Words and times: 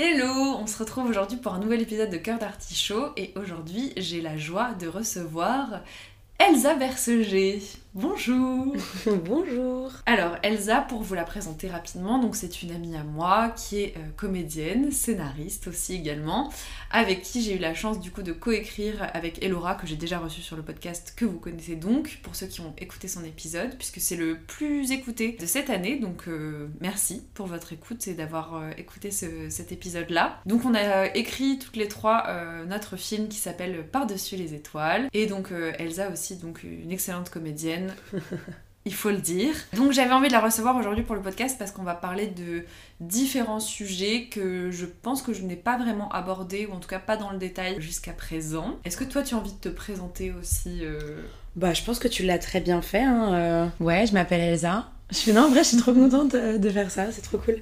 Hello, 0.00 0.54
on 0.60 0.68
se 0.68 0.78
retrouve 0.78 1.10
aujourd'hui 1.10 1.38
pour 1.38 1.54
un 1.54 1.58
nouvel 1.58 1.82
épisode 1.82 2.08
de 2.08 2.18
Cœur 2.18 2.38
d'Artichaut 2.38 3.08
et 3.16 3.32
aujourd'hui 3.34 3.92
j'ai 3.96 4.20
la 4.20 4.36
joie 4.36 4.70
de 4.74 4.86
recevoir 4.86 5.80
Elsa 6.38 6.76
Berseger. 6.76 7.60
Bonjour. 8.02 8.76
Bonjour. 9.24 9.90
Alors 10.06 10.36
Elsa, 10.44 10.82
pour 10.82 11.02
vous 11.02 11.14
la 11.16 11.24
présenter 11.24 11.66
rapidement, 11.66 12.20
donc 12.20 12.36
c'est 12.36 12.62
une 12.62 12.70
amie 12.70 12.94
à 12.96 13.02
moi 13.02 13.48
qui 13.56 13.80
est 13.80 13.94
euh, 13.96 14.00
comédienne, 14.16 14.92
scénariste 14.92 15.66
aussi 15.66 15.94
également, 15.96 16.48
avec 16.92 17.22
qui 17.22 17.42
j'ai 17.42 17.56
eu 17.56 17.58
la 17.58 17.74
chance 17.74 17.98
du 17.98 18.12
coup 18.12 18.22
de 18.22 18.30
coécrire 18.32 19.10
avec 19.14 19.42
Elora 19.42 19.74
que 19.74 19.88
j'ai 19.88 19.96
déjà 19.96 20.20
reçu 20.20 20.42
sur 20.42 20.54
le 20.54 20.62
podcast 20.62 21.12
que 21.16 21.24
vous 21.24 21.40
connaissez 21.40 21.74
donc 21.74 22.20
pour 22.22 22.36
ceux 22.36 22.46
qui 22.46 22.60
ont 22.60 22.72
écouté 22.78 23.08
son 23.08 23.24
épisode 23.24 23.74
puisque 23.76 23.98
c'est 24.00 24.14
le 24.14 24.38
plus 24.46 24.92
écouté 24.92 25.36
de 25.40 25.46
cette 25.46 25.68
année. 25.68 25.96
Donc 25.98 26.28
euh, 26.28 26.68
merci 26.80 27.24
pour 27.34 27.46
votre 27.48 27.72
écoute 27.72 28.06
et 28.06 28.14
d'avoir 28.14 28.54
euh, 28.54 28.70
écouté 28.78 29.10
ce- 29.10 29.50
cet 29.50 29.72
épisode 29.72 30.10
là. 30.10 30.38
Donc 30.46 30.64
on 30.64 30.74
a 30.76 31.12
écrit 31.16 31.58
toutes 31.58 31.74
les 31.76 31.88
trois 31.88 32.26
notre 32.68 32.96
film 32.96 33.26
qui 33.26 33.38
s'appelle 33.38 33.84
Par-dessus 33.90 34.36
les 34.36 34.54
étoiles. 34.54 35.08
Et 35.14 35.26
donc 35.26 35.48
Elsa 35.80 36.10
aussi 36.12 36.36
donc 36.36 36.62
une 36.62 36.92
excellente 36.92 37.30
comédienne 37.30 37.87
il 38.84 38.94
faut 38.94 39.10
le 39.10 39.18
dire. 39.18 39.54
Donc 39.76 39.92
j'avais 39.92 40.12
envie 40.12 40.28
de 40.28 40.32
la 40.32 40.40
recevoir 40.40 40.76
aujourd'hui 40.76 41.04
pour 41.04 41.14
le 41.14 41.20
podcast 41.20 41.56
parce 41.58 41.72
qu'on 41.72 41.82
va 41.82 41.94
parler 41.94 42.26
de 42.26 42.64
différents 43.00 43.60
sujets 43.60 44.28
que 44.30 44.70
je 44.70 44.86
pense 44.86 45.20
que 45.22 45.32
je 45.34 45.42
n'ai 45.42 45.56
pas 45.56 45.76
vraiment 45.76 46.10
abordés 46.10 46.66
ou 46.66 46.72
en 46.74 46.78
tout 46.80 46.88
cas 46.88 46.98
pas 46.98 47.16
dans 47.16 47.30
le 47.30 47.38
détail 47.38 47.80
jusqu'à 47.80 48.12
présent. 48.12 48.76
Est-ce 48.84 48.96
que 48.96 49.04
toi 49.04 49.22
tu 49.22 49.34
as 49.34 49.38
envie 49.38 49.52
de 49.52 49.58
te 49.58 49.68
présenter 49.68 50.32
aussi 50.32 50.80
euh, 50.82 51.20
Bah, 51.56 51.74
je 51.74 51.82
pense 51.82 51.98
que 51.98 52.08
tu 52.08 52.22
l'as 52.22 52.38
très 52.38 52.60
bien 52.60 52.80
fait. 52.80 53.02
hein, 53.02 53.34
euh. 53.34 53.66
Ouais, 53.80 54.06
je 54.06 54.14
m'appelle 54.14 54.40
Elsa. 54.40 54.88
Je 55.10 55.16
suis 55.16 55.32
non, 55.32 55.46
en 55.46 55.48
vrai, 55.50 55.64
je 55.64 55.68
suis 55.68 55.76
trop 55.78 55.94
contente 55.94 56.34
euh, 56.34 56.58
de 56.58 56.68
faire 56.68 56.90
ça, 56.90 57.10
c'est 57.12 57.22
trop 57.22 57.38
cool. 57.38 57.56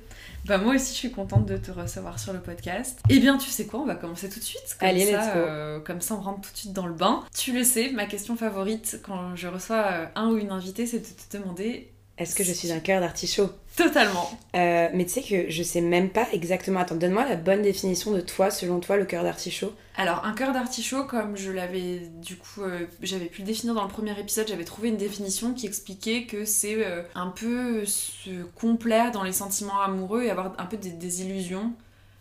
Bah 0.47 0.59
moi 0.59 0.75
aussi 0.75 0.93
je 0.93 0.99
suis 0.99 1.11
contente 1.11 1.47
de 1.47 1.57
te 1.57 1.71
recevoir 1.71 2.19
sur 2.19 2.33
le 2.33 2.41
podcast. 2.41 3.01
Eh 3.09 3.19
bien 3.19 3.37
tu 3.37 3.51
sais 3.51 3.67
quoi, 3.67 3.81
on 3.81 3.87
va 3.87 3.95
commencer 3.97 4.29
tout 4.29 4.39
de 4.39 4.45
suite. 4.45 4.77
Comme 4.79 4.89
Allez, 4.89 5.07
ça, 5.07 5.13
let's 5.19 5.35
go. 5.35 5.39
euh, 5.41 5.81
comme 5.81 6.01
ça 6.01 6.15
on 6.15 6.21
rentre 6.21 6.41
tout 6.43 6.53
de 6.53 6.57
suite 6.57 6.73
dans 6.73 6.87
le 6.87 6.95
bain. 6.95 7.25
Tu 7.37 7.53
le 7.53 7.65
sais, 7.65 7.91
ma 7.91 8.07
question 8.07 8.37
favorite 8.37 9.01
quand 9.05 9.35
je 9.35 9.49
reçois 9.49 9.85
euh, 9.91 10.07
un 10.15 10.29
ou 10.31 10.37
une 10.37 10.51
invitée 10.51 10.87
c'est 10.87 11.01
de 11.01 11.05
te 11.05 11.37
demander 11.37 11.91
Est-ce 12.19 12.35
que 12.35 12.43
je 12.45 12.53
suis 12.53 12.73
un 12.73 12.81
cœur 12.81 13.01
d'artichaut? 13.01 13.51
Totalement. 13.77 14.31
Euh, 14.55 14.89
Mais 14.95 15.05
tu 15.05 15.11
sais 15.13 15.23
que 15.23 15.51
je 15.51 15.63
sais 15.63 15.83
même 15.83 16.09
pas 16.09 16.27
exactement. 16.33 16.81
Attends, 16.81 16.95
donne-moi 16.95 17.29
la 17.29 17.37
bonne 17.37 17.61
définition 17.61 18.13
de 18.13 18.21
toi, 18.23 18.51
selon 18.51 18.81
toi, 18.81 18.97
le 18.97 19.05
cœur 19.05 19.23
d'artichaut. 19.23 19.73
Alors, 19.99 20.25
un 20.25 20.33
cœur 20.33 20.53
d'artichaut, 20.55 21.05
comme 21.05 21.37
je 21.37 21.51
l'avais 21.51 22.01
du 22.23 22.37
coup, 22.37 22.63
euh, 22.63 22.87
j'avais 23.03 23.27
pu 23.27 23.43
le 23.43 23.47
définir 23.47 23.75
dans 23.75 23.83
le 23.83 23.91
premier 23.91 24.19
épisode, 24.19 24.49
j'avais 24.49 24.65
trouvé 24.65 24.89
une 24.89 24.97
définition 24.97 25.53
qui 25.53 25.67
expliquait 25.67 26.25
que 26.25 26.47
c'est 26.47 26.77
euh, 26.85 27.03
un 27.15 27.29
peu 27.29 27.85
se 27.85 28.31
complaire 28.59 29.11
dans 29.13 29.23
les 29.23 29.33
sentiments 29.33 29.81
amoureux 29.83 30.23
et 30.23 30.31
avoir 30.31 30.53
un 30.59 30.65
peu 30.67 30.79
des, 30.79 30.91
des 30.91 31.23
illusions. 31.23 31.73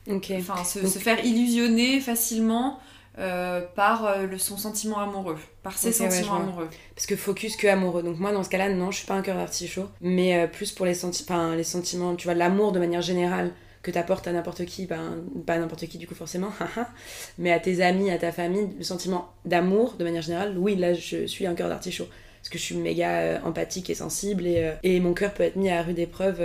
Ok. 0.10 0.32
Enfin, 0.38 0.64
se, 0.66 0.80
Donc- 0.80 0.92
se 0.92 1.00
faire 1.00 1.24
illusionner 1.26 2.02
facilement 2.02 2.80
euh, 3.18 3.62
par 3.76 4.06
euh, 4.06 4.26
le, 4.26 4.38
son 4.38 4.58
sentiment 4.58 5.00
amoureux, 5.00 5.38
par 5.64 5.78
ses 5.78 5.94
sentiments 5.94 6.36
amoureux. 6.36 6.68
Parce 6.96 7.08
que 7.08 7.16
focus 7.16 7.56
que 7.56 7.66
amoureux. 7.66 8.04
Donc 8.04 8.20
moi, 8.20 8.34
dans 8.34 8.44
ce 8.44 8.50
cas-là, 8.50 8.68
non, 8.70 8.92
je 8.92 8.98
suis 8.98 9.08
pas 9.08 9.14
un 9.14 9.22
cœur 9.22 9.38
d'artichaut. 9.38 9.88
Mais 10.02 10.38
euh, 10.38 10.48
plus 10.48 10.74
pour 10.74 10.86
les, 10.86 10.94
senti 10.94 11.26
les 11.56 11.64
sentiments, 11.64 12.16
tu 12.16 12.26
vois, 12.26 12.34
l'amour 12.34 12.74
de 12.74 12.80
manière 12.80 13.02
générale 13.02 13.54
que 13.84 13.92
t'apportes 13.92 14.28
à 14.28 14.34
n'importe 14.34 14.66
qui, 14.66 14.86
ben, 14.86 15.24
pas 15.46 15.54
à 15.54 15.60
n'importe 15.60 15.86
qui 15.86 15.98
du 15.98 16.08
coup 16.08 16.16
forcément, 16.16 16.50
mais 17.38 17.54
à 17.54 17.60
tes 17.60 17.82
amis, 17.82 18.12
à 18.12 18.18
ta 18.18 18.34
famille, 18.34 18.70
le 18.78 18.84
sentiment 18.84 19.32
d'amour 19.46 19.94
de 19.94 20.04
manière 20.04 20.24
générale, 20.24 20.58
oui, 20.58 20.76
là 20.76 20.94
je 20.94 21.26
suis 21.26 21.46
un 21.46 21.54
cœur 21.54 21.70
d'artichaut. 21.70 22.08
Parce 22.42 22.50
que 22.50 22.58
je 22.58 22.64
suis 22.64 22.76
méga 22.76 23.12
euh, 23.12 23.40
empathique 23.46 23.90
et 23.90 23.96
sensible 23.96 24.46
et, 24.46 24.74
et 24.84 25.00
mon 25.00 25.14
cœur 25.14 25.34
peut 25.34 25.44
être 25.44 25.56
mis 25.56 25.70
à 25.70 25.82
rude 25.84 26.00
épreuve 26.00 26.42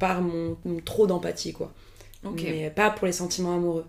par 0.00 0.22
mon, 0.22 0.56
mon 0.64 0.80
trop 0.80 1.06
d'empathie, 1.06 1.52
quoi. 1.52 1.72
Mais 2.32 2.70
pas 2.70 2.90
pour 2.90 3.06
les 3.06 3.12
sentiments 3.12 3.54
amoureux. 3.54 3.84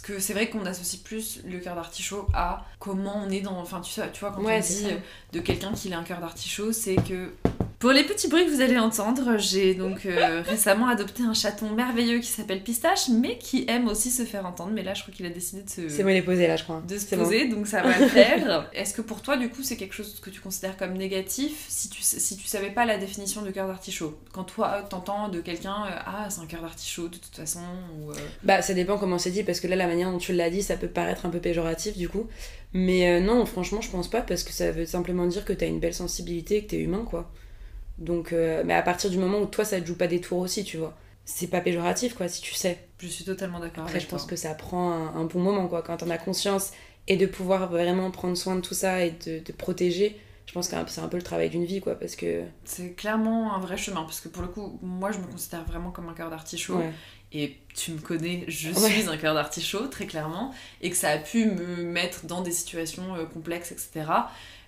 Parce 0.00 0.12
que 0.12 0.20
c'est 0.20 0.32
vrai 0.32 0.48
qu'on 0.48 0.64
associe 0.64 1.02
plus 1.02 1.40
le 1.44 1.58
cœur 1.58 1.74
d'artichaut 1.74 2.28
à 2.32 2.64
comment 2.78 3.24
on 3.26 3.30
est 3.30 3.40
dans. 3.40 3.58
Enfin, 3.58 3.80
tu, 3.80 3.90
sais, 3.90 4.08
tu 4.12 4.20
vois, 4.20 4.30
quand 4.30 4.42
Ouais, 4.42 4.58
on 4.58 4.60
dit 4.60 4.82
ça. 4.84 4.88
de 5.32 5.40
quelqu'un 5.40 5.72
qu'il 5.72 5.92
a 5.92 5.98
un 5.98 6.04
cœur 6.04 6.20
d'artichaut, 6.20 6.70
c'est 6.72 6.94
que. 6.94 7.32
Pour 7.78 7.92
les 7.92 8.02
petits 8.02 8.26
bruits 8.26 8.44
que 8.44 8.50
vous 8.50 8.60
allez 8.60 8.76
entendre, 8.76 9.38
j'ai 9.38 9.72
donc 9.72 10.04
euh, 10.04 10.42
récemment 10.44 10.88
adopté 10.88 11.22
un 11.22 11.32
chaton 11.32 11.70
merveilleux 11.70 12.18
qui 12.18 12.26
s'appelle 12.26 12.60
Pistache, 12.60 13.08
mais 13.08 13.38
qui 13.38 13.66
aime 13.68 13.86
aussi 13.86 14.10
se 14.10 14.24
faire 14.24 14.44
entendre. 14.46 14.72
Mais 14.72 14.82
là, 14.82 14.94
je 14.94 15.02
crois 15.02 15.14
qu'il 15.14 15.24
a 15.26 15.30
décidé 15.30 15.62
de 15.62 15.70
se, 15.70 15.88
C'est 15.88 16.02
moi 16.02 16.10
les 16.12 16.22
poser 16.22 16.48
là, 16.48 16.56
je 16.56 16.64
crois. 16.64 16.82
de 16.88 16.98
se 16.98 17.06
C'est 17.06 17.16
bon. 17.16 17.22
poser, 17.22 17.46
donc 17.46 17.68
ça 17.68 17.82
va 17.82 17.96
le 17.96 18.08
faire. 18.08 18.68
Est-ce 18.74 18.92
que 18.94 19.00
pour 19.00 19.22
toi, 19.22 19.36
du 19.36 19.48
coup, 19.48 19.62
c'est 19.62 19.76
quelque 19.76 19.94
chose 19.94 20.18
que 20.20 20.28
tu 20.28 20.40
considères 20.40 20.76
comme 20.76 20.94
négatif 20.94 21.66
si 21.68 21.88
tu, 21.88 22.02
si 22.02 22.36
tu 22.36 22.48
savais 22.48 22.70
pas 22.70 22.84
la 22.84 22.98
définition 22.98 23.42
de 23.42 23.50
cœur 23.52 23.68
d'artichaut? 23.68 24.18
Quand 24.32 24.42
toi, 24.42 24.84
t'entends 24.90 25.28
de 25.28 25.40
quelqu'un, 25.40 25.84
euh, 25.86 25.98
ah, 26.04 26.26
c'est 26.30 26.40
un 26.40 26.46
cœur 26.46 26.62
d'artichaut 26.62 27.06
de 27.06 27.16
toute 27.18 27.36
façon, 27.36 27.60
ou. 28.00 28.10
euh, 28.10 28.14
Bah, 28.42 28.60
ça 28.60 28.74
dépend 28.74 28.98
comment 28.98 29.18
c'est 29.18 29.30
dit, 29.30 29.44
parce 29.44 29.60
que 29.60 29.68
là, 29.68 29.76
la 29.76 29.86
manière 29.86 30.10
dont 30.10 30.18
tu 30.18 30.32
l'as 30.32 30.50
dit, 30.50 30.64
ça 30.64 30.76
peut 30.76 30.88
paraître 30.88 31.26
un 31.26 31.30
peu 31.30 31.38
péjoratif 31.38 31.96
du 31.96 32.08
coup. 32.08 32.26
Mais 32.72 33.08
euh, 33.08 33.20
non, 33.20 33.46
franchement, 33.46 33.80
je 33.80 33.90
pense 33.90 34.10
pas, 34.10 34.20
parce 34.22 34.42
que 34.42 34.52
ça 34.52 34.72
veut 34.72 34.84
simplement 34.84 35.26
dire 35.26 35.44
que 35.44 35.52
t'as 35.52 35.68
une 35.68 35.78
belle 35.78 35.94
sensibilité 35.94 36.56
et 36.56 36.64
que 36.64 36.70
t'es 36.70 36.80
humain, 36.80 37.04
quoi. 37.08 37.30
Donc, 37.98 38.32
euh, 38.32 38.62
mais 38.64 38.74
à 38.74 38.82
partir 38.82 39.10
du 39.10 39.18
moment 39.18 39.38
où 39.40 39.46
toi, 39.46 39.64
ça 39.64 39.80
te 39.80 39.86
joue 39.86 39.96
pas 39.96 40.06
des 40.06 40.20
tours 40.20 40.38
aussi, 40.38 40.64
tu 40.64 40.76
vois. 40.76 40.96
C'est 41.24 41.48
pas 41.48 41.60
péjoratif, 41.60 42.14
quoi, 42.14 42.28
si 42.28 42.40
tu 42.40 42.54
sais. 42.54 42.78
Je 43.00 43.06
suis 43.08 43.24
totalement 43.24 43.60
d'accord 43.60 43.82
Après, 43.84 43.96
avec 43.96 44.02
je 44.06 44.08
pense 44.10 44.22
toi. 44.22 44.30
que 44.30 44.36
ça 44.36 44.54
prend 44.54 44.92
un, 44.92 45.14
un 45.16 45.24
bon 45.24 45.40
moment, 45.40 45.68
quoi, 45.68 45.82
quand 45.82 45.96
t'en 45.98 46.08
as 46.10 46.18
conscience 46.18 46.70
et 47.06 47.16
de 47.16 47.26
pouvoir 47.26 47.68
vraiment 47.68 48.10
prendre 48.10 48.36
soin 48.36 48.54
de 48.56 48.60
tout 48.60 48.74
ça 48.74 49.04
et 49.04 49.10
de 49.10 49.38
te 49.40 49.52
protéger. 49.52 50.18
Je 50.46 50.52
pense 50.54 50.68
que 50.68 50.76
c'est 50.86 51.00
un 51.02 51.08
peu 51.08 51.18
le 51.18 51.22
travail 51.22 51.50
d'une 51.50 51.66
vie, 51.66 51.80
quoi, 51.80 51.94
parce 51.96 52.16
que. 52.16 52.42
C'est 52.64 52.92
clairement 52.94 53.54
un 53.54 53.58
vrai 53.60 53.76
chemin, 53.76 54.02
parce 54.04 54.20
que 54.22 54.28
pour 54.28 54.40
le 54.42 54.48
coup, 54.48 54.78
moi 54.80 55.10
je 55.12 55.18
me 55.18 55.26
considère 55.26 55.64
vraiment 55.64 55.90
comme 55.90 56.08
un 56.08 56.14
cœur 56.14 56.30
d'artichaut, 56.30 56.78
Ouais. 56.78 56.90
et 57.32 57.58
tu 57.74 57.92
me 57.92 57.98
connais, 57.98 58.44
je 58.48 58.70
Ouais. 58.70 58.90
suis 58.90 59.08
un 59.10 59.16
cœur 59.18 59.34
d'artichaut, 59.34 59.88
très 59.88 60.06
clairement, 60.06 60.54
et 60.80 60.88
que 60.88 60.96
ça 60.96 61.10
a 61.10 61.18
pu 61.18 61.44
me 61.44 61.82
mettre 61.82 62.24
dans 62.24 62.40
des 62.40 62.52
situations 62.52 63.14
euh, 63.16 63.26
complexes, 63.26 63.72
etc. 63.72 64.06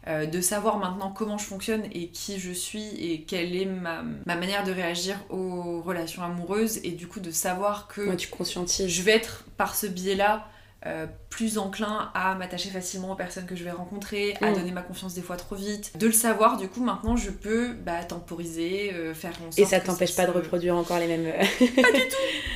Euh, 0.06 0.24
de 0.24 0.40
savoir 0.40 0.78
maintenant 0.78 1.10
comment 1.10 1.36
je 1.36 1.44
fonctionne 1.44 1.82
et 1.92 2.08
qui 2.08 2.38
je 2.40 2.52
suis 2.52 2.88
et 2.98 3.22
quelle 3.24 3.54
est 3.54 3.66
ma, 3.66 4.02
ma 4.24 4.34
manière 4.36 4.64
de 4.64 4.72
réagir 4.72 5.16
aux 5.28 5.82
relations 5.82 6.22
amoureuses, 6.22 6.78
et 6.84 6.92
du 6.92 7.06
coup 7.06 7.20
de 7.20 7.30
savoir 7.30 7.86
que 7.86 8.00
Ouais, 8.08 8.16
tu 8.16 8.28
conscientises. 8.28 8.88
je 8.88 9.02
vais 9.02 9.12
être 9.12 9.44
par 9.58 9.74
ce 9.74 9.86
biais-là 9.86 10.48
euh, 10.86 11.06
plus 11.28 11.58
enclin 11.58 12.10
à 12.14 12.34
m'attacher 12.34 12.70
facilement 12.70 13.12
aux 13.12 13.16
personnes 13.16 13.46
que 13.46 13.54
je 13.54 13.62
vais 13.64 13.70
rencontrer, 13.70 14.34
à 14.41 14.50
Mm. 14.50 14.54
donner 14.54 14.70
ma 14.72 14.82
confiance 14.82 15.14
des 15.14 15.20
fois 15.22 15.36
trop 15.36 15.54
vite. 15.56 15.92
De 15.98 16.06
le 16.06 16.12
savoir, 16.12 16.56
du 16.56 16.68
coup, 16.68 16.82
maintenant, 16.82 17.16
je 17.16 17.30
peux 17.30 17.72
bah, 17.72 18.02
temporiser, 18.04 18.92
euh, 18.94 19.12
faire 19.14 19.32
en 19.46 19.50
sorte 19.52 19.58
Et 19.58 19.64
ça 19.66 19.78
t'empêche 19.80 20.16
pas 20.16 20.26
de 20.26 20.30
reproduire 20.32 20.76
encore 20.76 20.98
les 20.98 21.06
mêmes. 21.06 21.32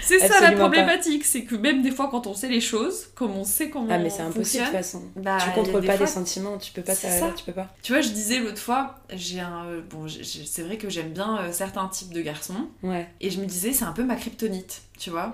C'est 0.02 0.18
ça 0.18 0.40
la 0.40 0.50
pas. 0.52 0.56
problématique, 0.58 1.24
c'est 1.24 1.44
que 1.44 1.54
même 1.54 1.80
des 1.82 1.90
fois, 1.90 2.08
quand 2.10 2.26
on 2.26 2.34
sait 2.34 2.48
les 2.48 2.60
choses, 2.60 3.06
comme 3.14 3.34
on 3.36 3.44
sait 3.44 3.70
comment 3.70 3.88
ah, 3.90 3.98
mais 3.98 4.10
c'est 4.10 4.20
impossible 4.20 4.64
de 4.64 4.68
toute 4.68 4.76
façon. 4.76 5.02
bah, 5.16 5.38
tu 5.42 5.50
contrôles 5.52 5.80
pas 5.86 5.96
fois- 5.96 6.04
des 6.06 6.12
sentiments, 6.12 6.58
tu 6.58 6.72
peux 6.72 6.82
pas 6.82 6.94
ça, 6.94 7.08
ça. 7.10 7.30
tu 7.34 7.42
peux 7.44 7.52
pas. 7.52 7.68
Tu 7.82 7.92
vois, 7.92 8.02
je 8.02 8.10
disais 8.10 8.38
l'autre 8.40 8.58
fois, 8.58 8.96
j'ai 9.14 9.40
un... 9.40 9.64
euh, 9.64 9.80
Bon, 9.88 10.06
c'est 10.08 10.62
vrai 10.62 10.76
que 10.76 10.90
j'aime 10.90 11.10
bien 11.12 11.38
euh, 11.38 11.52
certains 11.52 11.88
types 11.88 12.12
de 12.12 12.20
garçons, 12.20 12.68
Ouais. 12.82 13.08
Et 13.22 13.30
je 13.30 13.40
me 13.40 13.46
disais, 13.46 13.72
c'est 13.72 13.84
un 13.86 13.92
peu 13.92 14.04
ma 14.04 14.16
kryptonite, 14.16 14.82
tu 14.98 15.10
vois. 15.10 15.32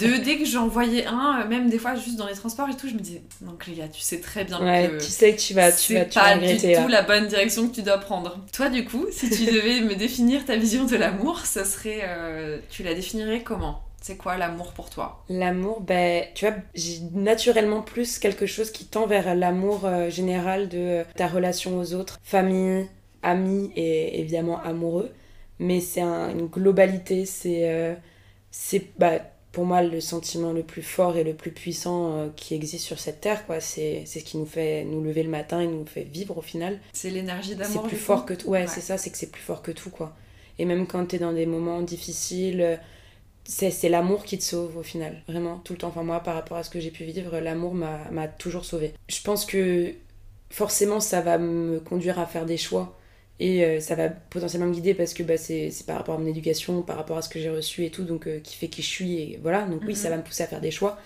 De, 0.00 0.16
dès 0.24 0.38
que 0.38 0.44
j'en 0.44 0.66
voyais 0.68 1.04
un, 1.06 1.42
euh, 1.42 1.48
même 1.48 1.68
des 1.68 1.78
fois 1.78 1.94
juste 1.94 2.16
dans 2.16 2.26
les 2.26 2.34
transports 2.34 2.68
et 2.68 2.76
tout, 2.76 2.88
je 2.88 2.94
me 2.94 3.00
disais, 3.00 3.22
donc 3.42 3.66
les 3.66 3.74
gars, 3.74 3.88
tu 3.88 4.00
sais 4.00 4.20
très 4.20 4.44
bien 4.44 4.60
Ouais, 4.64 4.88
que 4.90 5.04
tu 5.04 5.10
sais 5.10 5.34
que 5.34 5.40
tu 5.40 5.54
vas, 5.54 5.70
tu 5.72 5.94
vas, 5.94 6.04
tu 6.06 6.18
vas 6.18 6.24
pas 6.24 6.34
du 6.38 6.40
regretter. 6.40 6.72
tout 6.74 6.88
là. 6.88 6.88
la 6.88 7.02
bonne 7.02 7.26
direction 7.28 7.68
que 7.68 7.74
tu 7.74 7.82
dois 7.82 7.98
prendre. 7.98 8.38
Toi, 8.52 8.70
du 8.70 8.84
coup, 8.84 9.06
si 9.10 9.28
tu 9.30 9.44
devais 9.52 9.80
me 9.82 9.94
définir 9.94 10.44
ta 10.44 10.56
vision 10.56 10.84
de 10.84 10.96
l'amour, 10.96 11.40
ça 11.40 11.64
serait, 11.64 12.00
euh, 12.04 12.58
tu 12.70 12.82
la 12.82 12.94
définirais 12.94 13.42
comment? 13.42 13.82
C'est 14.00 14.16
quoi 14.18 14.36
l'amour 14.36 14.72
pour 14.72 14.90
toi? 14.90 15.24
L'amour, 15.30 15.80
ben, 15.80 16.24
tu 16.34 16.46
vois, 16.46 16.56
j'ai 16.74 17.00
naturellement 17.14 17.80
plus 17.82 18.18
quelque 18.18 18.44
chose 18.46 18.70
qui 18.70 18.84
tend 18.86 19.06
vers 19.06 19.34
l'amour 19.34 19.86
euh, 19.86 20.10
général 20.10 20.68
de 20.68 20.78
euh, 20.78 21.04
ta 21.16 21.26
relation 21.26 21.78
aux 21.78 21.94
autres, 21.94 22.18
famille, 22.22 22.86
amis 23.22 23.70
et 23.76 24.20
évidemment 24.20 24.60
amoureux. 24.62 25.10
Mais 25.58 25.80
c'est 25.80 26.02
un- 26.02 26.30
une 26.30 26.48
globalité, 26.48 27.24
c'est, 27.24 27.96
c'est 28.56 28.86
bah, 28.98 29.18
pour 29.50 29.64
moi 29.66 29.82
le 29.82 30.00
sentiment 30.00 30.52
le 30.52 30.62
plus 30.62 30.82
fort 30.82 31.16
et 31.16 31.24
le 31.24 31.34
plus 31.34 31.50
puissant 31.50 32.12
euh, 32.18 32.28
qui 32.36 32.54
existe 32.54 32.84
sur 32.84 32.98
cette 33.00 33.20
terre, 33.20 33.46
quoi. 33.46 33.58
C'est, 33.60 34.04
c'est 34.06 34.20
ce 34.20 34.24
qui 34.24 34.36
nous 34.38 34.46
fait 34.46 34.84
nous 34.84 35.02
lever 35.02 35.24
le 35.24 35.28
matin 35.30 35.60
et 35.60 35.66
nous 35.66 35.84
fait 35.86 36.04
vivre 36.04 36.38
au 36.38 36.42
final. 36.42 36.78
C'est 36.92 37.10
l'énergie 37.10 37.50
c'est 37.50 37.56
d'amour 37.56 37.82
plus 37.82 37.96
du 37.96 37.96
fort 37.96 38.20
coup 38.20 38.26
que 38.26 38.34
tout. 38.34 38.48
Ouais, 38.48 38.66
Ouais. 38.66 38.66
c'est 38.68 38.80
ça, 38.80 38.96
c'est 38.96 39.10
que 39.10 39.18
c'est 39.18 39.30
plus 39.30 39.42
fort 39.42 39.60
que 39.62 39.72
tout, 39.72 39.90
quoi. 39.90 40.14
Et 40.58 40.64
même 40.66 40.86
quand 40.86 41.04
t'es 41.06 41.18
dans 41.18 41.32
des 41.32 41.46
moments 41.46 41.82
difficiles, 41.82 42.60
euh, 42.60 42.76
c'est, 43.44 43.70
c'est 43.72 43.88
l'amour 43.88 44.24
qui 44.24 44.38
te 44.38 44.44
sauve 44.44 44.76
au 44.76 44.82
final, 44.84 45.22
vraiment, 45.28 45.58
tout 45.58 45.72
le 45.74 45.78
temps. 45.80 45.88
Enfin, 45.88 46.04
moi, 46.04 46.20
par 46.20 46.34
rapport 46.34 46.56
à 46.56 46.62
ce 46.62 46.70
que 46.70 46.78
j'ai 46.80 46.90
pu 46.92 47.04
vivre, 47.04 47.38
l'amour 47.40 47.74
m'a, 47.74 48.08
m'a 48.12 48.28
toujours 48.28 48.64
sauvé. 48.64 48.94
Je 49.08 49.20
pense 49.22 49.44
que 49.46 49.92
forcément, 50.50 51.00
ça 51.00 51.20
va 51.20 51.38
me 51.38 51.80
conduire 51.80 52.18
à 52.20 52.26
faire 52.26 52.46
des 52.46 52.56
choix. 52.56 52.96
Et 53.40 53.64
euh, 53.64 53.80
ça 53.80 53.94
va 53.96 54.08
potentiellement 54.08 54.68
me 54.68 54.72
guider 54.72 54.94
parce 54.94 55.12
que 55.12 55.22
bah, 55.24 55.36
c'est, 55.36 55.70
par 55.86 55.96
rapport 55.96 56.14
à 56.14 56.18
mon 56.18 56.26
éducation, 56.26 56.82
par 56.82 56.96
rapport 56.96 57.16
à 57.16 57.22
ce 57.22 57.28
que 57.28 57.40
j'ai 57.40 57.50
reçu 57.50 57.84
et 57.84 57.90
tout, 57.90 58.04
donc 58.04 58.26
euh, 58.28 58.38
qui 58.40 58.56
fait 58.56 58.68
qui 58.68 58.82
je 58.82 58.86
suis. 58.88 59.14
Et 59.20 59.38
voilà, 59.42 59.62
donc 59.62 59.80
oui, 59.82 59.88
Mhm. 59.90 59.94
ça 59.96 60.10
va 60.10 60.16
me 60.16 60.22
pousser 60.22 60.44
à 60.44 60.46
faire 60.46 60.60
des 60.60 60.70
choix. 60.70 60.98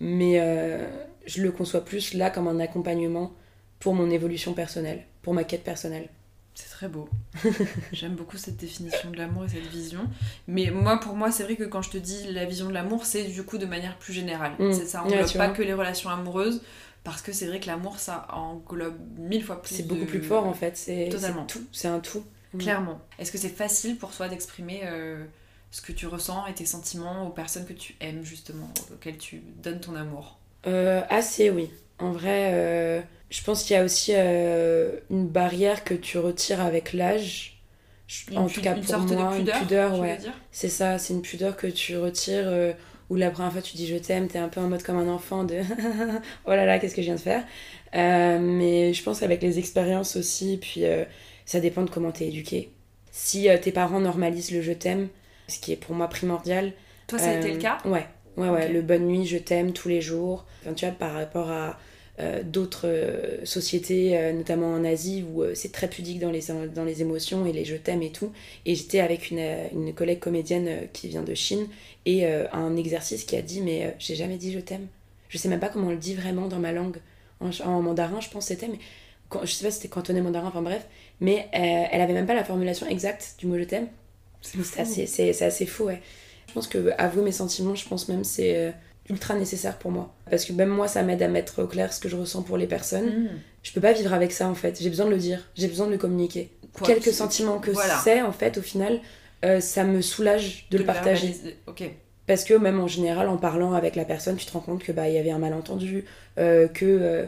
Mais 0.00 0.40
euh, 0.40 0.86
je 1.26 1.42
le 1.42 1.52
conçois 1.52 1.84
plus 1.84 2.14
là 2.14 2.30
comme 2.30 2.48
un 2.48 2.60
accompagnement 2.60 3.32
pour 3.80 3.94
mon 3.94 4.10
évolution 4.10 4.54
personnelle, 4.54 5.04
pour 5.22 5.34
ma 5.34 5.44
quête 5.44 5.64
personnelle. 5.64 6.08
C'est 6.54 6.70
très 6.70 6.88
beau. 6.88 7.08
J'aime 7.92 8.14
beaucoup 8.14 8.38
cette 8.38 8.56
définition 8.56 9.10
de 9.10 9.18
l'amour 9.18 9.44
et 9.44 9.48
cette 9.48 9.66
vision. 9.66 10.00
Mais 10.48 10.70
moi, 10.70 10.98
pour 10.98 11.14
moi, 11.14 11.30
c'est 11.30 11.42
vrai 11.42 11.56
que 11.56 11.64
quand 11.64 11.82
je 11.82 11.90
te 11.90 11.98
dis 11.98 12.32
la 12.32 12.46
vision 12.46 12.68
de 12.68 12.72
l'amour, 12.72 13.04
c'est 13.04 13.24
du 13.24 13.42
coup 13.42 13.58
de 13.58 13.66
manière 13.66 13.98
plus 13.98 14.14
générale. 14.14 14.52
Mm. 14.58 14.72
C'est 14.72 14.86
ça 14.86 15.04
Ouais, 15.04 15.12
englobe 15.12 15.26
tu 15.28 15.36
pas 15.36 15.48
que 15.50 15.60
les 15.62 15.74
relations 15.74 16.08
amoureuses, 16.08 16.62
parce 17.06 17.22
que 17.22 17.30
c'est 17.30 17.46
vrai 17.46 17.60
que 17.60 17.68
l'amour, 17.68 18.00
ça 18.00 18.26
englobe 18.32 18.98
mille 19.16 19.44
fois 19.44 19.62
plus. 19.62 19.76
C'est 19.76 19.84
beaucoup 19.84 20.06
plus 20.06 20.20
fort 20.20 20.44
en 20.44 20.52
fait. 20.52 20.76
C'est 20.76 21.08
Totalement. 21.08 21.44
tout. 21.44 21.64
C'est 21.70 21.86
un 21.86 22.00
tout. 22.00 22.24
Mm. 22.52 22.58
Clairement. 22.58 23.00
Est-ce 23.20 23.30
que 23.30 23.38
c'est 23.38 23.48
facile 23.48 23.96
pour 23.96 24.10
toi 24.10 24.28
d'exprimer 24.28 24.80
euh, 24.82 25.24
ce 25.70 25.80
que 25.82 25.92
tu 25.92 26.08
ressens 26.08 26.46
et 26.48 26.54
tes 26.54 26.66
sentiments 26.66 27.28
aux 27.28 27.30
personnes 27.30 27.64
que 27.64 27.72
tu 27.72 27.94
aimes, 28.00 28.24
justement, 28.24 28.68
auxquelles 28.92 29.18
tu 29.18 29.40
donnes 29.62 29.78
ton 29.78 29.94
amour? 29.94 30.40
Euh, 30.66 31.02
assez, 31.08 31.48
oui. 31.48 31.70
En 32.00 32.10
vrai, 32.10 32.50
euh, 32.52 33.00
je 33.30 33.40
pense 33.44 33.62
qu'il 33.62 33.76
y 33.76 33.78
a 33.78 33.84
aussi 33.84 34.12
une 34.12 35.28
barrière 35.28 35.84
que 35.84 35.94
tu 35.94 36.18
retires 36.18 36.60
avec 36.60 36.92
l'âge. 36.92 37.62
En 38.34 38.48
tout 38.48 38.60
cas, 38.60 38.74
une 38.74 38.80
pour 38.80 38.90
sorte 38.90 39.12
moi, 39.12 39.30
de 39.30 39.38
pudeur, 39.38 39.56
une 39.56 39.62
pudeur, 39.62 39.98
ouais. 40.00 40.18
C'est 40.50 40.68
ça, 40.68 40.98
c'est 40.98 41.14
une 41.14 41.22
pudeur 41.22 41.56
que 41.56 41.68
tu 41.68 41.96
retires. 41.96 42.74
Où 43.10 43.16
la 43.16 43.30
première 43.30 43.52
fois 43.52 43.62
tu 43.62 43.76
dis 43.76 43.86
je 43.86 43.96
t'aime, 43.96 44.28
t'es 44.28 44.38
un 44.38 44.48
peu 44.48 44.60
en 44.60 44.68
mode 44.68 44.82
comme 44.82 44.98
un 44.98 45.08
enfant 45.08 45.44
de 45.44 45.60
oh 46.46 46.50
là 46.50 46.64
là, 46.64 46.78
qu'est-ce 46.78 46.94
que 46.94 47.02
je 47.02 47.06
viens 47.06 47.14
de 47.14 47.20
faire? 47.20 47.44
Euh, 47.94 48.38
mais 48.40 48.92
je 48.92 49.02
pense 49.02 49.22
avec 49.22 49.42
les 49.42 49.58
expériences 49.58 50.16
aussi, 50.16 50.58
puis 50.60 50.84
euh, 50.84 51.04
ça 51.44 51.60
dépend 51.60 51.82
de 51.82 51.90
comment 51.90 52.12
t'es 52.12 52.26
éduqué. 52.26 52.70
Si 53.10 53.48
euh, 53.48 53.58
tes 53.58 53.72
parents 53.72 54.00
normalisent 54.00 54.52
le 54.52 54.60
je 54.60 54.72
t'aime, 54.72 55.08
ce 55.48 55.58
qui 55.58 55.72
est 55.72 55.76
pour 55.76 55.94
moi 55.94 56.08
primordial, 56.08 56.72
Toi, 57.06 57.18
ça 57.18 57.30
a 57.30 57.34
été 57.34 57.52
le 57.52 57.58
cas? 57.58 57.78
Ouais, 57.84 58.06
ouais, 58.36 58.48
ouais. 58.48 58.68
Le 58.68 58.82
bonne 58.82 59.06
nuit, 59.06 59.26
je 59.26 59.38
t'aime 59.38 59.72
tous 59.72 59.88
les 59.88 60.00
jours. 60.00 60.44
Enfin, 60.62 60.74
tu 60.74 60.84
vois, 60.84 60.94
par 60.94 61.12
rapport 61.12 61.50
à 61.50 61.78
euh, 62.18 62.42
d'autres 62.42 62.86
euh, 62.88 63.44
sociétés, 63.44 64.16
euh, 64.18 64.32
notamment 64.32 64.72
en 64.72 64.84
Asie, 64.84 65.24
où 65.34 65.44
c'est 65.54 65.72
très 65.72 65.88
pudique 65.88 66.18
dans 66.20 66.30
les, 66.30 66.42
dans 66.74 66.84
les 66.84 67.02
émotions 67.02 67.46
et 67.46 67.52
les 67.52 67.64
je 67.64 67.76
t'aime 67.76 68.02
et 68.02 68.10
tout. 68.12 68.32
Et 68.64 68.74
j'étais 68.74 69.00
avec 69.00 69.30
une, 69.30 69.40
une 69.72 69.92
collègue 69.94 70.18
comédienne 70.20 70.88
qui 70.92 71.08
vient 71.08 71.22
de 71.22 71.34
Chine 71.34 71.66
et 72.06 72.26
un 72.26 72.76
exercice 72.76 73.24
qui 73.24 73.36
a 73.36 73.42
dit 73.42 73.60
Mais 73.60 73.94
j'ai 73.98 74.14
jamais 74.14 74.36
dit 74.36 74.52
je 74.52 74.60
t'aime. 74.60 74.86
Je 75.28 75.38
sais 75.38 75.48
même 75.48 75.60
pas 75.60 75.68
comment 75.68 75.88
on 75.88 75.90
le 75.90 75.96
dit 75.96 76.14
vraiment 76.14 76.48
dans 76.48 76.58
ma 76.58 76.72
langue. 76.72 76.98
En, 77.40 77.50
en 77.64 77.82
mandarin, 77.82 78.20
je 78.20 78.30
pense 78.30 78.44
que 78.48 78.54
c'était, 78.54 78.68
mais 78.68 78.78
quand- 79.28 79.44
je 79.44 79.52
sais 79.52 79.64
pas 79.64 79.70
si 79.70 79.76
c'était 79.78 79.88
cantonais 79.88 80.20
mandarin, 80.22 80.48
enfin 80.48 80.62
bref. 80.62 80.86
Mais 81.20 81.48
elle 81.52 82.00
avait 82.00 82.12
même 82.14 82.26
pas 82.26 82.34
la 82.34 82.44
formulation 82.44 82.86
exacte 82.88 83.34
du 83.38 83.46
mot 83.46 83.58
je 83.58 83.64
t'aime. 83.64 83.88
C'est 84.40 84.58
fou. 84.58 84.78
assez, 84.78 85.42
assez 85.42 85.66
faux, 85.66 85.84
ouais. 85.86 86.00
Je 86.48 86.52
pense 86.54 86.68
que 86.68 86.90
avouer 86.98 87.22
mes 87.22 87.32
sentiments, 87.32 87.74
je 87.74 87.86
pense 87.88 88.08
même 88.08 88.24
c'est 88.24 88.72
ultra 89.08 89.34
nécessaire 89.34 89.78
pour 89.78 89.90
moi. 89.90 90.14
Parce 90.30 90.44
que 90.44 90.52
même 90.52 90.68
moi, 90.68 90.88
ça 90.88 91.02
m'aide 91.02 91.22
à 91.22 91.28
mettre 91.28 91.62
au 91.62 91.66
clair 91.66 91.92
ce 91.92 92.00
que 92.00 92.08
je 92.08 92.16
ressens 92.16 92.42
pour 92.42 92.56
les 92.56 92.66
personnes. 92.66 93.06
Mmh. 93.06 93.28
Je 93.62 93.72
peux 93.72 93.80
pas 93.80 93.92
vivre 93.92 94.12
avec 94.12 94.32
ça 94.32 94.48
en 94.48 94.54
fait. 94.54 94.80
J'ai 94.80 94.90
besoin 94.90 95.06
de 95.06 95.10
le 95.10 95.18
dire. 95.18 95.48
J'ai 95.54 95.68
besoin 95.68 95.86
de 95.86 95.92
le 95.92 95.98
communiquer. 95.98 96.50
Quoi 96.72 96.86
Quelques 96.86 97.12
sentiments 97.12 97.58
que 97.58 97.70
voilà. 97.70 97.98
c'est, 98.04 98.22
en 98.22 98.32
fait, 98.32 98.58
au 98.58 98.62
final, 98.62 99.00
euh, 99.44 99.60
ça 99.60 99.84
me 99.84 100.00
soulage 100.02 100.66
de, 100.70 100.78
le 100.78 100.84
partager. 100.84 101.34
Ok. 101.66 101.84
Parce 102.26 102.44
que 102.44 102.54
même 102.54 102.80
en 102.80 102.88
général, 102.88 103.28
en 103.28 103.36
parlant 103.36 103.72
avec 103.72 103.94
la 103.94 104.04
personne, 104.04 104.36
tu 104.36 104.46
te 104.46 104.52
rends 104.52 104.60
compte 104.60 104.82
que 104.82 104.92
bah 104.92 105.08
il 105.08 105.14
y 105.14 105.18
avait 105.18 105.30
un 105.30 105.38
malentendu, 105.38 106.04
euh, 106.38 106.66
que 106.66 106.84
euh, 106.84 107.26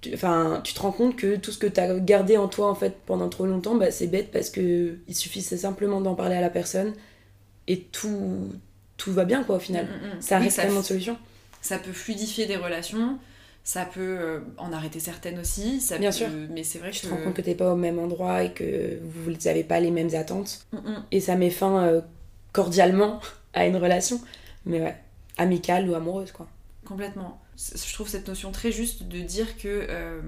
tu- 0.00 0.12
enfin 0.12 0.60
tu 0.64 0.74
te 0.74 0.80
rends 0.80 0.90
compte 0.90 1.14
que 1.14 1.36
tout 1.36 1.52
ce 1.52 1.58
que 1.58 1.68
tu 1.68 1.78
as 1.78 1.98
gardé 2.00 2.36
en 2.36 2.48
toi 2.48 2.68
en 2.68 2.74
fait 2.74 2.96
pendant 3.06 3.28
trop 3.28 3.46
longtemps, 3.46 3.76
bah, 3.76 3.90
c'est 3.92 4.08
bête 4.08 4.30
parce 4.32 4.50
que 4.50 4.96
il 5.06 5.14
suffisait 5.14 5.56
simplement 5.56 6.00
d'en 6.00 6.14
parler 6.16 6.34
à 6.34 6.40
la 6.40 6.50
personne 6.50 6.94
et 7.68 7.80
tout 7.80 8.48
tout 8.98 9.12
va 9.12 9.24
bien 9.24 9.42
quoi 9.44 9.56
au 9.56 9.60
final. 9.60 9.86
Mm, 9.86 9.88
mm, 9.88 10.18
mm. 10.18 10.20
Ça 10.20 10.36
Oui, 10.38 10.44
reste 10.44 10.56
tellement 10.60 10.80
de 10.80 10.84
solutions. 10.84 11.16
ça 11.62 11.78
peut 11.78 11.92
fluidifier 11.92 12.44
des 12.46 12.56
relations, 12.56 13.18
ça 13.64 13.84
peut 13.86 14.00
euh, 14.20 14.40
en 14.58 14.72
arrêter 14.72 15.00
certaines 15.00 15.38
aussi. 15.38 15.80
Ça 15.80 15.96
Bien 15.98 16.10
peut- 16.10 16.16
sûr. 16.16 16.28
Mais 16.50 16.64
c'est 16.64 16.78
vrai 16.78 16.90
Tu 16.90 17.00
que. 17.00 17.06
te 17.06 17.10
rends 17.14 17.22
compte 17.22 17.34
que 17.34 17.42
t'es 17.42 17.54
pas 17.54 17.72
au 17.72 17.76
même 17.76 17.98
endroit 17.98 18.42
et 18.42 18.52
que 18.52 18.98
vous 19.02 19.30
n'avez 19.44 19.64
pas 19.64 19.80
les 19.80 19.90
mêmes 19.90 20.14
attentes 20.14 20.66
Mm, 20.72 20.78
et 21.12 21.20
ça 21.20 21.36
met 21.36 21.50
fin 21.50 21.84
euh, 21.84 22.00
cordialement 22.52 23.20
à 23.54 23.66
une 23.66 23.76
relation, 23.76 24.20
mais 24.66 24.80
ouais, 24.82 24.96
amicale 25.38 25.88
ou 25.88 25.94
amoureuse 25.94 26.32
quoi. 26.32 26.46
Complètement. 26.84 27.40
Je 27.56 27.92
trouve 27.94 28.08
cette 28.08 28.26
notion 28.28 28.52
très 28.52 28.70
juste 28.72 29.02
de 29.04 29.20
dire 29.20 29.56
que 29.58 29.86
euh, 29.90 30.20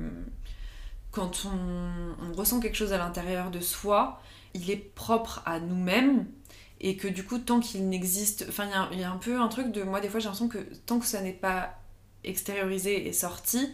quand 1.10 1.46
on, 1.46 2.24
on 2.28 2.32
ressent 2.34 2.60
quelque 2.60 2.76
chose 2.76 2.92
à 2.92 2.98
l'intérieur 2.98 3.50
de 3.50 3.60
soi, 3.60 4.20
il 4.54 4.70
est 4.70 4.76
propre 4.76 5.42
à 5.46 5.58
nous-mêmes 5.60 6.26
et 6.80 6.96
que 6.96 7.08
du 7.08 7.24
coup, 7.24 7.38
tant 7.38 7.60
qu'il 7.60 7.88
n'existe. 7.88 8.46
Enfin, 8.48 8.64
il 8.66 8.70
y 8.70 8.74
a 8.74 8.80
un- 8.80 8.88
il 8.92 9.00
y, 9.00 9.04
a 9.04 9.10
un 9.10 9.16
peu 9.16 9.38
un 9.40 9.48
truc 9.48 9.70
de. 9.72 9.82
Moi, 9.82 10.00
des 10.00 10.08
fois, 10.08 10.20
j'ai 10.20 10.24
l'impression 10.24 10.48
que 10.48 10.58
tant 10.86 10.98
que 10.98 11.06
ça 11.06 11.20
n'est 11.20 11.32
pas 11.32 11.78
extériorisé 12.24 13.06
et 13.08 13.12
sorti, 13.12 13.68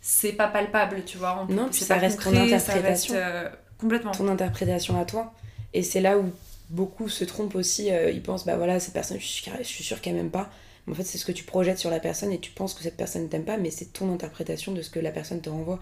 c'est 0.00 0.32
pas 0.32 0.48
palpable, 0.48 1.04
tu 1.04 1.18
vois. 1.18 1.46
On 1.48 1.52
Non, 1.52 1.68
puis 1.68 1.80
ça 1.80 1.96
reste 1.96 2.18
ton 2.22 2.30
concret, 2.30 2.52
interprétation. 2.54 3.14
reste, 3.14 3.24
euh, 3.26 3.48
complètement. 3.78 4.12
ton 4.12 4.28
interprétation 4.28 5.00
à 5.00 5.04
toi. 5.04 5.32
Et 5.74 5.82
c'est 5.82 6.00
là 6.00 6.18
où 6.18 6.30
beaucoup 6.70 7.08
se 7.08 7.24
trompent 7.24 7.54
aussi. 7.54 7.90
euh, 7.92 8.10
ils 8.10 8.22
pensent, 8.22 8.44
bah 8.44 8.56
voilà, 8.56 8.80
cette 8.80 8.94
personne, 8.94 9.18
je 9.20 9.26
suis, 9.26 9.50
je 9.58 9.64
suis 9.64 9.84
sûre 9.84 10.00
qu'elle 10.00 10.14
m'aime 10.14 10.30
pas. 10.30 10.50
Mais 10.86 10.92
en 10.92 10.96
fait, 10.96 11.04
c'est 11.04 11.18
ce 11.18 11.24
que 11.24 11.32
tu 11.32 11.44
projettes 11.44 11.78
sur 11.78 11.90
la 11.90 12.00
personne 12.00 12.32
et 12.32 12.40
tu 12.40 12.50
penses 12.50 12.74
que 12.74 12.82
cette 12.82 12.96
personne 12.96 13.22
ne 13.22 13.28
t'aime 13.28 13.44
pas, 13.44 13.56
mais 13.56 13.70
c'est 13.70 13.92
ton 13.92 14.12
interprétation 14.12 14.72
de 14.72 14.82
ce 14.82 14.90
que 14.90 14.98
la 14.98 15.12
personne 15.12 15.40
te 15.40 15.48
renvoie. 15.48 15.78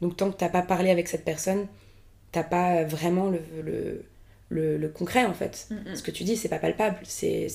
Donc, 0.00 0.16
tant 0.16 0.30
que 0.30 0.36
t'as 0.36 0.48
pas 0.48 0.62
parlé 0.62 0.90
avec 0.90 1.08
cette 1.08 1.24
personne, 1.24 1.66
t'as 2.30 2.44
pas 2.44 2.84
vraiment 2.84 3.30
le, 3.30 3.40
le, 3.64 4.04
le, 4.48 4.78
le 4.78 4.88
concret 4.88 5.24
en 5.24 5.34
fait. 5.34 5.68
Mm, 5.70 5.90
mm. 5.90 5.96
Ce 5.96 6.02
que 6.02 6.10
tu 6.10 6.24
dis, 6.24 6.36
c'est 6.36 6.48
pas 6.48 6.58
palpable, 6.58 6.98
c'est 7.04 7.48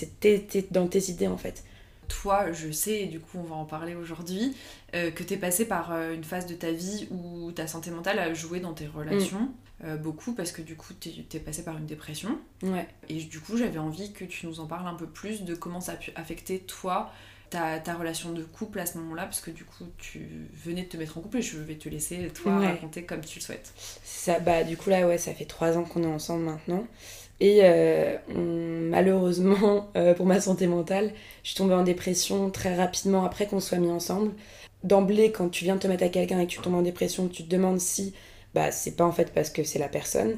dans 0.72 0.88
tes 0.88 1.10
idées 1.10 1.28
en 1.28 1.38
fait. 1.38 1.64
Toi, 2.08 2.52
je 2.52 2.72
sais, 2.72 3.04
et 3.04 3.06
du 3.06 3.20
coup 3.20 3.40
on 3.40 3.44
va 3.44 3.56
en 3.56 3.66
parler 3.66 3.96
aujourd'hui, 3.96 4.56
euh, 4.94 5.10
que 5.10 5.24
t'es 5.24 5.38
passé 5.38 5.66
par 5.66 5.94
euh, 5.94 6.14
une 6.14 6.24
phase 6.24 6.46
de 6.46 6.54
ta 6.54 6.72
vie 6.72 7.08
où 7.12 7.52
ta 7.52 7.66
santé 7.66 7.92
mentale 7.92 8.20
a 8.20 8.34
joué 8.34 8.60
dans 8.60 8.74
tes 8.74 8.88
relations, 8.88 9.50
euh, 9.84 9.96
beaucoup, 9.96 10.34
parce 10.34 10.52
que 10.52 10.62
du 10.62 10.76
coup 10.76 10.94
t'es 10.94 11.12
t'es 11.30 11.40
passé 11.40 11.64
par 11.64 11.78
une 11.78 11.86
dépression. 11.86 12.38
Ouais. 12.62 12.88
Et 13.10 13.16
du 13.16 13.40
coup 13.40 13.58
j'avais 13.58 13.80
envie 13.80 14.12
que 14.12 14.26
tu 14.26 14.46
nous 14.46 14.60
en 14.60 14.68
parles 14.68 14.88
un 14.88 14.96
peu 14.96 15.08
plus 15.08 15.44
de 15.44 15.56
comment 15.56 15.80
ça 15.80 15.94
a 15.94 15.96
pu 15.96 16.12
affecter 16.16 16.60
toi, 16.60 17.12
ta, 17.54 17.80
ta 17.80 17.94
relation 17.96 18.32
de 18.34 18.44
couple 18.44 18.80
à 18.80 18.86
ce 18.86 18.98
moment-là, 19.00 19.24
parce 19.26 19.42
que 19.42 19.52
du 19.52 19.66
coup 19.66 19.86
tu 19.98 20.50
venais 20.54 20.84
de 20.84 20.88
te 20.90 20.98
mettre 20.98 21.18
en 21.18 21.22
couple 21.22 21.38
et 21.38 21.42
je 21.42 21.58
vais 21.60 21.76
te 21.78 21.90
laisser 21.90 22.32
toi 22.34 22.60
Ouais. 22.60 22.66
raconter 22.66 23.04
comme 23.06 23.22
tu 23.22 23.40
le 23.40 23.44
souhaites. 23.44 23.74
Ça, 24.04 24.40
bah, 24.40 24.64
du 24.64 24.78
coup, 24.78 24.90
là, 24.90 25.08
ouais, 25.08 25.18
ça 25.18 25.34
fait 25.34 25.46
trois 25.46 25.78
ans 25.78 25.84
qu'on 25.84 26.04
est 26.04 26.08
ensemble 26.08 26.44
maintenant. 26.44 26.86
Et 27.40 27.62
euh, 27.64 28.18
on- 28.30 28.90
malheureusement, 28.90 29.92
euh, 29.98 30.14
pour 30.14 30.26
ma 30.26 30.40
santé 30.42 30.68
mentale, 30.68 31.14
je 31.44 31.50
suis 31.50 31.58
tombée 31.58 31.74
en 31.76 31.84
dépression 31.84 32.50
très 32.52 32.76
rapidement 32.76 33.26
après 33.26 33.48
qu'on 33.48 33.60
soit 33.60 33.78
mis 33.80 33.90
ensemble. 33.92 34.34
D'emblée, 34.84 35.32
quand 35.32 35.50
tu 35.50 35.64
viens 35.66 35.76
de 35.76 35.80
te 35.82 35.88
mettre 35.88 36.04
à 36.04 36.10
quelqu'un 36.10 36.40
et 36.40 36.48
que 36.48 36.52
tu 36.52 36.60
tombes 36.62 36.76
en 36.76 36.82
dépression, 36.82 37.28
tu 37.30 37.44
te 37.44 37.50
demandes 37.50 37.80
si 37.80 38.14
bah, 38.54 38.72
c'est 38.72 38.92
pas 38.96 39.06
en 39.06 39.12
fait 39.12 39.34
parce 39.34 39.50
que 39.50 39.64
c'est 39.64 39.80
la 39.80 39.90
personne. 39.90 40.38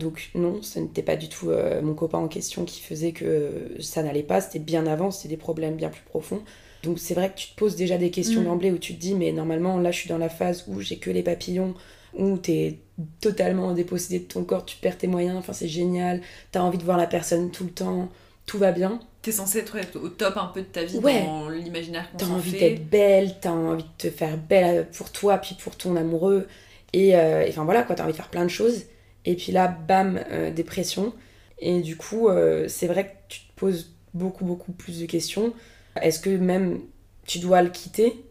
Donc, 0.00 0.30
non, 0.34 0.60
ce 0.62 0.78
n'était 0.80 1.02
pas 1.02 1.16
du 1.16 1.28
tout 1.28 1.50
euh, 1.50 1.80
mon 1.82 1.94
copain 1.94 2.18
en 2.18 2.28
question 2.28 2.64
qui 2.64 2.80
faisait 2.80 3.12
que 3.12 3.24
euh, 3.24 3.50
ça 3.80 4.02
n'allait 4.02 4.22
pas. 4.22 4.40
C'était 4.40 4.58
bien 4.58 4.86
avant, 4.86 5.10
c'était 5.10 5.28
des 5.28 5.36
problèmes 5.36 5.76
bien 5.76 5.90
plus 5.90 6.02
profonds. 6.02 6.42
Donc, 6.82 6.98
c'est 6.98 7.14
vrai 7.14 7.30
que 7.30 7.38
tu 7.38 7.48
te 7.50 7.54
poses 7.56 7.76
déjà 7.76 7.98
des 7.98 8.10
questions 8.10 8.40
Mm. 8.40 8.44
d'emblée 8.44 8.70
où 8.72 8.78
tu 8.78 8.94
te 8.94 9.00
dis, 9.00 9.14
mais 9.14 9.30
normalement, 9.32 9.78
là, 9.78 9.90
je 9.92 9.98
suis 9.98 10.08
dans 10.08 10.18
la 10.18 10.28
phase 10.30 10.64
où 10.66 10.80
j'ai 10.80 10.96
que 10.98 11.10
les 11.10 11.22
papillons 11.22 11.74
où 12.18 12.38
t'es 12.38 12.78
totalement 13.20 13.72
dépossédé 13.72 14.18
de 14.20 14.24
ton 14.24 14.42
corps, 14.44 14.64
tu 14.64 14.76
perds 14.78 14.98
tes 14.98 15.06
moyens, 15.06 15.36
enfin 15.38 15.52
c'est 15.52 15.68
génial, 15.68 16.20
t'as 16.50 16.60
envie 16.60 16.76
de 16.78 16.82
voir 16.82 16.96
la 16.98 17.06
personne 17.06 17.50
tout 17.52 17.64
le 17.64 17.70
temps, 17.70 18.08
tout 18.46 18.58
va 18.58 18.72
bien, 18.72 19.00
T'es 19.22 19.32
censé 19.32 19.58
être 19.58 19.76
au 20.02 20.08
top 20.08 20.36
un 20.38 20.46
peu 20.46 20.60
de 20.62 20.66
ta 20.66 20.82
vie 20.82 20.96
Ouais. 20.98 21.22
dans 21.24 21.48
l'imaginaire 21.50 22.10
qu'on 22.10 22.16
t'as 22.18 22.26
envie 22.26 22.52
d'être 22.52 22.88
belle, 22.88 23.36
t'as 23.40 23.50
envie 23.52 23.84
de 23.84 23.88
te 23.98 24.10
faire 24.10 24.36
belle 24.38 24.88
pour 24.90 25.12
toi, 25.12 25.38
puis 25.38 25.54
pour 25.62 25.76
ton 25.76 25.94
amoureux, 25.94 26.48
et 26.92 27.14
euh, 27.16 27.44
et 27.46 27.50
enfin 27.50 27.64
voilà 27.64 27.82
quoi, 27.84 27.94
t'as 27.94 28.02
envie 28.04 28.12
de 28.12 28.16
faire 28.16 28.28
plein 28.30 28.44
de 28.44 28.50
choses, 28.50 28.84
et 29.24 29.36
puis 29.36 29.52
là, 29.52 29.68
bam, 29.68 30.20
euh, 30.30 30.50
dépression, 30.50 31.12
et 31.58 31.80
du 31.80 31.96
coup, 31.96 32.28
euh, 32.28 32.66
c'est 32.68 32.86
vrai 32.86 33.04
que 33.04 33.10
tu 33.28 33.40
te 33.40 33.52
poses 33.56 33.92
beaucoup, 34.14 34.44
beaucoup 34.44 34.72
plus 34.72 35.00
de 35.00 35.06
questions. 35.06 35.52
Est-ce 36.00 36.20
que 36.20 36.30
même 36.30 36.80
tu 37.26 37.38
dois 37.38 37.62
le 37.62 37.70
quitter 37.70 38.24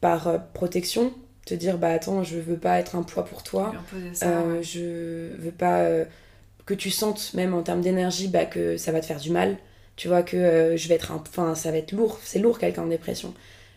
par 0.00 0.28
euh, 0.28 0.38
protection? 0.54 1.12
Te 1.44 1.54
dire, 1.54 1.78
bah 1.78 1.88
attends, 1.88 2.22
je 2.22 2.38
veux 2.38 2.58
pas 2.58 2.78
être 2.78 2.94
un 2.94 3.02
poids 3.02 3.24
pour 3.24 3.42
toi. 3.42 3.72
Ça, 4.12 4.42
ouais. 4.42 4.62
je 4.62 5.34
veux 5.38 5.50
pas 5.50 5.88
que 6.66 6.74
tu 6.74 6.90
sentes 6.90 7.32
même 7.32 7.54
en 7.54 7.62
termes 7.62 7.80
d'énergie 7.80 8.28
bah, 8.28 8.44
que 8.44 8.76
ça 8.76 8.92
va 8.92 9.00
te 9.00 9.06
faire 9.06 9.20
du 9.20 9.30
mal 9.30 9.56
tu 9.96 10.06
vois 10.06 10.22
que 10.22 10.74
je 10.76 10.88
vais 10.88 10.96
être 10.96 11.12
un... 11.12 11.16
enfin 11.16 11.54
ça 11.54 11.70
va 11.70 11.78
être 11.78 11.92
lourd 11.92 12.20
c'est 12.22 12.38
lourd 12.38 12.58
quelqu'un 12.58 12.82
en 12.82 12.88
dépression 12.88 13.32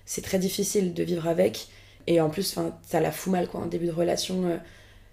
c'est 0.06 0.22
très 0.22 0.39
difficile 0.39 0.94
de 0.94 1.01
vivre 1.01 1.25
avec 1.30 1.70
et 2.06 2.20
en 2.20 2.30
plus 2.30 2.60
ça 2.84 3.00
la 3.00 3.12
fout 3.13 3.32
mal 3.32 3.48
quoi 3.48 3.62
en 3.62 3.68
début 3.68 3.86
de 3.86 3.94
relation 3.94 4.60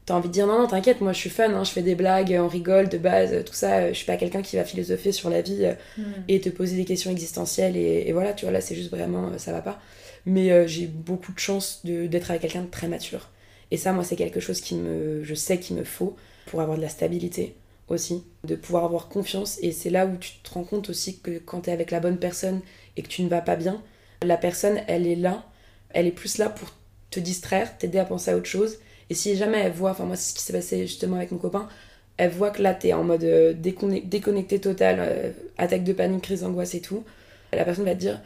t'as 0.09 0.15
envie 0.15 0.29
de 0.29 0.33
dire 0.33 0.47
non 0.47 0.59
non 0.61 0.67
t'inquiète 0.67 1.01
moi 1.01 1.13
je 1.13 1.19
suis 1.19 1.31
fun 1.31 1.53
hein, 1.53 1.65
je 1.65 1.71
fais 1.71 1.83
des 1.83 1.95
blagues 1.95 2.37
on 2.41 2.49
rigole 2.49 2.89
de 2.89 2.99
base 2.99 3.45
tout 3.45 3.55
ça 3.55 3.79
euh, 3.79 3.89
je 3.89 3.95
suis 3.95 4.07
pas 4.07 4.17
quelqu'un 4.17 4.43
qui 4.43 4.57
va 4.57 4.65
philosopher 4.65 5.13
sur 5.13 5.31
la 5.31 5.43
vie 5.43 5.65
euh, 5.65 5.75
Mm. 5.99 6.03
et 6.29 6.41
te 6.41 6.49
poser 6.49 6.77
des 6.77 6.85
questions 6.85 7.11
existentielles 7.11 7.77
et, 7.77 8.05
et 8.09 8.13
voilà 8.13 8.33
tu 8.33 8.45
vois 8.45 8.53
là 8.53 8.61
c'est 8.61 8.75
juste 8.75 8.91
vraiment 8.91 9.29
euh, 9.29 9.39
ça 9.39 9.53
va 9.53 9.61
pas. 9.63 9.81
Mais 10.27 10.51
euh, 10.53 10.67
j'ai 10.67 10.87
beaucoup 10.87 11.33
de 11.33 11.39
chance 11.39 11.81
de- 11.85 12.07
d'être 12.07 12.31
avec 12.31 12.43
quelqu'un 12.43 12.63
de 12.63 12.71
très 12.71 12.89
mature. 12.89 13.29
Et 13.71 13.77
ça 13.77 13.93
moi 13.93 14.05
c'est 14.05 14.17
quelque 14.17 14.41
chose 14.41 14.61
qui 14.61 14.75
me 14.75 15.23
je 15.25 15.35
sais 15.35 15.59
qu'il 15.59 15.77
me 15.77 15.85
faut 15.85 16.17
pour 16.47 16.61
avoir 16.61 16.77
de 16.77 16.83
la 16.83 16.89
stabilité 16.89 17.55
aussi 17.89 18.25
de 18.45 18.55
pouvoir 18.57 18.85
avoir 18.85 19.09
confiance. 19.09 19.59
Et 19.63 19.73
c'est 19.73 19.91
là 19.91 20.07
où 20.07 20.17
tu 20.17 20.33
te 20.43 20.51
rends 20.55 20.65
compte 20.65 20.91
aussi 20.91 21.19
que 21.21 21.39
quand 21.39 21.63
tu 21.63 21.71
es 21.71 21.73
avec 21.73 21.91
la 21.91 22.01
bonne 22.01 22.19
personne 22.19 22.61
et 22.97 23.03
que 23.03 23.09
tu 23.09 23.23
ne 23.23 23.29
vas 23.29 23.41
pas 23.41 23.57
bien 23.57 23.83
la 24.23 24.37
personne 24.37 24.81
elle 24.89 25.07
est 25.07 25.17
là 25.17 25.45
elle 25.91 26.07
est 26.07 26.13
plus 26.13 26.39
là 26.39 26.49
pour 26.51 26.69
te 27.11 27.21
distraire 27.21 27.79
t'aider 27.79 27.99
à 27.99 28.05
penser 28.05 28.31
à 28.31 28.37
autre 28.37 28.47
chose 28.47 28.79
Et 29.11 29.15
si 29.15 29.37
jamais 29.37 29.59
elle 29.59 29.73
voit, 29.73 29.93
enfin 29.93 30.05
moi 30.05 30.17
c'est 30.17 30.31
ce 30.31 30.35
qui 30.35 30.43
s'est 30.43 30.53
passé 30.53 30.87
justement 30.87 31.17
avec 31.17 31.33
mon 31.33 31.39
copain, 31.39 31.69
elle 32.17 32.31
voit 32.31 32.51
que 32.51 32.63
là 32.63 32.75
t'es 32.75 32.93
en 32.93 33.05
mode 33.05 33.25
euh, 33.25 33.55
déconnecté, 33.55 34.61
total, 34.61 34.99
euh, 35.01 35.31
attaque 35.57 35.85
de 35.85 35.93
panique, 35.93 36.23
crise 36.23 36.43
d'angoisse 36.43 36.75
et 36.75 36.81
tout, 36.81 37.05
la 37.53 37.65
personne 37.65 37.85
va 37.85 37.95
te 37.95 38.01
dire 38.01 38.21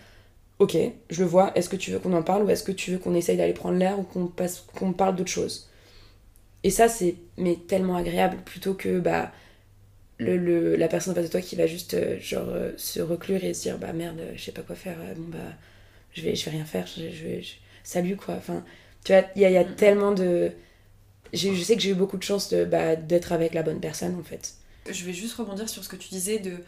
Ok, 0.59 0.77
je 1.11 1.23
le 1.23 1.29
vois, 1.29 1.53
est-ce 1.57 1.69
que 1.69 1.77
tu 1.77 1.91
veux 1.91 1.99
qu'on 1.99 2.13
en 2.13 2.23
parle 2.23 2.45
ou 2.45 2.51
est-ce 2.51 2.63
que 2.63 2.73
tu 2.73 2.93
veux 2.93 2.99
qu'on 2.99 3.15
essaye 3.15 3.37
d'aller 3.37 3.53
prendre 3.53 3.79
l'air 3.79 3.99
ou 3.99 4.03
qu'on 4.03 4.27
passe 4.27 4.65
qu'on 4.75 4.93
parle 4.93 5.17
d'autre 5.17 5.31
chose? 5.31 5.69
Et 6.65 6.71
ça 6.71 6.89
c'est 6.89 7.17
mais 7.39 7.57
tellement 7.69 7.97
agréable 7.97 8.39
plutôt 8.45 8.75
que 8.75 9.01
bah 9.01 9.33
le, 10.19 10.77
la 10.77 10.89
personne 10.89 11.13
en 11.13 11.17
face 11.17 11.25
de 11.27 11.31
toi 11.31 11.41
qui 11.41 11.57
va 11.57 11.67
juste 11.67 11.95
euh, 11.95 12.19
genre 12.21 12.49
se 12.77 13.01
reclure 13.01 13.43
et 13.45 13.55
se 13.55 13.63
dire 13.63 13.79
bah 13.79 13.93
merde, 13.93 14.21
je 14.37 14.43
sais 14.43 14.53
pas 14.53 14.63
quoi 14.63 14.77
faire, 14.77 14.97
bon 15.17 15.29
bah 15.29 15.39
je 16.13 16.23
vais 16.23 16.35
je 16.35 16.45
vais 16.45 16.53
rien 16.53 16.65
faire, 16.65 16.87
je, 16.87 17.03
vais 17.03 17.43
salut 17.85 18.17
quoi. 18.17 18.35
Enfin, 18.35 18.65
tu 19.05 19.13
vois, 19.13 19.23
il 19.37 19.43
y 19.43 19.45
a, 19.45 19.51
y 19.51 19.57
a 19.57 19.65
mm. 19.65 19.75
tellement 19.77 20.13
de 20.13 20.53
je 21.33 21.63
sais 21.63 21.77
que 21.77 21.83
j'ai 21.83 21.91
eu 21.91 21.95
beaucoup 21.95 22.17
de 22.17 22.23
chance 22.23 22.53
bah, 22.53 22.97
d'être 22.97 23.33
avec 23.33 23.55
la 23.55 23.63
bonne 23.63 23.81
personne 23.81 24.17
en 24.19 24.23
fait. 24.23 24.55
Je 24.91 25.05
vais 25.05 25.13
juste 25.13 25.35
rebondir 25.35 25.69
sur 25.69 25.85
ce 25.85 25.89
que 25.89 25.97
tu 25.97 26.09
disais 26.09 26.39
de 26.39 26.59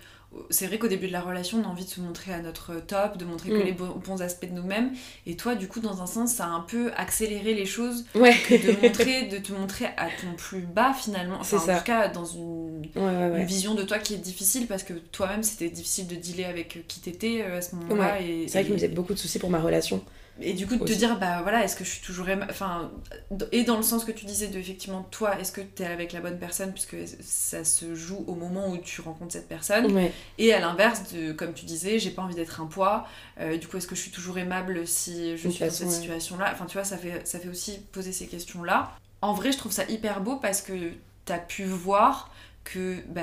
c'est 0.50 0.66
vrai 0.66 0.78
qu'au 0.78 0.88
début 0.88 1.06
de 1.06 1.12
la 1.12 1.20
relation, 1.20 1.58
on 1.58 1.64
a 1.64 1.70
envie 1.70 1.84
de 1.84 1.90
se 1.90 2.00
montrer 2.00 2.32
à 2.32 2.40
notre 2.40 2.74
top, 2.74 3.16
de 3.16 3.24
montrer 3.24 3.50
que 3.50 3.62
mm. 3.62 3.64
les 3.64 3.72
bons, 3.72 4.22
aspects 4.22 4.48
de 4.48 4.54
nous-mêmes. 4.54 4.92
Et 5.26 5.36
toi, 5.36 5.54
du 5.54 5.68
coup, 5.68 5.80
dans 5.80 6.02
un 6.02 6.06
sens, 6.06 6.32
ça 6.32 6.44
a 6.44 6.48
un 6.48 6.60
peu 6.60 6.92
accéléré 6.96 7.54
les 7.54 7.66
choses 7.66 8.04
ouais. 8.14 8.34
de, 8.50 8.82
montrer, 8.82 9.26
de 9.26 9.38
te 9.38 9.52
montrer 9.52 9.86
à 9.96 10.08
ton 10.20 10.34
plus 10.36 10.60
bas 10.60 10.92
finalement. 10.92 11.36
Enfin, 11.40 11.58
en 11.58 11.78
tout 11.78 11.84
cas, 11.84 12.08
dans 12.08 12.24
une, 12.24 12.86
une, 12.96 13.44
vision 13.44 13.74
de 13.74 13.82
toi 13.82 13.98
qui 13.98 14.14
est 14.14 14.18
difficile 14.18 14.66
parce 14.66 14.82
que 14.82 14.94
toi-même, 14.94 15.42
c'était 15.42 15.70
difficile 15.70 16.06
de 16.06 16.16
dealer 16.16 16.46
avec 16.46 16.86
qui 16.88 17.00
t'étais 17.00 17.42
euh, 17.42 17.58
à 17.58 17.60
ce 17.60 17.74
moment-là. 17.76 18.18
C'est 18.18 18.52
vrai 18.52 18.64
qu'il 18.64 18.72
me 18.72 18.78
faisait 18.78 18.88
beaucoup 18.88 19.14
de 19.14 19.18
soucis 19.18 19.38
pour 19.38 19.50
ma 19.50 19.60
relation. 19.60 20.02
Et 20.40 20.52
du 20.52 20.66
coup, 20.66 20.76
de 20.76 20.84
te 20.84 20.92
dire, 20.92 21.18
bah 21.18 21.42
voilà, 21.42 21.64
est-ce 21.64 21.76
que 21.76 21.84
je 21.84 21.90
suis 21.90 22.00
toujours. 22.00 22.26
Enfin, 22.50 22.90
et 23.52 23.62
dans 23.62 23.76
le 23.76 23.82
sens 23.82 24.04
que 24.04 24.10
tu 24.10 24.26
disais 24.26 24.48
de 24.48 24.58
effectivement, 24.58 25.06
toi, 25.10 25.38
est-ce 25.38 25.52
que 25.52 25.60
tu 25.60 25.82
es 25.82 25.86
avec 25.86 26.12
la 26.12 26.20
bonne 26.20 26.38
personne, 26.38 26.72
puisque 26.72 26.96
ça 27.20 27.64
se 27.64 27.94
joue 27.94 28.24
au 28.26 28.34
moment 28.34 28.68
où 28.70 28.78
tu 28.78 29.00
rencontres 29.00 29.32
cette 29.32 29.48
personne. 29.48 30.10
Et 30.38 30.52
à 30.52 30.60
l'inverse, 30.60 31.12
de 31.12 31.32
comme 31.32 31.52
tu 31.54 31.64
disais, 31.64 31.98
j'ai 31.98 32.10
pas 32.10 32.22
envie 32.22 32.34
d'être 32.34 32.60
un 32.60 32.66
poids. 32.66 33.06
Euh, 33.40 33.56
du 33.56 33.68
coup, 33.68 33.76
est-ce 33.76 33.86
que 33.86 33.94
je 33.94 34.00
suis 34.00 34.10
toujours 34.10 34.38
aimable 34.38 34.86
si 34.86 35.36
je 35.36 35.48
suis 35.48 35.64
dans 35.64 35.70
cette 35.70 35.90
situation-là? 35.90 36.50
Enfin, 36.52 36.66
tu 36.66 36.74
vois, 36.74 36.84
ça 36.84 36.98
fait, 36.98 37.26
ça 37.26 37.38
fait 37.38 37.48
aussi 37.48 37.78
poser 37.92 38.12
ces 38.12 38.26
questions-là. 38.26 38.96
En 39.22 39.34
vrai, 39.34 39.52
je 39.52 39.58
trouve 39.58 39.72
ça 39.72 39.84
hyper 39.88 40.20
beau 40.20 40.36
parce 40.36 40.62
que 40.62 40.72
tu 41.26 41.32
as 41.32 41.38
pu 41.38 41.64
voir 41.64 42.30
que 42.64 42.96
bah, 43.08 43.22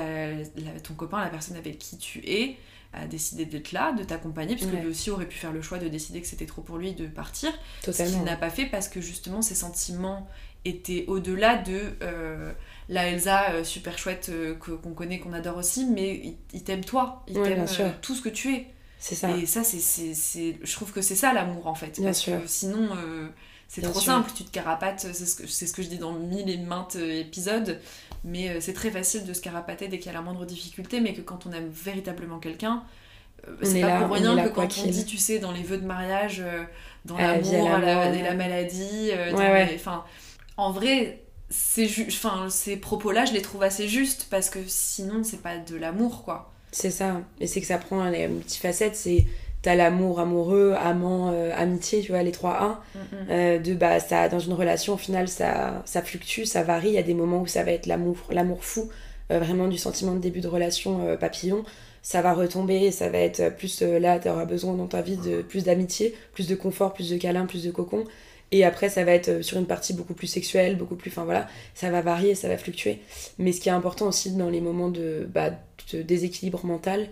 ton 0.82 0.94
copain, 0.94 1.20
la 1.20 1.28
personne 1.28 1.56
avec 1.56 1.78
qui 1.78 1.98
tu 1.98 2.20
es, 2.26 2.56
a 2.92 3.06
décidé 3.06 3.46
d'être 3.46 3.72
là, 3.72 3.92
de 3.92 4.04
t'accompagner, 4.04 4.54
puisque 4.54 4.72
lui 4.72 4.86
aussi 4.86 5.10
aurait 5.10 5.26
pu 5.26 5.38
faire 5.38 5.52
le 5.52 5.62
choix 5.62 5.78
de 5.78 5.88
décider 5.88 6.20
que 6.20 6.26
c'était 6.26 6.46
trop 6.46 6.62
pour 6.62 6.78
lui 6.78 6.92
de 6.92 7.06
partir. 7.06 7.50
Ce 7.82 7.90
qu'il 7.90 8.22
n'a 8.22 8.36
pas 8.36 8.50
fait 8.50 8.66
parce 8.66 8.88
que 8.88 9.00
justement 9.00 9.42
ses 9.42 9.54
sentiments 9.54 10.28
étaient 10.64 11.04
au-delà 11.08 11.56
de 11.56 11.80
euh, 12.02 12.52
la 12.88 13.08
Elsa 13.08 13.50
euh, 13.50 13.64
super 13.64 13.98
chouette 13.98 14.28
euh, 14.30 14.54
qu'on 14.54 14.92
connaît, 14.92 15.18
qu'on 15.18 15.32
adore 15.32 15.56
aussi, 15.56 15.86
mais 15.86 16.36
il, 16.52 16.62
t'aime 16.62 16.84
toi, 16.84 17.24
il 17.26 17.34
t'aime 17.34 17.66
tout 18.00 18.14
ce 18.14 18.22
que 18.22 18.28
tu 18.28 18.54
es. 18.54 18.66
C'est 18.98 19.16
ça. 19.16 19.36
Et 19.36 19.46
ça, 19.46 19.64
c'est, 19.64 20.58
je 20.62 20.72
trouve 20.72 20.92
que 20.92 21.02
c'est 21.02 21.16
ça 21.16 21.32
l'amour 21.32 21.66
en 21.66 21.74
fait. 21.74 22.00
parce 22.02 22.24
que 22.24 22.46
sinon, 22.46 22.90
c'est 23.68 23.82
trop 23.82 24.00
simple, 24.00 24.30
tu 24.34 24.44
te 24.44 24.50
carapates, 24.50 25.00
c'est 25.00 25.26
ce, 25.26 25.34
que, 25.34 25.46
c'est 25.46 25.66
ce 25.66 25.72
que 25.72 25.82
je 25.82 25.88
dis 25.88 25.98
dans 25.98 26.12
mille 26.12 26.48
et 26.50 26.58
maintes 26.58 26.96
épisodes. 26.96 27.80
Mais 28.24 28.50
euh, 28.50 28.60
c'est 28.60 28.72
très 28.72 28.90
facile 28.90 29.24
de 29.24 29.32
se 29.32 29.40
carapater 29.40 29.88
dès 29.88 29.98
qu'il 29.98 30.06
y 30.06 30.10
a 30.10 30.12
la 30.12 30.22
moindre 30.22 30.44
difficulté, 30.44 31.00
mais 31.00 31.12
que 31.12 31.20
quand 31.20 31.46
on 31.46 31.52
aime 31.52 31.68
véritablement 31.68 32.38
quelqu'un, 32.38 32.84
euh, 33.48 33.56
c'est 33.62 33.80
pas 33.80 34.02
pour 34.02 34.14
rien 34.14 34.44
que 34.44 34.48
quand 34.50 34.68
on 34.84 34.86
dit, 34.88 35.04
tu 35.04 35.18
sais, 35.18 35.38
dans 35.38 35.52
les 35.52 35.62
vœux 35.62 35.78
de 35.78 35.86
mariage, 35.86 36.40
euh, 36.40 36.62
dans 37.04 37.16
l'amour, 37.16 37.68
la, 37.68 38.10
la, 38.10 38.22
la, 38.22 38.34
maladie, 38.34 39.10
enfin, 39.74 40.04
en 40.56 40.70
vrai, 40.70 41.22
ces, 41.50 41.88
ces 42.48 42.76
propos-là, 42.76 43.24
je 43.24 43.32
les 43.32 43.42
trouve 43.42 43.62
assez 43.64 43.88
justes 43.88 44.28
parce 44.30 44.50
que 44.50 44.60
sinon, 44.66 45.24
c'est 45.24 45.42
pas 45.42 45.58
de 45.58 45.76
l'amour, 45.76 46.22
quoi. 46.24 46.52
C'est 46.70 46.90
ça. 46.90 47.20
Et 47.40 47.46
c'est 47.46 47.60
que 47.60 47.66
ça 47.66 47.78
prend 47.78 48.04
les 48.08 48.28
multifacettes. 48.28 48.96
C'est 48.96 49.26
t'as 49.62 49.76
l'amour 49.76 50.18
amoureux, 50.18 50.74
amant, 50.78 51.30
euh, 51.32 51.50
amitié, 51.56 52.00
tu 52.00 52.10
vois, 52.10 52.22
les 52.22 52.32
trois 52.32 52.60
1 52.60 52.68
mm, 52.68 52.98
mm. 52.98 53.26
euh, 53.30 53.58
de 53.58 53.74
bah 53.74 54.00
ça 54.00 54.28
dans 54.28 54.40
une 54.40 54.52
relation 54.52 54.94
au 54.94 54.96
final 54.96 55.28
ça 55.28 55.82
ça 55.86 56.02
fluctue, 56.02 56.44
ça 56.44 56.62
varie, 56.62 56.88
il 56.88 56.94
y 56.94 56.98
a 56.98 57.02
des 57.02 57.14
moments 57.14 57.40
où 57.40 57.46
ça 57.46 57.62
va 57.62 57.70
être 57.70 57.86
l'amour 57.86 58.16
l'amour 58.30 58.64
fou, 58.64 58.90
euh, 59.30 59.38
vraiment 59.38 59.68
du 59.68 59.78
sentiment 59.78 60.14
de 60.14 60.18
début 60.18 60.40
de 60.40 60.48
relation 60.48 61.16
papillon, 61.16 61.64
ça 62.02 62.20
va 62.20 62.34
retomber, 62.34 62.90
ça 62.90 63.08
va 63.08 63.18
être 63.18 63.56
plus 63.56 63.80
là 63.82 64.18
tu 64.18 64.28
auras 64.28 64.44
besoin 64.44 64.74
dans 64.74 64.88
ta 64.88 65.00
vie 65.00 65.16
de 65.16 65.42
plus 65.42 65.64
d'amitié, 65.64 66.14
plus 66.34 66.48
de 66.48 66.56
confort, 66.56 66.92
plus 66.92 67.10
de 67.10 67.16
câlin, 67.16 67.46
plus 67.46 67.64
de 67.64 67.70
cocon 67.70 68.04
et 68.50 68.64
après 68.64 68.90
ça 68.90 69.04
va 69.04 69.12
être 69.12 69.42
sur 69.42 69.58
une 69.58 69.66
partie 69.66 69.94
beaucoup 69.94 70.12
plus 70.12 70.26
sexuelle, 70.26 70.76
beaucoup 70.76 70.96
plus 70.96 71.10
enfin 71.10 71.24
voilà, 71.24 71.48
ça 71.74 71.90
va 71.90 72.02
varier, 72.02 72.34
ça 72.34 72.48
va 72.48 72.58
fluctuer. 72.58 72.98
Mais 73.38 73.52
ce 73.52 73.60
qui 73.60 73.70
est 73.70 73.72
important 73.72 74.08
aussi 74.08 74.32
dans 74.32 74.50
les 74.50 74.60
moments 74.60 74.90
de 74.90 75.26
bah, 75.32 75.50
de 75.92 76.02
déséquilibre 76.02 76.66
mental, 76.66 77.08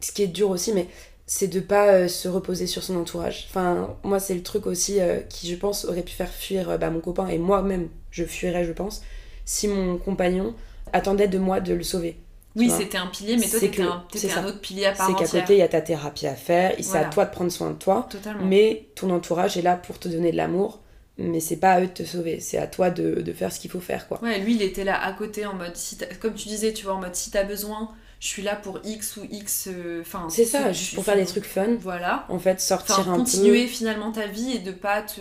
ce 0.00 0.12
qui 0.12 0.22
est 0.22 0.28
dur 0.28 0.50
aussi 0.50 0.72
mais 0.72 0.86
c'est 1.26 1.48
de 1.48 1.60
pas 1.60 1.88
euh, 1.88 2.08
se 2.08 2.28
reposer 2.28 2.66
sur 2.66 2.82
son 2.84 2.96
entourage. 2.96 3.46
Enfin, 3.50 3.96
moi, 4.04 4.20
c'est 4.20 4.34
le 4.34 4.42
truc 4.42 4.66
aussi 4.66 5.00
euh, 5.00 5.20
qui, 5.28 5.50
je 5.50 5.56
pense, 5.56 5.84
aurait 5.84 6.02
pu 6.02 6.12
faire 6.12 6.30
fuir 6.30 6.70
euh, 6.70 6.78
bah, 6.78 6.90
mon 6.90 7.00
copain 7.00 7.26
et 7.26 7.38
moi-même, 7.38 7.88
je 8.12 8.24
fuirais, 8.24 8.64
je 8.64 8.72
pense, 8.72 9.02
si 9.44 9.66
mon 9.66 9.98
compagnon 9.98 10.54
attendait 10.92 11.28
de 11.28 11.38
moi 11.38 11.60
de 11.60 11.74
le 11.74 11.82
sauver. 11.82 12.16
Oui, 12.54 12.70
c'était 12.70 12.96
un 12.96 13.08
pilier, 13.08 13.36
mais 13.36 13.46
toi, 13.46 13.60
t'étais 13.60 13.82
un, 13.82 14.42
un, 14.42 14.46
autre 14.46 14.60
pilier 14.60 14.86
à 14.86 14.92
part 14.92 15.08
C'est 15.08 15.14
qu'à 15.14 15.40
côté, 15.40 15.54
il 15.56 15.58
y 15.58 15.62
a 15.62 15.68
ta 15.68 15.82
thérapie 15.82 16.26
à 16.26 16.34
faire, 16.34 16.74
c'est 16.80 16.96
à 16.96 17.04
toi 17.04 17.26
de 17.26 17.30
prendre 17.30 17.52
soin 17.52 17.72
de 17.72 17.76
toi. 17.76 18.06
Totalement. 18.08 18.46
Mais 18.46 18.88
ton 18.94 19.10
entourage 19.10 19.58
est 19.58 19.62
là 19.62 19.76
pour 19.76 19.98
te 19.98 20.08
donner 20.08 20.32
de 20.32 20.38
l'amour, 20.38 20.80
mais 21.18 21.40
c'est 21.40 21.56
pas 21.56 21.72
à 21.72 21.80
eux 21.82 21.88
de 21.88 21.92
te 21.92 22.04
sauver, 22.04 22.40
c'est 22.40 22.56
à 22.56 22.66
toi 22.66 22.88
de, 22.88 23.20
de 23.20 23.32
faire 23.34 23.52
ce 23.52 23.60
qu'il 23.60 23.70
faut 23.70 23.80
faire, 23.80 24.08
quoi. 24.08 24.22
Ouais, 24.22 24.38
lui, 24.38 24.54
il 24.54 24.62
était 24.62 24.84
là 24.84 25.04
à 25.04 25.12
côté 25.12 25.44
en 25.44 25.52
mode, 25.52 25.76
si 25.76 25.98
comme 26.18 26.32
tu 26.32 26.48
disais, 26.48 26.72
tu 26.72 26.84
vois, 26.84 26.94
en 26.94 27.00
mode, 27.00 27.14
si 27.14 27.30
t'as 27.30 27.44
besoin 27.44 27.90
je 28.20 28.28
suis 28.28 28.42
là 28.42 28.56
pour 28.56 28.80
X 28.84 29.16
ou 29.16 29.26
X. 29.30 29.68
Euh, 29.68 30.00
enfin, 30.00 30.28
c'est 30.30 30.44
ça, 30.44 30.72
juste 30.72 30.94
pour 30.94 31.04
faire 31.04 31.16
des 31.16 31.26
trucs 31.26 31.44
fun. 31.44 31.76
Voilà. 31.80 32.26
En 32.28 32.38
fait, 32.38 32.60
sortir 32.60 33.00
un 33.00 33.16
peu. 33.16 33.18
Continuer 33.18 33.66
finalement 33.66 34.12
ta 34.12 34.26
vie 34.26 34.52
et 34.52 34.58
de 34.58 34.72
pas 34.72 35.02
te. 35.02 35.20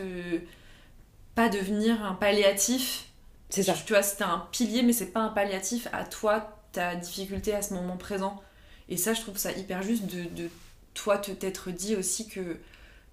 pas 1.35 1.49
devenir 1.49 2.03
un 2.03 2.13
palliatif. 2.13 3.05
C'est 3.49 3.63
ça. 3.63 3.73
Tu 3.73 3.93
vois, 3.93 4.01
c'était 4.01 4.23
un 4.23 4.47
pilier, 4.51 4.81
mais 4.81 4.93
c'est 4.93 5.11
pas 5.11 5.19
un 5.19 5.29
palliatif 5.29 5.87
à 5.93 6.03
toi, 6.03 6.61
ta 6.71 6.95
difficulté 6.95 7.53
à 7.53 7.61
ce 7.61 7.73
moment 7.73 7.97
présent. 7.97 8.41
Et 8.89 8.97
ça, 8.97 9.13
je 9.13 9.21
trouve 9.21 9.37
ça 9.37 9.51
hyper 9.51 9.83
juste 9.83 10.05
de, 10.05 10.23
de 10.35 10.49
toi 10.93 11.17
te 11.17 11.31
t'être 11.31 11.71
dit 11.71 11.95
aussi 11.95 12.27
que 12.27 12.57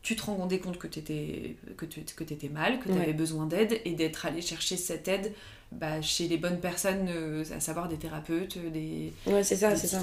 tu 0.02 0.16
te 0.16 0.22
rendais 0.22 0.58
compte 0.58 0.78
que 0.78 0.86
tu 0.86 0.98
étais, 0.98 1.56
que 1.76 1.86
que 1.86 2.24
étais 2.24 2.48
mal, 2.48 2.80
que 2.80 2.88
tu 2.88 2.98
avais 2.98 3.12
besoin 3.12 3.46
d'aide 3.46 3.80
et 3.84 3.92
d'être 3.92 4.26
allé 4.26 4.42
chercher 4.42 4.76
cette 4.76 5.06
aide 5.06 5.32
bah, 5.80 6.00
chez 6.02 6.28
les 6.28 6.36
bonnes 6.36 6.60
personnes, 6.60 7.08
euh, 7.08 7.44
à 7.54 7.60
savoir 7.60 7.88
des 7.88 7.96
thérapeutes, 7.96 8.58
des, 8.72 9.12
ouais, 9.26 9.42
c'est 9.42 9.56
ça, 9.56 9.74
c'est 9.76 9.86
ça. 9.86 9.98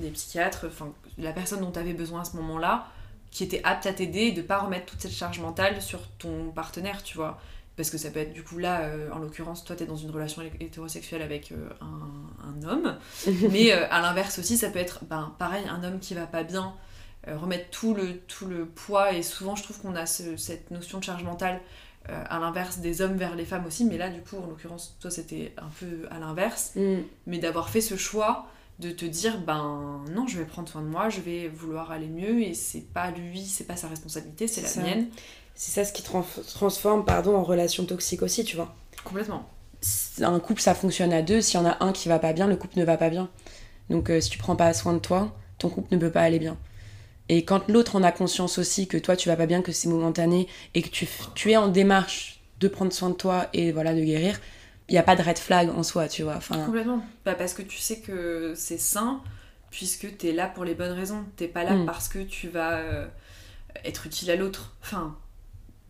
des 0.00 0.10
psychiatres, 0.10 0.66
enfin, 0.68 0.92
la 1.18 1.32
personne 1.32 1.60
dont 1.60 1.70
tu 1.70 1.78
avais 1.78 1.92
besoin 1.92 2.22
à 2.22 2.24
ce 2.24 2.36
moment-là, 2.36 2.86
qui 3.30 3.44
était 3.44 3.60
apte 3.64 3.86
à 3.86 3.92
t'aider 3.92 4.20
et 4.20 4.32
de 4.32 4.42
pas 4.42 4.58
remettre 4.58 4.86
toute 4.86 5.00
cette 5.00 5.12
charge 5.12 5.40
mentale 5.40 5.82
sur 5.82 6.06
ton 6.18 6.50
partenaire, 6.50 7.02
tu 7.02 7.16
vois. 7.16 7.40
Parce 7.76 7.90
que 7.90 7.98
ça 7.98 8.10
peut 8.10 8.20
être 8.20 8.32
du 8.32 8.42
coup 8.42 8.58
là, 8.58 8.80
euh, 8.80 9.10
en 9.12 9.18
l'occurrence, 9.18 9.64
toi 9.64 9.76
tu 9.76 9.84
es 9.84 9.86
dans 9.86 9.96
une 9.96 10.10
relation 10.10 10.42
hétérosexuelle 10.58 11.22
avec 11.22 11.52
euh, 11.52 11.68
un, 11.80 12.48
un, 12.48 12.68
homme, 12.68 12.96
mais 13.50 13.70
à 13.70 14.00
l'inverse 14.00 14.38
aussi, 14.38 14.56
ça 14.56 14.70
peut 14.70 14.80
être 14.80 15.04
ben, 15.04 15.32
pareil, 15.38 15.64
un 15.68 15.84
homme 15.84 16.00
qui 16.00 16.14
va 16.14 16.26
pas 16.26 16.42
bien, 16.42 16.74
remettre 17.26 17.70
tout 17.70 17.94
le, 17.94 18.18
tout 18.20 18.46
le 18.46 18.66
poids, 18.66 19.12
et 19.12 19.22
souvent 19.22 19.54
je 19.54 19.62
trouve 19.62 19.80
qu'on 19.80 19.94
a 19.94 20.06
cette 20.06 20.70
notion 20.70 20.98
de 20.98 21.04
charge 21.04 21.22
mentale 21.22 21.60
euh, 22.10 22.24
à 22.28 22.38
l'inverse 22.38 22.78
des 22.78 23.02
hommes 23.02 23.16
vers 23.16 23.34
les 23.34 23.44
femmes 23.44 23.66
aussi, 23.66 23.84
mais 23.84 23.98
là 23.98 24.08
du 24.08 24.20
coup 24.22 24.36
en 24.36 24.46
l'occurrence 24.46 24.96
toi 25.00 25.10
c'était 25.10 25.52
un 25.58 25.70
peu 25.80 26.06
à 26.10 26.18
l'inverse, 26.18 26.72
mm. 26.76 26.96
mais 27.26 27.38
d'avoir 27.38 27.68
fait 27.68 27.80
ce 27.80 27.96
choix 27.96 28.46
de 28.78 28.90
te 28.90 29.04
dire 29.04 29.38
ben 29.40 30.02
non 30.10 30.26
je 30.26 30.38
vais 30.38 30.44
prendre 30.44 30.68
soin 30.68 30.82
de 30.82 30.86
moi, 30.86 31.08
je 31.08 31.20
vais 31.20 31.48
vouloir 31.48 31.90
aller 31.90 32.06
mieux 32.06 32.42
et 32.42 32.54
c'est 32.54 32.92
pas 32.92 33.10
lui, 33.10 33.44
c'est 33.44 33.64
pas 33.64 33.76
sa 33.76 33.88
responsabilité, 33.88 34.46
c'est 34.48 34.76
la 34.76 34.82
mienne. 34.82 35.08
C'est 35.54 35.72
ça 35.72 35.84
ce 35.84 35.92
qui 35.92 36.02
transforme 36.02 37.04
pardon 37.04 37.36
en 37.36 37.42
relation 37.42 37.84
toxique 37.84 38.22
aussi 38.22 38.44
tu 38.44 38.56
vois. 38.56 38.74
Complètement. 39.04 39.48
Un 40.20 40.40
couple 40.40 40.60
ça 40.60 40.74
fonctionne 40.74 41.12
à 41.12 41.22
deux, 41.22 41.40
s'il 41.40 41.60
y 41.60 41.62
en 41.62 41.66
a 41.66 41.84
un 41.84 41.92
qui 41.92 42.08
va 42.08 42.18
pas 42.18 42.32
bien, 42.32 42.46
le 42.46 42.56
couple 42.56 42.78
ne 42.78 42.84
va 42.84 42.96
pas 42.96 43.10
bien. 43.10 43.28
Donc 43.90 44.10
euh, 44.10 44.20
si 44.20 44.30
tu 44.30 44.38
prends 44.38 44.56
pas 44.56 44.72
soin 44.74 44.92
de 44.92 44.98
toi, 44.98 45.36
ton 45.58 45.68
couple 45.68 45.94
ne 45.94 45.98
peut 45.98 46.10
pas 46.10 46.22
aller 46.22 46.38
bien. 46.38 46.56
Et 47.28 47.44
quand 47.44 47.68
l'autre 47.68 47.96
en 47.96 48.02
a 48.02 48.12
conscience 48.12 48.58
aussi 48.58 48.88
que 48.88 48.96
toi 48.96 49.16
tu 49.16 49.28
vas 49.28 49.36
pas 49.36 49.46
bien, 49.46 49.62
que 49.62 49.72
c'est 49.72 49.88
momentané 49.88 50.48
et 50.74 50.82
que 50.82 50.88
tu, 50.88 51.06
tu 51.34 51.50
es 51.50 51.56
en 51.56 51.68
démarche 51.68 52.40
de 52.60 52.68
prendre 52.68 52.92
soin 52.92 53.10
de 53.10 53.14
toi 53.14 53.48
et 53.52 53.72
voilà 53.72 53.94
de 53.94 54.00
guérir, 54.00 54.40
il 54.88 54.92
n'y 54.92 54.98
a 54.98 55.02
pas 55.02 55.16
de 55.16 55.22
red 55.22 55.38
flag 55.38 55.68
en 55.68 55.82
soi, 55.82 56.08
tu 56.08 56.22
vois. 56.22 56.36
Enfin... 56.36 56.64
Complètement. 56.64 57.04
Bah 57.24 57.34
parce 57.34 57.52
que 57.52 57.62
tu 57.62 57.78
sais 57.78 58.00
que 58.00 58.54
c'est 58.56 58.78
sain 58.78 59.20
puisque 59.70 60.16
tu 60.16 60.28
es 60.28 60.32
là 60.32 60.46
pour 60.46 60.64
les 60.64 60.74
bonnes 60.74 60.92
raisons. 60.92 61.24
T'es 61.36 61.48
pas 61.48 61.64
là 61.64 61.74
mm. 61.74 61.86
parce 61.86 62.08
que 62.08 62.20
tu 62.20 62.48
vas 62.48 62.78
euh, 62.78 63.06
être 63.84 64.06
utile 64.06 64.30
à 64.30 64.36
l'autre. 64.36 64.74
Enfin, 64.82 65.16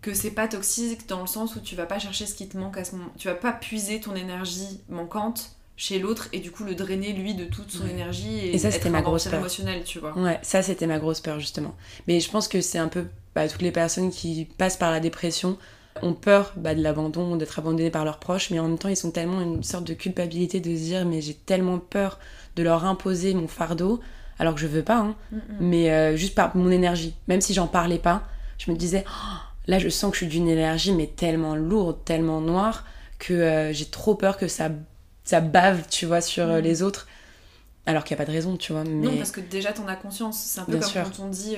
que 0.02 0.14
c'est 0.14 0.32
pas 0.32 0.48
toxique 0.48 1.08
dans 1.08 1.20
le 1.20 1.26
sens 1.26 1.54
où 1.56 1.60
tu 1.60 1.76
vas 1.76 1.86
pas 1.86 1.98
chercher 1.98 2.26
ce 2.26 2.34
qui 2.34 2.48
te 2.48 2.56
manque 2.56 2.76
à 2.76 2.84
ce 2.84 2.96
moment. 2.96 3.12
Tu 3.16 3.28
vas 3.28 3.34
pas 3.34 3.52
puiser 3.52 4.00
ton 4.00 4.14
énergie 4.14 4.80
manquante 4.88 5.57
chez 5.78 5.98
l'autre 5.98 6.28
et 6.34 6.40
du 6.40 6.50
coup 6.50 6.64
le 6.64 6.74
drainer 6.74 7.12
lui 7.12 7.34
de 7.34 7.44
toute 7.44 7.70
son 7.70 7.86
énergie 7.86 8.48
et, 8.48 8.58
ça 8.58 8.70
c'était 8.70 8.90
ma 8.90 9.00
grosse 9.00 9.24
peur. 9.24 9.38
émotionnelle 9.38 9.84
tu 9.84 10.00
vois. 10.00 10.18
Ouais 10.18 10.38
ça 10.42 10.60
c'était 10.60 10.86
ma 10.86 10.98
grosse 10.98 11.20
peur 11.20 11.40
justement. 11.40 11.74
Mais 12.06 12.20
je 12.20 12.30
pense 12.30 12.48
que 12.48 12.60
c'est 12.60 12.78
un 12.78 12.88
peu 12.88 13.06
bah, 13.34 13.48
toutes 13.48 13.62
les 13.62 13.70
personnes 13.70 14.10
qui 14.10 14.48
passent 14.58 14.76
par 14.76 14.90
la 14.90 14.98
dépression 15.00 15.56
ont 16.02 16.12
peur 16.12 16.52
bah, 16.56 16.74
de 16.74 16.82
l'abandon, 16.82 17.36
d'être 17.36 17.58
abandonnés 17.58 17.90
par 17.90 18.04
leurs 18.04 18.18
proches, 18.18 18.50
mais 18.50 18.58
en 18.58 18.68
même 18.68 18.78
temps, 18.78 18.88
ils 18.88 18.96
sont 18.96 19.10
tellement 19.10 19.40
une 19.40 19.62
sorte 19.62 19.84
de 19.84 19.94
culpabilité 19.94 20.60
de 20.60 20.70
se 20.76 20.82
dire, 20.82 21.06
mais 21.06 21.20
j'ai 21.20 21.34
tellement 21.34 21.78
peur 21.78 22.18
de 22.56 22.62
leur 22.62 22.84
imposer 22.84 23.34
mon 23.34 23.48
fardeau, 23.48 24.00
alors 24.38 24.54
que 24.54 24.60
je 24.60 24.66
veux 24.66 24.82
pas, 24.82 24.98
hein, 24.98 25.16
mais 25.60 25.90
euh, 25.90 26.16
juste 26.16 26.34
par 26.34 26.56
mon 26.56 26.70
énergie. 26.70 27.14
Même 27.26 27.40
si 27.40 27.54
j'en 27.54 27.66
parlais 27.66 27.98
pas, 27.98 28.22
je 28.58 28.70
me 28.70 28.76
disais, 28.76 29.04
oh, 29.08 29.36
là, 29.66 29.78
je 29.78 29.88
sens 29.88 30.10
que 30.10 30.16
je 30.16 30.24
suis 30.24 30.32
d'une 30.32 30.48
énergie, 30.48 30.92
mais 30.92 31.06
tellement 31.06 31.54
lourde, 31.54 31.98
tellement 32.04 32.40
noire, 32.40 32.84
que 33.18 33.34
euh, 33.34 33.72
j'ai 33.72 33.86
trop 33.86 34.14
peur 34.14 34.36
que 34.36 34.48
ça, 34.48 34.70
ça 35.28 35.40
bave, 35.40 35.82
tu 35.90 36.06
vois, 36.06 36.20
sur 36.20 36.48
euh, 36.48 36.60
les 36.60 36.82
autres. 36.82 37.06
Alors 37.86 38.04
qu'il 38.04 38.14
n'y 38.16 38.22
a 38.22 38.24
pas 38.24 38.30
de 38.30 38.36
raison, 38.36 38.56
tu 38.56 38.72
vois. 38.72 38.84
Mais... 38.84 39.06
Non, 39.06 39.16
parce 39.16 39.30
que 39.30 39.40
déjà, 39.40 39.72
t'en 39.72 39.88
as 39.88 39.96
conscience. 39.96 40.38
C'est 40.38 40.60
un 40.60 40.64
peu 40.64 40.78
comme 40.78 40.92
quand 40.92 41.20
on 41.20 41.28
dit 41.28 41.56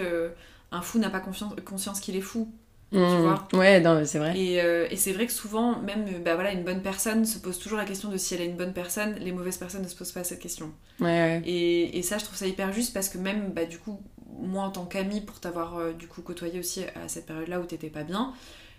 un 0.72 0.82
fou 0.82 0.98
n'a 0.98 1.10
pas 1.10 1.20
confiance, 1.20 1.52
conscience 1.64 2.00
qu'il 2.00 2.16
est 2.16 2.20
fou. 2.20 2.52
Tu 2.92 2.98
Mmh. 2.98 3.20
vois 3.20 3.46
Ouais, 3.52 3.80
non, 3.80 4.02
c'est 4.04 4.18
vrai. 4.18 4.36
Et, 4.36 4.60
euh, 4.60 4.88
et 4.90 4.96
c'est 4.96 5.12
vrai 5.12 5.26
que 5.26 5.32
souvent, 5.32 5.80
même 5.80 6.06
euh, 6.08 6.18
bah 6.18 6.34
voilà, 6.34 6.52
une 6.52 6.64
bonne 6.64 6.82
personne 6.82 7.24
se 7.24 7.38
pose 7.38 7.58
toujours 7.60 7.78
la 7.78 7.84
question 7.84 8.08
de 8.08 8.16
si 8.16 8.34
elle 8.34 8.40
est 8.40 8.46
une 8.46 8.56
bonne 8.56 8.72
personne. 8.72 9.14
Les 9.20 9.30
mauvaises 9.30 9.58
personnes 9.58 9.82
ne 9.82 9.88
se 9.88 9.94
posent 9.94 10.10
pas 10.10 10.24
cette 10.24 10.40
question. 10.40 10.72
Ouais, 10.98 11.06
ouais. 11.06 11.42
Et, 11.46 11.98
et 11.98 12.02
ça, 12.02 12.18
je 12.18 12.24
trouve 12.24 12.36
ça 12.36 12.48
hyper 12.48 12.72
juste 12.72 12.92
parce 12.92 13.08
que 13.08 13.18
même, 13.18 13.52
bah, 13.52 13.64
du 13.64 13.78
coup, 13.78 14.00
moi 14.40 14.64
en 14.64 14.70
tant 14.70 14.86
qu'amie, 14.86 15.20
pour 15.20 15.38
t'avoir 15.38 15.78
euh, 15.78 15.92
du 15.92 16.08
coup 16.08 16.22
côtoyé 16.22 16.58
aussi 16.58 16.82
à 16.82 17.06
cette 17.06 17.26
période-là 17.26 17.60
où 17.60 17.64
t'étais 17.64 17.90
pas 17.90 18.02
bien, 18.02 18.32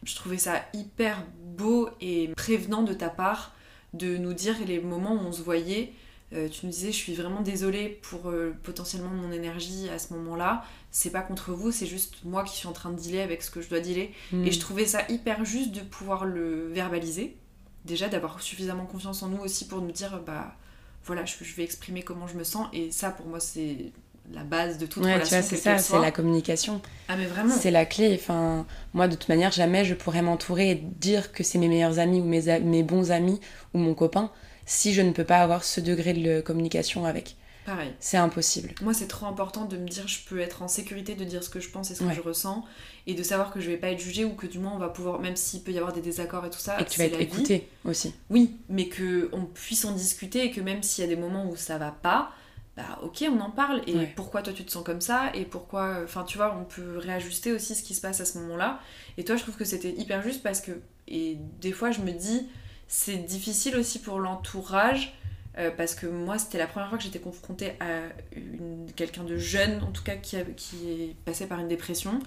je 0.04 0.16
trouvais 0.16 0.38
ça 0.38 0.56
hyper 0.74 1.24
beau 1.40 1.90
et 2.02 2.30
prévenant 2.36 2.84
de 2.84 2.94
ta 2.94 3.10
part 3.10 3.56
de 3.94 4.18
nous 4.18 4.34
dire 4.34 4.56
les 4.66 4.80
moments 4.80 5.14
où 5.14 5.20
on 5.20 5.32
se 5.32 5.42
voyait. 5.42 5.94
Euh, 6.34 6.48
tu 6.48 6.66
nous 6.66 6.72
disais, 6.72 6.94
je 6.94 6.98
suis 6.98 7.14
vraiment 7.14 7.42
désolée 7.42 8.00
pour 8.04 8.30
euh, 8.30 8.56
potentiellement 8.64 9.10
mon 9.10 9.32
énergie 9.34 9.90
à 9.90 10.00
ce 10.00 10.14
moment-là. 10.14 10.64
C'est 10.90 11.10
pas 11.10 11.22
contre 11.22 11.52
vous, 11.52 11.72
c'est 11.72 11.88
juste 11.88 12.24
moi 12.24 12.44
qui 12.44 12.56
suis 12.56 12.68
en 12.68 12.74
train 12.74 12.92
de 12.92 12.98
dealer 12.98 13.22
avec 13.22 13.42
ce 13.42 13.52
que 13.52 13.62
je 13.62 13.70
dois 13.70 13.82
dealer. 13.82 14.12
Mm. 14.32 14.46
Et 14.48 14.52
je 14.52 14.60
trouvais 14.60 14.86
ça 14.86 15.02
hyper 15.10 15.44
juste 15.44 15.72
de 15.72 15.82
pouvoir 15.82 16.26
le 16.26 16.68
verbaliser. 16.68 17.36
Déjà, 17.84 18.08
d'avoir 18.08 18.42
suffisamment 18.42 18.86
confiance 18.86 19.24
en 19.24 19.28
nous 19.28 19.42
aussi 19.42 19.68
pour 19.68 19.82
nous 19.82 19.92
dire, 19.92 20.22
bah 20.26 20.56
voilà, 21.04 21.26
je, 21.26 21.36
je 21.44 21.56
vais 21.56 21.64
exprimer 21.64 22.04
comment 22.04 22.28
je 22.28 22.38
me 22.38 22.44
sens. 22.46 22.68
Et 22.72 22.92
ça, 22.92 23.12
pour 23.12 23.26
moi, 23.26 23.42
c'est 23.42 23.92
la 24.34 24.44
base 24.44 24.78
de 24.78 24.86
toute 24.86 25.04
Ouais, 25.04 25.10
tu 25.10 25.14
relation. 25.16 25.38
vois, 25.38 25.48
c'est 25.48 25.56
ça, 25.58 25.78
c'est 25.78 26.00
la 26.00 26.12
communication. 26.12 26.82
Ah, 27.08 27.16
mais 27.18 27.26
vraiment. 27.26 27.54
C'est 27.56 27.72
la 27.72 27.86
clé. 27.86 28.14
Enfin, 28.20 28.66
moi, 28.94 29.08
de 29.08 29.16
toute 29.16 29.30
manière, 29.30 29.52
jamais 29.52 29.86
je 29.86 29.94
pourrais 29.94 30.22
m'entourer 30.22 30.72
et 30.72 30.76
dire 30.76 31.32
que 31.32 31.44
c'est 31.44 31.58
mes 31.58 31.68
meilleurs 31.68 32.00
amis 32.00 32.22
ou 32.22 32.26
mes, 32.26 32.60
mes 32.60 32.84
bons 32.84 33.12
amis 33.12 33.40
ou 33.74 33.80
mon 33.80 33.94
copain 33.94 34.32
si 34.66 34.94
je 34.94 35.02
ne 35.02 35.12
peux 35.12 35.26
pas 35.26 35.40
avoir 35.40 35.64
ce 35.64 35.82
degré 35.82 36.14
de 36.14 36.40
communication 36.42 37.06
avec. 37.06 37.36
Pareil. 37.66 37.92
C'est 38.00 38.18
impossible. 38.18 38.74
Moi, 38.82 38.94
c'est 38.94 39.08
trop 39.08 39.28
important 39.28 39.66
de 39.66 39.78
me 39.78 39.88
dire, 39.88 40.08
je 40.08 40.20
peux 40.28 40.40
être 40.40 40.64
en 40.64 40.68
sécurité 40.68 41.14
de 41.14 41.24
dire 41.24 41.44
ce 41.44 41.50
que 41.50 41.60
je 41.60 41.70
pense 41.70 41.92
et 41.92 41.96
ce 41.96 42.04
Ouais. 42.04 42.10
que 42.10 42.16
je 42.16 42.22
ressens, 42.22 42.66
et 43.06 43.14
de 43.14 43.22
savoir 43.22 43.52
que 43.52 43.60
je 43.60 43.70
vais 43.70 43.78
pas 43.78 43.90
être 43.90 44.00
jugée 44.00 44.26
ou 44.26 44.34
que 44.34 44.48
du 44.48 44.58
moins 44.58 44.74
on 44.74 44.80
va 44.80 44.90
pouvoir, 44.90 45.20
même 45.20 45.36
s'il 45.36 45.62
peut 45.62 45.72
y 45.72 45.78
avoir 45.78 45.94
des 45.94 46.02
désaccords 46.02 46.44
et 46.46 46.50
tout 46.50 46.58
ça, 46.60 46.80
et 46.82 46.86
que 46.86 46.90
tu 46.90 46.98
vas 47.00 47.06
être 47.06 47.12
la 47.12 47.20
vie. 47.20 47.24
écouté 47.26 47.68
aussi. 47.86 48.16
Oui, 48.32 48.56
mais 48.70 48.88
que 48.88 49.30
on 49.32 49.46
puisse 49.46 49.86
en 49.86 49.92
discuter 49.92 50.46
et 50.46 50.52
que 50.52 50.60
même 50.62 50.82
s'il 50.82 51.04
y 51.04 51.08
a 51.08 51.10
des 51.10 51.20
moments 51.22 51.46
où 51.48 51.56
ça 51.56 51.78
va 51.78 51.92
pas, 51.92 52.32
bah 52.78 53.00
ok, 53.04 53.26
on 53.30 53.40
en 53.42 53.50
parle. 53.52 53.82
Et 53.88 53.96
Ouais. 53.96 54.14
pourquoi 54.16 54.42
toi 54.42 54.54
tu 54.54 54.64
te 54.64 54.72
sens 54.72 54.84
comme 54.84 55.02
ça 55.02 55.32
et 55.34 55.44
pourquoi, 55.46 55.98
enfin 56.04 56.24
tu 56.24 56.38
vois, 56.38 56.56
on 56.60 56.64
peut 56.64 56.98
réajuster 56.98 57.52
aussi 57.52 57.76
ce 57.76 57.84
qui 57.84 57.94
se 57.96 58.02
passe 58.02 58.22
à 58.22 58.26
ce 58.26 58.38
moment-là. 58.40 58.80
Et 59.18 59.26
toi, 59.26 59.36
je 59.36 59.42
trouve 59.44 59.56
que 59.58 59.66
c'était 59.66 59.92
hyper 59.92 60.22
juste 60.24 60.42
parce 60.44 60.62
que 60.62 60.72
et 61.08 61.38
des 61.60 61.72
fois 61.74 61.92
je 61.92 62.00
me 62.02 62.12
dis 62.12 62.48
c'est 62.88 63.18
difficile 63.18 63.76
aussi 63.78 64.00
pour 64.00 64.20
l'entourage. 64.20 65.14
euh, 65.58 65.70
parce 65.70 65.96
que 65.96 66.08
moi, 66.08 66.38
c'était 66.40 66.58
la 66.58 66.66
première 66.66 66.88
fois 66.88 66.98
que 66.98 67.04
j'étais 67.04 67.20
confrontée 67.20 67.74
à 67.82 68.04
une- 68.38 68.90
quelqu'un 68.96 69.26
de 69.26 69.36
jeune, 69.38 69.84
en 69.84 69.92
tout 69.92 70.02
cas, 70.02 70.16
qui, 70.16 70.38
a- 70.38 70.46
qui 70.46 70.90
est 70.90 71.16
passé 71.26 71.46
par 71.46 71.60
une 71.60 71.68
dépression, 71.68 72.20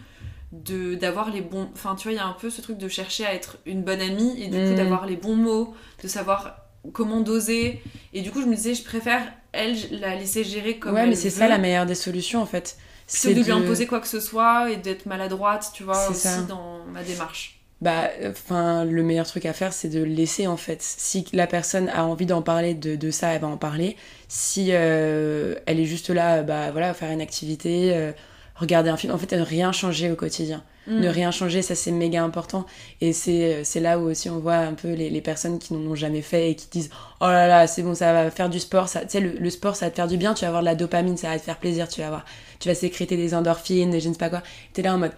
de 0.53 0.95
d'avoir 0.95 1.31
les 1.31 1.41
bons... 1.41 1.71
Enfin, 1.73 1.95
tu 1.95 2.03
vois, 2.05 2.13
il 2.13 2.17
y 2.17 2.19
a 2.19 2.27
un 2.27 2.35
peu 2.35 2.51
ce 2.51 2.61
truc 2.61 2.77
de 2.77 2.87
chercher 2.87 3.25
à 3.25 3.33
être 3.35 3.57
une 3.65 3.83
bonne 3.83 4.03
amie, 4.03 4.43
et 4.43 4.49
du 4.49 4.59
coup, 4.59 4.73
Mm. 4.73 4.77
d'avoir 4.77 5.07
les 5.07 5.17
bons 5.17 5.37
mots, 5.37 5.75
de 6.03 6.07
savoir 6.09 6.63
comment 6.93 7.21
doser. 7.21 7.83
Et 8.12 8.23
du 8.23 8.31
coup, 8.31 8.41
je 8.41 8.47
me 8.47 8.55
disais, 8.55 8.75
je 8.75 8.85
préfère, 8.85 9.23
elle, 9.53 9.76
la 9.91 10.14
laisser 10.14 10.45
gérer 10.45 10.79
comme 10.79 10.95
ouais, 10.95 11.07
mais 11.07 11.14
c'est 11.14 11.31
ça 11.31 11.49
la 11.49 11.59
meilleure 11.59 11.87
des 11.87 11.95
solutions 11.95 12.43
en 12.43 12.47
fait. 12.47 12.76
C'est 13.07 13.35
de 13.35 13.43
lui 13.43 13.53
imposer 13.53 13.87
quoi 13.87 14.00
que 14.00 14.09
ce 14.09 14.21
soit 14.21 14.71
et 14.71 14.76
d'être 14.76 15.06
maladroite, 15.06 15.71
tu 15.75 15.82
vois, 15.82 16.08
aussi 16.08 16.21
ça. 16.21 16.41
dans 16.43 16.85
ma 16.93 17.02
démarche. 17.02 17.61
Bah, 17.80 18.08
enfin, 18.26 18.85
le 18.87 19.02
meilleur 19.02 19.26
truc 19.26 19.45
à 19.45 19.52
faire, 19.52 19.73
c'est 19.75 19.91
de 19.91 20.02
laisser 20.02 20.47
en 20.47 20.56
fait. 20.56 20.80
Si 20.80 21.26
la 21.35 21.47
personne 21.47 21.91
a 21.91 22.04
envie 22.06 22.25
d'en 22.25 22.41
parler 22.41 22.73
de, 22.73 22.97
de 22.97 23.11
ça, 23.11 23.35
elle 23.35 23.43
va 23.43 23.49
en 23.49 23.58
parler. 23.58 23.97
Si 24.28 24.69
euh, 24.71 25.54
elle 25.67 25.80
est 25.80 25.85
juste 25.85 26.08
là, 26.08 26.43
bah 26.43 26.71
voilà, 26.71 26.95
faire 26.95 27.11
une 27.11 27.21
activité, 27.21 27.91
euh, 27.93 28.13
regarder 28.54 28.90
un 28.90 28.97
film, 28.97 29.12
en 29.12 29.19
fait, 29.19 29.32
ne 29.36 29.43
rien 29.43 29.73
changer 29.73 30.10
au 30.10 30.17
quotidien. 30.17 30.62
Mm. 30.86 31.00
Ne 31.00 31.08
rien 31.08 31.30
changer, 31.30 31.62
ça 31.62 31.75
c'est 31.75 31.90
méga 31.90 32.23
important. 32.23 32.67
Et 33.00 33.12
c'est 33.14 33.64
c'est 33.64 33.80
là 33.80 33.99
où 33.99 34.02
aussi 34.02 34.28
on 34.28 34.38
voit 34.38 34.56
un 34.56 34.75
peu 34.75 34.93
les, 34.93 35.08
les 35.08 35.21
personnes 35.23 35.58
qui 35.58 35.73
n'en 35.73 35.90
ont 35.90 35.95
jamais 35.95 36.21
fait 36.21 36.50
et 36.50 36.54
qui 36.54 36.67
disent 36.71 36.90
Oh 37.21 37.26
là 37.26 37.47
là, 37.49 37.67
c'est 37.67 37.82
bon, 37.82 37.95
ça 37.95 38.12
va 38.12 38.30
faire 38.30 38.50
du 38.50 38.60
sport. 38.60 38.90
Tu 38.90 38.99
sais, 39.08 39.21
le, 39.21 39.30
le 39.38 39.50
sport, 39.50 39.76
ça 39.76 39.86
va 39.86 39.90
te 39.90 39.97
faire 39.97 40.08
du 40.08 40.19
bien, 40.19 40.34
tu 40.34 40.43
vas 40.43 40.49
avoir 40.49 40.62
de 40.62 40.67
la 40.67 40.75
dopamine, 40.75 41.17
ça 41.17 41.30
va 41.30 41.38
te 41.38 41.45
faire 41.45 41.56
plaisir, 41.56 41.88
tu 41.88 42.00
vas 42.02 42.08
avoir, 42.08 42.25
tu 42.60 42.69
vas 42.69 42.75
sécréter 42.75 43.17
des 43.17 43.34
endorphines, 43.34 43.90
des 43.90 44.00
je 44.00 44.08
ne 44.08 44.12
sais 44.12 44.19
pas 44.19 44.28
quoi. 44.28 44.43
T'es 44.75 44.82
là 44.82 44.95
en 44.95 44.99
mode 44.99 45.12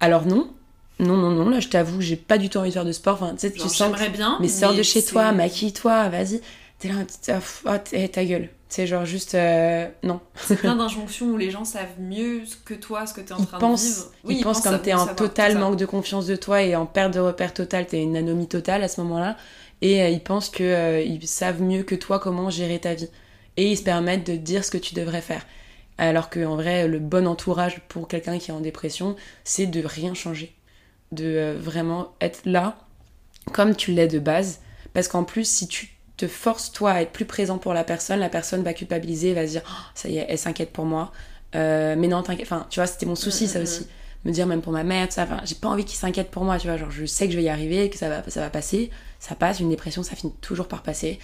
Alors 0.00 0.26
non, 0.26 0.50
non, 0.98 1.16
non, 1.16 1.30
non, 1.30 1.48
là 1.48 1.60
je 1.60 1.68
t'avoue, 1.68 2.00
j'ai 2.02 2.16
pas 2.16 2.36
du 2.36 2.50
tout 2.50 2.58
envie 2.58 2.68
de 2.68 2.74
faire 2.74 2.84
de 2.84 2.92
sport. 2.92 3.14
Enfin, 3.14 3.32
tu 3.32 3.40
sais, 3.40 3.50
tu 3.52 3.60
sens. 3.68 3.96
que- 3.96 4.10
bien, 4.10 4.36
Mais 4.40 4.48
sors 4.48 4.74
de 4.74 4.82
chez 4.82 5.02
toi, 5.02 5.32
maquille-toi, 5.32 6.08
vas-y. 6.10 6.40
T'es 6.78 6.88
là, 6.88 6.94
ah, 7.66 7.78
eh, 7.92 8.08
ta 8.08 8.24
gueule. 8.24 8.50
C'est 8.72 8.86
genre 8.86 9.04
juste. 9.04 9.34
euh, 9.34 9.86
non. 10.02 10.20
C'est 10.34 10.56
plein 10.56 10.74
d'injonctions 10.76 11.26
où 11.26 11.36
les 11.36 11.50
gens 11.50 11.66
savent 11.66 12.00
mieux 12.00 12.40
que 12.64 12.72
toi 12.72 13.06
ce 13.06 13.12
que 13.12 13.20
t'es 13.20 13.34
en 13.34 13.38
Ils 13.38 13.46
train 13.46 13.58
pensent, 13.58 13.82
de 13.82 14.28
vivre. 14.28 14.40
ils 14.40 14.42
pensent 14.42 14.62
comme 14.62 14.72
ça- 14.72 14.78
t'es 14.78 14.94
en 14.94 15.06
total 15.14 15.58
manque 15.58 15.76
de 15.76 15.84
confiance 15.84 16.26
de 16.26 16.36
toi 16.36 16.62
et 16.62 16.74
en 16.74 16.86
perte 16.86 17.12
de 17.12 17.20
repère 17.20 17.52
total, 17.52 17.86
t'es 17.86 18.00
une 18.02 18.16
anomie 18.16 18.48
totale 18.48 18.82
à 18.82 18.88
ce 18.88 19.00
moment-là. 19.02 19.36
Et 19.82 20.00
euh, 20.02 20.08
ils 20.08 20.22
pensent 20.22 20.48
que 20.48 20.62
euh, 20.62 21.02
ils 21.02 21.26
savent 21.28 21.60
mieux 21.60 21.82
que 21.82 21.94
toi 21.94 22.18
comment 22.18 22.48
gérer 22.48 22.78
ta 22.78 22.94
vie. 22.94 23.10
Et 23.58 23.70
ils 23.70 23.76
se 23.76 23.82
permettent 23.82 24.26
de 24.26 24.32
te 24.36 24.38
dire 24.40 24.64
ce 24.64 24.70
que 24.70 24.78
tu 24.78 24.94
devrais 24.94 25.20
faire. 25.20 25.44
Alors 25.98 26.30
qu'en 26.30 26.56
vrai, 26.56 26.88
le 26.88 26.98
bon 26.98 27.26
entourage 27.26 27.80
pour 27.88 28.08
quelqu'un 28.08 28.38
qui 28.38 28.50
est 28.50 28.54
en 28.54 28.60
dépression, 28.60 29.16
c'est 29.44 29.66
de 29.66 29.84
rien 29.84 30.14
changer. 30.14 30.54
De 31.12 31.24
euh, 31.26 31.54
vraiment 31.60 32.14
être 32.22 32.40
là 32.46 32.78
comme 33.52 33.76
tu 33.76 33.92
l'es 33.92 34.08
de 34.08 34.18
base. 34.18 34.60
Parce 34.94 35.08
qu'en 35.08 35.24
plus, 35.24 35.44
si 35.46 35.68
tu 35.68 35.91
te 36.16 36.26
forces 36.28 36.72
toi 36.72 36.92
à 36.92 37.02
être 37.02 37.12
plus 37.12 37.24
présent 37.24 37.58
pour 37.58 37.72
la 37.74 37.84
personne, 37.84 38.20
la 38.20 38.28
personne 38.28 38.62
va 38.62 38.74
culpabiliser, 38.74 39.34
va 39.34 39.46
se 39.46 39.52
dire 39.52 39.62
Oh, 39.66 39.72
ça 39.94 40.08
y 40.08 40.18
est, 40.18 40.26
elle 40.28 40.38
s'inquiète 40.38 40.70
pour 40.72 40.84
moi. 40.84 41.12
Euh, 41.54 41.94
mais 41.98 42.08
non, 42.08 42.22
t'inquiète. 42.22 42.46
Enfin, 42.46 42.66
tu 42.70 42.80
vois, 42.80 42.86
c'était 42.86 43.06
mon 43.06 43.14
souci, 43.16 43.44
Mm, 43.44 43.48
ça 43.48 43.58
mm, 43.58 43.62
aussi. 43.62 43.86
Me 44.24 44.30
dire 44.32 44.46
même 44.46 44.62
pour 44.62 44.72
ma 44.72 44.84
mère, 44.84 45.08
tout 45.08 45.14
ça. 45.14 45.24
Enfin, 45.24 45.40
j'ai 45.44 45.56
pas 45.56 45.68
envie 45.68 45.84
qu'il 45.84 45.98
s'inquiète 45.98 46.30
pour 46.30 46.44
moi, 46.44 46.58
tu 46.58 46.68
vois. 46.68 46.76
Genre, 46.76 46.90
je 46.90 47.04
sais 47.06 47.26
que 47.26 47.32
je 47.32 47.36
vais 47.38 47.42
y 47.44 47.48
arriver, 47.48 47.90
que 47.90 47.98
ça 47.98 48.08
va, 48.08 48.22
ça 48.28 48.40
va 48.40 48.50
passer. 48.50 48.90
Ça 49.18 49.34
passe. 49.34 49.58
Une 49.60 49.68
dépression, 49.68 50.02
ça 50.02 50.14
finit 50.14 50.32
toujours 50.40 50.68
par 50.68 50.82
passer. 50.82 51.18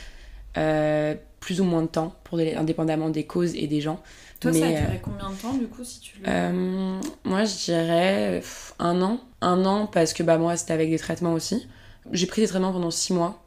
Euh, 0.56 1.14
plus 1.40 1.60
ou 1.60 1.64
moins 1.64 1.82
de 1.82 1.86
temps, 1.86 2.16
pour 2.24 2.36
des- 2.38 2.54
indépendamment 2.54 3.10
des 3.10 3.24
causes 3.24 3.54
et 3.54 3.68
des 3.68 3.80
gens. 3.80 4.02
Toi, 4.40 4.50
mais, 4.52 4.60
ça 4.60 4.66
a 4.66 4.70
euh, 4.70 4.80
duré 4.86 5.00
combien 5.02 5.30
de 5.30 5.34
temps 5.36 5.52
du 5.54 5.66
coup 5.68 5.84
si 5.84 6.00
tu 6.00 6.18
le... 6.18 6.24
euh, 6.28 7.00
moi, 7.24 7.44
je 7.44 7.54
dirais 7.66 8.38
pff, 8.40 8.74
un 8.80 9.00
an. 9.02 9.20
Un 9.40 9.64
an 9.64 9.86
parce 9.86 10.12
que 10.12 10.22
bah, 10.24 10.38
moi, 10.38 10.56
c'était 10.56 10.72
avec 10.72 10.90
des 10.90 10.98
traitements 10.98 11.32
aussi. 11.34 11.68
J'ai 12.12 12.26
pris 12.26 12.40
des 12.42 12.48
traitements 12.48 12.72
pendant 12.72 12.90
six 12.90 13.12
mois. 13.12 13.40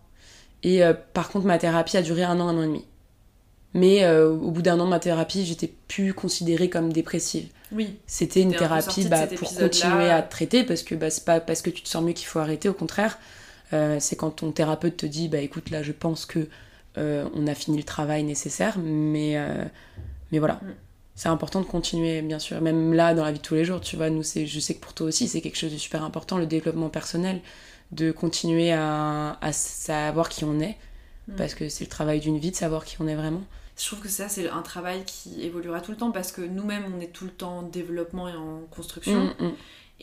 Et 0.63 0.84
euh, 0.84 0.93
par 1.13 1.30
contre, 1.30 1.45
ma 1.45 1.58
thérapie 1.58 1.97
a 1.97 2.02
duré 2.02 2.24
un 2.24 2.39
an, 2.39 2.47
un 2.47 2.58
an 2.58 2.63
et 2.63 2.67
demi. 2.67 2.86
Mais 3.74 4.04
euh, 4.04 4.30
au 4.30 4.52
bout 4.52 4.62
d'un 4.62 4.80
an 4.80 4.86
ma 4.86 5.00
thérapie, 5.00 5.45
j'étais 5.45 5.71
plus 5.88 6.13
considérée 6.13 6.69
comme 6.69 6.91
dépressive. 6.91 7.47
Oui. 7.71 7.95
C'était 8.06 8.41
une 8.41 8.54
thérapie 8.54 9.08
bah, 9.08 9.28
pour 9.28 9.54
continuer 9.56 10.10
à 10.10 10.21
te 10.21 10.30
traiter 10.30 10.63
parce 10.65 10.84
que 10.84 10.93
bah, 10.93 11.10
c'est 11.10 11.24
pas 11.24 11.39
parce 11.39 11.62
que 11.62 11.69
tu 11.69 11.82
te 11.82 11.88
sens 11.88 12.04
mieux 12.04 12.12
qu'il 12.12 12.28
faut 12.28 12.39
arrêter, 12.39 12.67
au 12.67 12.74
contraire. 12.74 13.17
Euh, 13.71 13.97
c'est 14.02 14.17
quand 14.17 14.32
ton 14.32 14.52
thérapeute 14.52 14.97
te 14.97 15.06
dit 15.06 15.30
bah 15.30 15.39
écoute 15.39 15.69
là 15.69 15.82
je 15.82 15.93
pense 15.93 16.26
que 16.26 16.50
on 16.97 17.47
a 17.47 17.56
fini 17.56 17.78
le 17.78 17.84
travail 17.84 18.26
nécessaire 18.26 18.78
mais 18.78 19.38
mais 20.34 20.39
voilà 20.39 20.60
Mm. 20.62 20.67
c'est 21.15 21.30
important 21.30 21.62
de 21.62 21.65
continuer 21.65 22.21
bien 22.21 22.39
sûr 22.39 22.60
même 22.62 22.93
là 22.93 23.13
dans 23.13 23.24
la 23.24 23.32
vie 23.32 23.38
de 23.38 23.43
tous 23.43 23.56
les 23.56 23.65
jours 23.65 23.82
tu 23.82 23.95
vois 23.95 24.10
nous 24.10 24.24
je 24.24 24.60
sais 24.60 24.74
que 24.74 24.80
pour 24.80 24.93
toi 24.93 25.08
aussi 25.08 25.28
c'est 25.28 25.41
quelque 25.41 25.58
chose 25.58 25.71
de 25.71 25.78
super 25.78 26.04
important 26.04 26.38
le 26.38 26.45
développement 26.45 26.89
personnel 26.89 27.39
de 27.91 28.12
continuer 28.12 28.71
à, 28.71 29.38
à 29.41 29.51
savoir 29.51 30.30
qui 30.30 30.43
on 30.45 30.60
est 30.60 30.77
Mm. 31.27 31.36
parce 31.36 31.56
que 31.56 31.69
c'est 31.69 31.84
le 31.84 31.89
travail 31.89 32.19
d'une 32.19 32.38
vie 32.38 32.51
de 32.51 32.56
savoir 32.56 32.86
qui 32.86 32.97
on 32.99 33.08
est 33.08 33.15
vraiment 33.15 33.43
Je 33.77 33.86
trouve 33.86 33.99
que 33.99 34.10
ça, 34.10 34.27
c'est 34.30 34.49
un 34.49 34.62
travail 34.62 35.04
qui 35.06 35.41
évoluera 35.43 35.82
tout 35.82 35.91
le 35.91 35.97
temps 35.97 36.12
parce 36.12 36.32
que 36.32 36.41
nous-mêmes, 36.41 36.86
on 36.95 36.99
est 36.99 37.12
tout 37.12 37.25
le 37.25 37.32
temps 37.32 37.60
en 37.60 37.63
développement 37.63 38.27
et 38.27 38.36
en 38.36 38.62
construction. 38.71 39.34
Mm, 39.39 39.45
mm. 39.45 39.51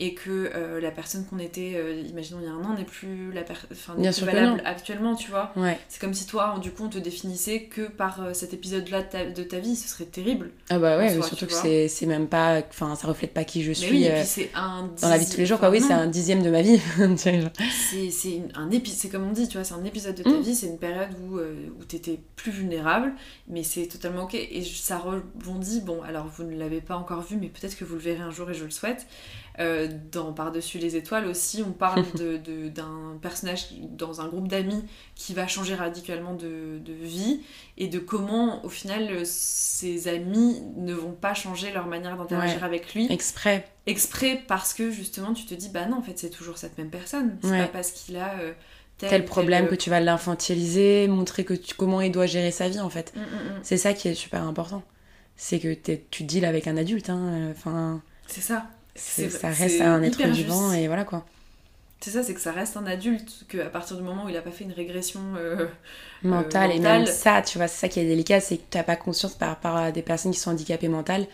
Et 0.01 0.13
que 0.13 0.49
euh, 0.55 0.79
la 0.79 0.91
personne 0.91 1.25
qu'on 1.25 1.39
était, 1.39 1.73
euh, 1.75 2.01
imaginons, 2.09 2.39
il 2.41 2.45
y 2.45 2.49
a 2.49 2.53
un 2.53 2.63
an, 2.63 2.73
n'est 2.77 2.85
plus, 2.85 3.33
la 3.33 3.41
enfin, 3.69 3.95
plus 3.95 4.23
valable 4.25 4.61
actuellement, 4.63 5.13
tu 5.13 5.29
vois. 5.29 5.51
ouais 5.57 5.77
C'est 5.89 5.99
comme 5.99 6.13
si 6.13 6.25
toi, 6.25 6.55
du 6.61 6.71
coup, 6.71 6.85
on 6.85 6.89
te 6.89 6.97
définissait 6.97 7.63
que 7.63 7.81
par 7.81 8.21
euh, 8.21 8.33
cet 8.33 8.53
épisode-là 8.53 9.01
de 9.03 9.09
ta, 9.09 9.25
de 9.29 9.43
ta 9.43 9.59
vie. 9.59 9.75
Ce 9.75 9.89
serait 9.89 10.05
terrible. 10.05 10.51
ah 10.69 10.79
bah 10.79 10.97
ouais 10.97 11.13
soi, 11.15 11.23
surtout 11.27 11.47
que 11.47 11.51
c'est 11.53 12.05
même 12.05 12.27
pas 12.27 12.61
enfin 12.69 12.95
ça 12.95 13.07
reflète 13.07 13.33
pas 13.33 13.43
qui 13.43 13.61
je 13.61 13.73
suis 13.73 14.07
oui, 14.07 14.09
c'est 14.23 14.49
un 14.55 14.89
dans 15.01 15.09
la 15.09 15.17
vie 15.17 15.25
de 15.25 15.31
tous 15.31 15.37
les 15.37 15.45
jours 15.45 15.59
quoi 15.59 15.69
oui 15.69 15.81
c'est 15.81 15.93
un 15.93 16.07
dixième 16.07 16.43
de 16.43 16.49
ma 16.49 16.61
vie. 16.61 16.79
C'est 17.17 18.51
un 18.55 18.69
c'est 18.85 19.09
comme 19.09 19.27
on 19.27 19.31
dit, 19.31 19.47
tu 19.47 19.57
vois, 19.57 19.63
c'est 19.63 19.73
un 19.73 19.83
épisode 19.83 20.15
de 20.15 20.23
ta 20.23 20.29
Mm. 20.29 20.41
vie, 20.41 20.55
c'est 20.55 20.67
une 20.67 20.77
période 20.79 21.09
où, 21.21 21.37
où 21.39 21.83
t'étais 21.83 22.19
plus 22.35 22.51
vulnérable, 22.51 23.13
mais 23.47 23.63
c'est 23.63 23.87
totalement 23.87 24.23
ok. 24.23 24.35
Et 24.35 24.63
ça 24.63 24.97
rebondit, 24.97 25.81
bon, 25.81 26.01
alors 26.03 26.27
vous 26.27 26.43
ne 26.43 26.57
l'avez 26.57 26.81
pas 26.81 26.95
encore 26.95 27.21
vu, 27.21 27.35
mais 27.37 27.47
peut-être 27.47 27.77
que 27.77 27.83
vous 27.83 27.95
le 27.95 28.01
verrez 28.01 28.21
un 28.21 28.31
jour 28.31 28.49
et 28.49 28.53
je 28.53 28.63
le 28.63 28.71
souhaite. 28.71 29.05
Euh, 29.59 29.89
dans 30.11 30.31
Par-dessus 30.31 30.77
les 30.77 30.95
étoiles 30.95 31.25
aussi, 31.25 31.61
on 31.67 31.71
parle 31.71 32.05
d'un 32.15 32.37
de, 32.37 32.69
d'un 32.69 33.17
personnage 33.21 33.67
dans 33.91 34.21
un 34.21 34.27
groupe 34.27 34.47
d'amis 34.47 34.81
qui 35.15 35.33
va 35.33 35.47
changer 35.47 35.75
radicalement 35.75 36.33
de, 36.33 36.79
de, 36.79 36.93
vie 36.93 37.41
et 37.77 37.87
de 37.87 37.99
comment, 37.99 38.63
au 38.65 38.69
final, 38.69 39.25
ses 39.25 40.07
amis 40.07 40.61
ne 40.77 40.93
vont 40.93 41.11
pas 41.11 41.33
changer 41.33 41.71
leur 41.71 41.87
manière 41.87 42.15
d'interagir 42.15 42.63
avec 42.63 42.93
lui. 42.93 43.11
Exprès. 43.11 43.67
Exprès 43.85 44.41
parce 44.47 44.73
que 44.73 44.91
justement, 44.91 45.33
tu 45.33 45.45
te 45.45 45.53
dis, 45.53 45.67
bah 45.67 45.85
non, 45.87 45.97
en 45.97 46.01
fait, 46.01 46.17
c'est 46.17 46.29
toujours 46.29 46.57
cette 46.57 46.77
même 46.77 46.89
personne. 46.89 47.37
C'est 47.41 47.57
pas 47.57 47.67
parce 47.67 47.91
qu'il 47.91 48.15
a. 48.15 48.39
Euh, 48.39 48.53
tel, 48.97 49.25
problème 49.25 49.67
que 49.67 49.75
tu 49.75 49.89
vas 49.89 49.99
l'infantiliser, 49.99 51.07
montrer 51.07 51.43
que 51.43 51.53
tu, 51.53 51.73
comment 51.73 51.99
il 51.99 52.11
doit 52.11 52.25
gérer 52.27 52.51
sa 52.51 52.69
vie 52.69 52.79
en 52.79 52.89
fait. 52.89 53.13
Mm, 53.15 53.19
mm, 53.19 53.23
mm. 53.23 53.59
C'est 53.63 53.77
ça 53.77 53.93
qui 53.93 54.07
est 54.07 54.13
super 54.13 54.43
important. 54.43 54.83
C'est 55.35 55.59
que 55.59 55.73
tu 56.09 56.23
deals 56.23 56.45
avec 56.45 56.67
un 56.67 56.77
adulte. 56.77 57.09
Hein, 57.09 57.49
enfin, 57.51 58.01
c'est 58.27 58.41
ça. 58.41 58.67
Ça 58.99 59.49
reste 59.49 59.81
un 59.81 60.01
être 60.03 60.21
vivant 60.27 60.71
et 60.73 60.87
voilà 60.87 61.03
quoi. 61.03 61.25
C'est 62.01 62.11
ça, 62.11 62.23
c'est 62.23 62.33
que 62.33 62.39
ça 62.39 62.53
reste 62.53 62.77
un 62.77 62.85
adulte, 62.85 63.45
qu'à 63.49 63.65
partir 63.65 63.97
du 63.97 64.03
moment 64.03 64.25
où 64.25 64.29
il 64.29 64.37
a 64.37 64.41
pas 64.41 64.51
fait 64.51 64.63
une 64.63 64.71
régression 64.71 65.19
euh, 65.35 65.67
mentale, 66.23 66.71
et 66.71 66.79
même 66.79 67.05
ça, 67.05 67.41
tu 67.41 67.57
vois, 67.57 67.67
c'est 67.67 67.77
ça 67.77 67.89
qui 67.89 67.99
est 67.99 68.05
délicat, 68.05 68.39
c'est 68.39 68.55
que 68.55 68.63
tu 68.71 68.77
n'as 68.77 68.83
pas 68.83 68.95
conscience 68.95 69.33
par 69.33 69.49
rapport 69.49 69.75
à 69.75 69.91
des 69.91 70.01
personnes 70.01 70.31
qui 70.31 70.39
sont 70.39 70.51
handicapées 70.51 70.87
mentales 70.87 71.27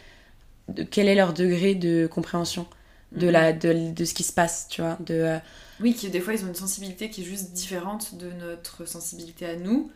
de 0.67 0.81
quel 0.81 1.07
est 1.07 1.13
leur 1.13 1.33
degré 1.33 1.75
de 1.75 2.07
compréhension 2.07 2.65
de, 3.11 3.27
la, 3.27 3.53
de, 3.53 3.93
de, 3.93 4.05
ce 4.05 4.15
qui 4.15 4.23
se 4.23 4.33
passe, 4.33 4.67
tu 4.67 4.81
vois. 4.81 4.97
De, 4.99 5.13
euh, 5.13 5.37
Oui, 5.79 5.93
qui 5.93 6.09
des 6.09 6.19
fois 6.19 6.33
ils 6.33 6.43
ont 6.43 6.47
une 6.47 6.55
sensibilité 6.55 7.11
qui 7.11 7.21
est 7.21 7.25
juste 7.25 7.51
différente 7.51 8.15
de 8.15 8.31
notre 8.31 8.85
sensibilité 8.85 9.45
à 9.45 9.55
nous. 9.55 9.91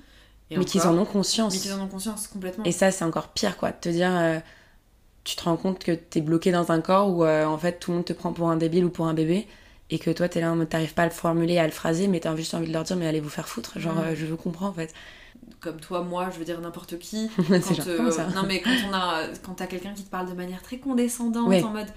mais 0.51 0.63
qu'ils 0.65 0.81
en 0.81 0.97
ont 0.97 1.05
conscience. 1.05 1.53
Mais 1.53 1.59
qu'ils 1.59 1.73
en 1.73 1.81
ont 1.81 1.87
conscience 1.87 2.27
complètement. 2.27 2.63
Et 2.63 2.71
ça, 2.71 2.91
c'est 2.91 3.03
encore 3.03 3.29
pire, 3.29 3.57
quoi. 3.57 3.71
De 3.71 3.77
te 3.81 3.89
dire, 3.89 4.15
euh, 4.15 4.39
tu 5.23 5.35
te 5.35 5.43
rends 5.43 5.57
compte 5.57 5.79
que 5.79 5.91
tu 5.91 6.19
es 6.19 6.21
bloqué 6.21 6.51
dans 6.51 6.71
un 6.71 6.81
corps 6.81 7.09
où 7.09 7.23
euh, 7.23 7.45
en 7.45 7.57
fait 7.57 7.79
tout 7.79 7.91
le 7.91 7.97
monde 7.97 8.05
te 8.05 8.13
prend 8.13 8.33
pour 8.33 8.49
un 8.49 8.57
débile 8.57 8.85
ou 8.85 8.89
pour 8.89 9.07
un 9.07 9.13
bébé 9.13 9.47
et 9.89 9.99
que 9.99 10.11
toi 10.11 10.29
t'es 10.29 10.41
là, 10.41 10.53
t'arrives 10.69 10.93
pas 10.93 11.03
à 11.03 11.05
le 11.05 11.11
formuler, 11.11 11.57
à 11.57 11.65
le 11.65 11.71
phraser, 11.71 12.07
mais 12.07 12.19
t'as 12.19 12.35
juste 12.35 12.53
envie 12.53 12.67
de 12.67 12.73
leur 12.73 12.83
dire, 12.83 12.95
mais 12.95 13.07
allez 13.07 13.19
vous 13.19 13.29
faire 13.29 13.47
foutre. 13.47 13.79
Genre, 13.79 13.95
je 14.15 14.25
veux 14.25 14.35
comprendre 14.35 14.71
en 14.71 14.73
fait 14.73 14.93
comme 15.59 15.79
toi, 15.79 16.01
moi, 16.01 16.29
je 16.31 16.39
veux 16.39 16.45
dire 16.45 16.59
n'importe 16.61 16.97
qui. 16.99 17.29
quand, 17.35 17.87
euh, 17.87 18.11
non, 18.35 18.43
mais 18.47 18.61
quand 18.61 18.75
on 18.89 18.93
a, 18.93 19.23
quand 19.43 19.55
t'as 19.55 19.67
quelqu'un 19.67 19.93
qui 19.93 20.03
te 20.03 20.09
parle 20.09 20.29
de 20.29 20.33
manière 20.33 20.61
très 20.61 20.77
condescendante, 20.77 21.51
en 21.63 21.69
mode, 21.69 21.87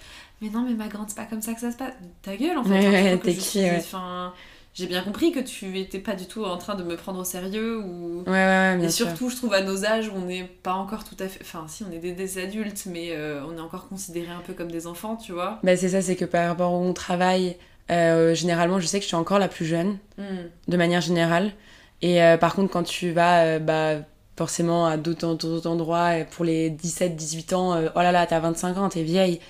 mais 0.41 0.49
non, 0.49 0.63
mais 0.63 0.75
ma 0.75 0.89
grande, 0.89 1.09
c'est 1.09 1.17
pas 1.17 1.27
comme 1.27 1.43
ça 1.43 1.55
que 1.55 1.61
ça 1.61 1.71
se 1.71 1.77
passe. 1.77 1.95
Ta 2.23 2.37
gueule, 2.37 2.59
en 2.59 2.65
fait. 2.65 3.19
t'es 3.19 3.35
qui, 3.35 3.65
Enfin, 3.71 4.33
j'ai 4.75 4.87
bien 4.87 5.03
compris 5.03 5.33
que 5.33 5.41
tu 5.41 5.79
étais 5.79 5.99
pas 5.99 6.15
du 6.15 6.27
tout 6.27 6.45
en 6.45 6.57
train 6.57 6.75
de 6.75 6.83
me 6.83 6.97
prendre 6.97 7.21
au 7.21 7.25
sérieux 7.25 7.79
ou. 7.79 8.23
Ouais, 8.27 8.33
ouais, 8.33 8.77
bien 8.77 8.87
Et 8.87 8.91
surtout, 8.91 9.29
je 9.29 9.37
trouve 9.37 9.53
à 9.53 9.61
nos 9.61 9.85
âges, 9.85 10.11
on 10.15 10.27
n'est 10.27 10.45
pas 10.45 10.73
encore 10.73 11.05
tout 11.05 11.17
à 11.19 11.29
fait. 11.29 11.41
Enfin, 11.43 11.67
si, 11.69 11.85
on 11.85 11.93
est 11.93 11.99
des, 11.99 12.39
adultes, 12.39 12.85
mais 12.87 13.11
euh, 13.11 13.43
on 13.47 13.57
est 13.57 13.61
encore 13.61 13.89
considérés 13.89 14.33
un 14.33 14.41
peu 14.41 14.55
comme 14.55 14.71
des 14.71 14.87
enfants, 14.87 15.17
tu 15.17 15.33
vois. 15.33 15.59
Bah, 15.63 15.77
c'est 15.77 15.91
ça, 15.91 16.01
c'est 16.01 16.17
que 16.17 16.25
par 16.25 16.49
rapport 16.49 16.73
au 16.73 16.93
travail, 16.93 17.57
euh, 17.91 18.35
généralement, 18.35 18.81
je 18.81 18.87
sais 18.87 18.99
que 18.99 19.03
je 19.03 19.09
suis 19.09 19.17
encore 19.17 19.39
la 19.39 19.49
plus 19.49 19.67
jeune, 19.67 19.99
hmm. 20.17 20.49
de 20.69 20.77
manière 20.77 21.03
générale. 21.03 21.53
Et 22.01 22.23
euh, 22.23 22.39
par 22.39 22.55
contre, 22.55 22.73
quand 22.73 22.83
tu 22.83 23.13
vas 23.13 23.59
bah, 23.59 23.97
forcément 24.37 24.87
à 24.87 24.97
d'autres 24.97 25.67
endroits, 25.67 26.13
pour 26.31 26.45
les 26.45 26.71
17-18 26.71 27.55
ans, 27.55 27.75
euh, 27.75 27.89
oh 27.95 28.01
là 28.01 28.13
là, 28.13 28.27
t'as 28.27 28.41
25 28.41 28.79
ans, 28.79 28.89
t'es 28.89 29.03
vieille. 29.03 29.41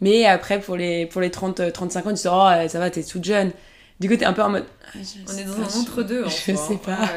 Mais 0.00 0.26
après, 0.26 0.60
pour 0.60 0.76
les, 0.76 1.06
pour 1.06 1.20
les 1.20 1.28
30-35 1.30 1.58
ans, 1.58 1.70
tu 1.70 2.00
te 2.00 2.12
dis, 2.14 2.28
oh, 2.28 2.68
ça 2.68 2.78
va, 2.80 2.90
t'es 2.90 3.04
toute 3.04 3.24
jeune. 3.24 3.52
Du 4.02 4.08
coup, 4.08 4.16
t'es 4.16 4.24
un 4.24 4.32
peu 4.32 4.42
en 4.42 4.50
mode. 4.50 4.66
Ah, 4.84 4.98
On 5.28 5.38
est 5.38 5.44
dans 5.44 5.60
un 5.60 5.80
entre-deux, 5.80 6.24
en 6.24 6.28
Je 6.28 6.56
sais 6.56 6.76
pas. 6.76 7.08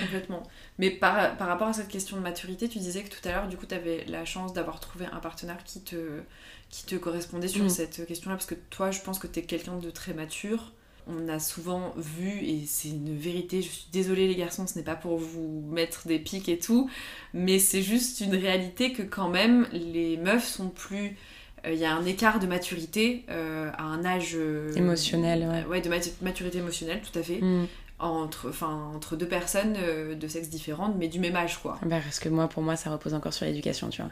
complètement. 0.00 0.42
Mais 0.78 0.88
par, 0.88 1.36
par, 1.36 1.46
rapport 1.46 1.68
à 1.68 1.74
cette 1.74 1.88
question 1.88 2.16
de 2.16 2.22
maturité, 2.22 2.70
tu 2.70 2.78
disais 2.78 3.02
que 3.02 3.10
tout 3.10 3.28
à 3.28 3.32
l'heure, 3.32 3.48
du 3.48 3.58
coup, 3.58 3.66
t'avais 3.66 4.06
la 4.08 4.24
chance 4.24 4.54
d'avoir 4.54 4.80
trouvé 4.80 5.04
un 5.12 5.18
partenaire 5.18 5.62
qui 5.64 5.82
te, 5.82 6.22
qui 6.70 6.86
te 6.86 6.94
correspondait 6.94 7.48
sur 7.48 7.64
mm. 7.64 7.68
cette 7.68 8.06
question-là, 8.06 8.36
parce 8.36 8.46
que 8.46 8.54
toi, 8.70 8.90
je 8.90 9.02
pense 9.02 9.18
que 9.18 9.26
t'es 9.26 9.42
quelqu'un 9.42 9.76
de 9.76 9.90
très 9.90 10.14
mature 10.14 10.72
on 11.06 11.28
a 11.28 11.38
souvent 11.38 11.92
vu, 11.96 12.44
et 12.44 12.64
c'est 12.66 12.88
une 12.88 13.16
vérité, 13.16 13.62
je 13.62 13.68
suis 13.68 13.86
désolée 13.92 14.28
les 14.28 14.36
garçons, 14.36 14.66
ce 14.66 14.76
n'est 14.78 14.84
pas 14.84 14.94
pour 14.94 15.18
vous 15.18 15.64
mettre 15.70 16.06
des 16.06 16.18
pics 16.18 16.48
et 16.48 16.58
tout, 16.58 16.90
mais 17.34 17.58
c'est 17.58 17.82
juste 17.82 18.20
une 18.20 18.34
réalité 18.34 18.92
que 18.92 19.02
quand 19.02 19.28
même 19.28 19.66
les 19.72 20.16
meufs 20.16 20.46
sont 20.46 20.68
plus... 20.68 21.16
Il 21.64 21.70
euh, 21.70 21.74
y 21.74 21.84
a 21.84 21.94
un 21.94 22.04
écart 22.04 22.38
de 22.38 22.46
maturité 22.46 23.24
euh, 23.30 23.70
à 23.76 23.82
un 23.82 24.04
âge... 24.04 24.32
Euh, 24.34 24.72
émotionnel, 24.74 25.46
ouais. 25.48 25.64
ouais. 25.64 25.80
de 25.80 25.90
maturité 26.22 26.58
émotionnelle, 26.58 27.00
tout 27.00 27.18
à 27.18 27.22
fait. 27.22 27.40
Mm. 27.40 27.66
Entre, 27.98 28.48
enfin, 28.48 28.92
entre 28.94 29.14
deux 29.14 29.28
personnes 29.28 29.76
de 30.18 30.28
sexe 30.28 30.48
différentes, 30.48 30.94
mais 30.98 31.08
du 31.08 31.20
même 31.20 31.36
âge, 31.36 31.58
quoi. 31.58 31.78
Bah, 31.82 31.98
parce 32.02 32.18
que 32.18 32.30
moi, 32.30 32.48
pour 32.48 32.62
moi, 32.62 32.74
ça 32.76 32.90
repose 32.90 33.12
encore 33.12 33.34
sur 33.34 33.44
l'éducation, 33.44 33.90
tu 33.90 34.00
vois. 34.00 34.10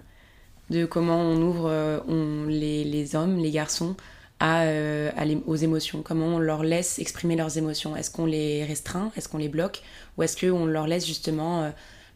De 0.68 0.84
comment 0.84 1.16
on 1.16 1.40
ouvre 1.40 2.02
on, 2.06 2.44
les, 2.46 2.84
les 2.84 3.16
hommes, 3.16 3.38
les 3.38 3.50
garçons, 3.50 3.96
euh, 4.40 5.10
à, 5.16 5.24
aux 5.46 5.56
émotions 5.56 6.02
Comment 6.02 6.26
on 6.26 6.38
leur 6.38 6.62
laisse 6.62 7.00
exprimer 7.00 7.34
leurs 7.34 7.58
émotions 7.58 7.96
Est-ce 7.96 8.10
qu'on 8.10 8.26
les 8.26 8.64
restreint? 8.64 9.10
Est-ce 9.16 9.28
qu'on 9.28 9.38
les 9.38 9.48
bloque? 9.48 9.82
Ou 10.16 10.22
est-ce 10.22 10.36
qu'on 10.36 10.64
leur 10.64 10.86
laisse 10.86 11.06
justement 11.06 11.64
euh, 11.64 11.70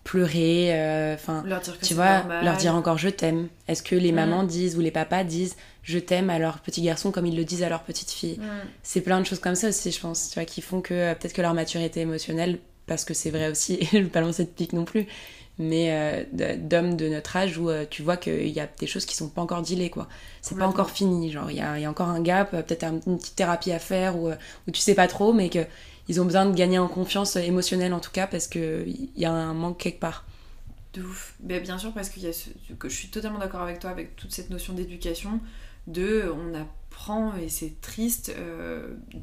pleurer 0.04 0.68
euh, 0.72 1.14
Enfin, 1.14 1.44
tu 1.82 1.94
vois, 1.94 2.22
leur 2.42 2.56
dire 2.56 2.74
encore 2.74 2.98
je 2.98 3.08
t'aime. 3.08 3.48
Est-ce 3.68 3.82
que 3.82 3.94
les 3.94 4.12
mm. 4.12 4.16
mamans 4.16 4.42
disent 4.42 4.76
ou 4.76 4.80
les 4.80 4.90
papas 4.90 5.24
disent 5.24 5.56
je 5.82 5.98
t'aime 5.98 6.30
à 6.30 6.38
leur 6.38 6.60
petit 6.60 6.82
garçon 6.82 7.10
comme 7.10 7.26
ils 7.26 7.36
le 7.36 7.44
disent 7.44 7.62
à 7.62 7.68
leur 7.68 7.82
petite 7.82 8.10
fille? 8.10 8.38
Mm. 8.38 8.44
C'est 8.82 9.00
plein 9.00 9.20
de 9.20 9.26
choses 9.26 9.40
comme 9.40 9.54
ça 9.54 9.68
aussi, 9.68 9.90
je 9.90 10.00
pense, 10.00 10.30
tu 10.30 10.34
vois, 10.34 10.44
qui 10.44 10.60
font 10.60 10.80
que 10.80 11.14
peut-être 11.14 11.32
que 11.32 11.42
leur 11.42 11.54
maturité 11.54 12.00
émotionnelle, 12.00 12.58
parce 12.86 13.04
que 13.04 13.14
c'est 13.14 13.30
vrai 13.30 13.48
aussi, 13.48 13.78
je 13.92 13.98
ne 13.98 14.02
vais 14.04 14.08
pas 14.08 14.20
lancer 14.20 14.44
de 14.44 14.50
pique 14.50 14.72
non 14.72 14.84
plus, 14.84 15.06
mais 15.58 15.88
euh, 15.90 16.56
d'hommes 16.56 16.96
de 16.96 17.08
notre 17.08 17.36
âge 17.36 17.58
où 17.58 17.68
euh, 17.68 17.84
tu 17.88 18.02
vois 18.02 18.16
qu'il 18.16 18.48
y 18.48 18.60
a 18.60 18.68
des 18.78 18.86
choses 18.86 19.04
qui 19.04 19.14
sont 19.14 19.28
pas 19.28 19.42
encore 19.42 19.62
dealées 19.62 19.90
quoi 19.90 20.08
c'est 20.40 20.56
pas 20.56 20.66
encore 20.66 20.90
fini 20.90 21.30
genre 21.30 21.50
il 21.50 21.58
y 21.58 21.60
a, 21.60 21.78
y 21.78 21.84
a, 21.84 21.90
encore 21.90 22.08
un 22.08 22.22
gap 22.22 22.54
euh, 22.54 22.62
peut-être 22.62 22.84
une 22.84 23.18
petite 23.18 23.36
thérapie 23.36 23.70
à 23.70 23.78
faire 23.78 24.16
ou, 24.16 24.30
ou 24.30 24.70
tu 24.72 24.80
sais 24.80 24.94
pas 24.94 25.08
trop 25.08 25.32
mais 25.32 25.50
que 25.50 25.60
ils 26.12 26.20
ont 26.20 26.24
besoin 26.24 26.46
de 26.46 26.54
gagner 26.54 26.78
en 26.78 26.88
confiance 26.88 27.36
émotionnelle 27.36 27.92
en 27.94 28.00
tout 28.00 28.10
cas 28.10 28.26
parce 28.26 28.46
que 28.46 28.84
il 28.86 29.10
y 29.16 29.24
a 29.24 29.32
un 29.32 29.54
manque 29.54 29.78
quelque 29.78 30.00
part. 30.00 30.24
De 30.94 31.02
ouf. 31.02 31.34
Mais 31.42 31.60
bien 31.60 31.78
sûr 31.78 31.92
parce 31.92 32.10
que, 32.10 32.20
y 32.20 32.26
a 32.26 32.32
que 32.78 32.88
je 32.88 32.94
suis 32.94 33.08
totalement 33.08 33.38
d'accord 33.38 33.62
avec 33.62 33.78
toi 33.78 33.90
avec 33.90 34.14
toute 34.16 34.32
cette 34.32 34.50
notion 34.50 34.74
d'éducation 34.74 35.40
de 35.86 36.30
on 36.30 36.54
apprend 36.54 37.34
et 37.36 37.48
c'est 37.48 37.80
triste 37.80 38.32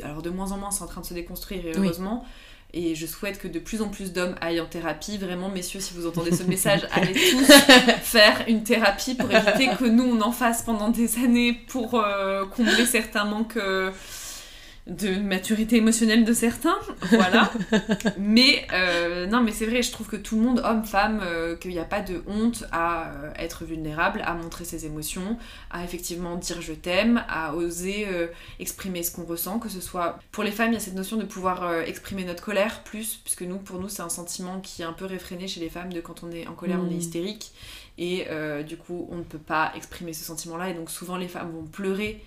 alors 0.04 0.22
de 0.22 0.30
moins 0.30 0.52
en 0.52 0.58
moins 0.58 0.72
c'est 0.72 0.84
en 0.84 0.88
train 0.88 1.02
de 1.02 1.06
se 1.06 1.14
déconstruire 1.14 1.66
et 1.66 1.74
heureusement. 1.76 2.26
Et 2.72 2.94
je 2.94 3.08
souhaite 3.08 3.40
que 3.40 3.48
de 3.48 3.58
plus 3.58 3.82
en 3.82 3.90
plus 3.90 4.14
d'hommes 4.14 4.36
aillent 4.42 4.62
en 4.62 4.68
thérapie. 4.68 5.18
Vraiment, 5.18 5.50
messieurs, 5.50 5.80
si 5.80 5.96
vous 5.96 6.06
entendez 6.06 6.32
ce 6.32 6.44
message, 6.44 6.88
allez 6.92 7.14
tous 7.14 7.52
faire 8.04 8.44
une 8.48 8.62
thérapie 8.62 9.16
pour 9.16 9.32
éviter 9.32 9.70
que 9.76 9.86
nous, 9.86 10.04
on 10.04 10.22
en 10.22 10.32
fasse 10.32 10.62
pendant 10.62 10.90
des 10.90 11.18
années 11.18 11.54
pour 11.68 11.96
euh, 11.96 12.46
combler 12.46 12.86
certains 12.86 13.26
manques 13.26 13.58
euh, 13.58 13.90
de 14.90 15.20
maturité 15.20 15.78
émotionnelle 15.78 16.26
de 16.26 16.34
certains, 16.34 16.78
voilà. 17.12 17.52
mais 18.18 18.66
euh, 18.74 19.28
non, 19.28 19.42
mais 19.42 19.52
c'est 19.52 19.68
vrai, 19.68 19.84
je 19.84 19.92
trouve 19.92 20.08
que 20.08 20.16
tout 20.16 20.36
le 20.36 20.42
monde, 20.42 20.62
homme, 20.66 20.84
femme, 20.84 21.22
euh, 21.24 21.56
qu'il 21.56 21.72
n'y 21.72 21.80
a 21.80 21.86
pas 21.86 22.02
de 22.02 22.24
honte 22.28 22.66
à 22.72 23.10
euh, 23.10 23.32
être 23.38 23.66
vulnérable, 23.66 24.24
à 24.26 24.34
montrer 24.34 24.66
ses 24.66 24.86
émotions, 24.86 25.38
à 25.70 25.84
effectivement 25.84 26.36
dire 26.38 26.62
je 26.62 26.74
t'aime, 26.74 27.24
à 27.30 27.56
oser 27.56 28.08
exprimer 28.60 29.04
ce 29.04 29.12
qu'on 29.12 29.26
ressent, 29.26 29.60
que 29.60 29.70
ce 29.70 29.82
soit 29.82 30.20
pour 30.32 30.44
les 30.44 30.52
femmes, 30.52 30.72
il 30.72 30.74
y 30.74 30.78
a 30.78 30.80
cette 30.80 30.96
notion 30.96 31.18
de 31.18 31.26
pouvoir 31.26 31.82
exprimer 31.82 32.24
notre 32.24 32.44
colère 32.44 32.84
plus, 32.84 33.20
puisque 33.24 33.44
nous, 33.44 33.58
pour 33.58 33.80
nous, 33.80 33.90
c'est 33.90 34.02
un 34.02 34.10
sentiment 34.10 34.60
qui 34.60 34.82
est 34.82 34.86
un 34.86 34.94
peu 34.94 35.06
réfréné 35.06 35.48
chez 35.48 35.60
les 35.60 35.70
femmes 35.70 35.94
de 35.94 36.02
quand 36.02 36.24
on 36.24 36.32
est 36.32 36.48
en 36.48 36.54
colère, 36.54 36.80
on 36.82 36.90
est 36.90 36.96
mmh. 36.96 37.00
hystérique, 37.00 37.52
et 37.98 38.26
du 38.68 38.78
coup, 38.78 39.08
on 39.12 39.18
ne 39.18 39.24
peut 39.24 39.38
pas 39.38 39.72
exprimer 39.76 40.14
ce 40.14 40.24
sentiment-là, 40.26 40.70
et 40.70 40.74
donc 40.74 40.90
souvent 40.90 41.18
les 41.18 41.28
femmes 41.28 41.52
vont 41.52 41.66
pleurer 41.66 42.24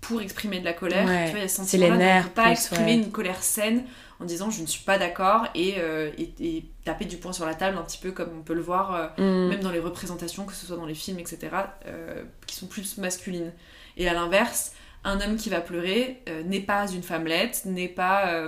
pour 0.00 0.20
exprimer 0.20 0.60
de 0.60 0.64
la 0.64 0.72
colère. 0.72 1.04
Tu 1.04 1.30
vois, 1.30 1.38
il 1.38 1.42
y 1.42 1.44
a 1.44 1.48
ce 1.48 1.76
de 1.76 2.28
pas 2.28 2.50
exprimer 2.50 2.94
une 2.94 3.10
colère 3.10 3.42
saine 3.42 3.84
en 4.20 4.24
disant 4.24 4.50
je 4.50 4.60
ne 4.62 4.66
suis 4.66 4.84
pas 4.84 4.98
d'accord 4.98 5.46
et, 5.54 5.76
euh, 5.78 6.10
et, 6.16 6.64
taper 6.84 7.04
du 7.04 7.16
poing 7.16 7.32
sur 7.32 7.46
la 7.46 7.54
table 7.54 7.78
un 7.78 7.82
petit 7.82 7.98
peu 7.98 8.10
comme 8.10 8.30
on 8.36 8.42
peut 8.42 8.54
le 8.54 8.60
voir 8.60 9.12
euh, 9.18 9.46
mm. 9.46 9.48
même 9.50 9.60
dans 9.60 9.70
les 9.70 9.80
représentations, 9.80 10.44
que 10.44 10.52
ce 10.52 10.66
soit 10.66 10.76
dans 10.76 10.86
les 10.86 10.94
films, 10.94 11.18
etc., 11.18 11.48
euh, 11.86 12.22
qui 12.46 12.56
sont 12.56 12.66
plus 12.66 12.98
masculines. 12.98 13.52
Et 13.96 14.08
à 14.08 14.14
l'inverse, 14.14 14.72
un 15.04 15.20
homme 15.20 15.36
qui 15.36 15.50
va 15.50 15.60
pleurer 15.60 16.22
n'est 16.46 16.60
pas 16.60 16.90
une 16.90 17.02
femmelette, 17.02 17.62
n'est 17.64 17.88
pas 17.88 18.46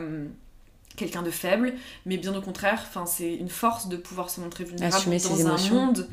quelqu'un 0.96 1.22
de 1.22 1.30
faible, 1.30 1.74
mais 2.06 2.16
bien 2.18 2.34
au 2.34 2.40
contraire, 2.40 2.84
c'est 3.06 3.34
une 3.34 3.48
force 3.48 3.88
de 3.88 3.96
pouvoir 3.96 4.30
se 4.30 4.40
montrer 4.40 4.64
vulnérable 4.64 5.04
dans 5.04 5.46
un 5.48 5.70
monde 5.70 6.08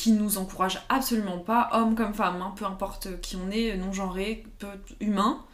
qui 0.00 0.12
nous 0.12 0.38
encourage 0.38 0.80
absolument 0.88 1.36
pas, 1.36 1.68
hommes 1.74 1.94
comme 1.94 2.14
femmes, 2.14 2.40
hein, 2.40 2.54
peu 2.56 2.64
importe 2.64 3.20
qui 3.20 3.36
on 3.36 3.50
est, 3.50 3.76
non-genré, 3.76 4.44
peu 4.58 4.66
humain, 4.98 5.44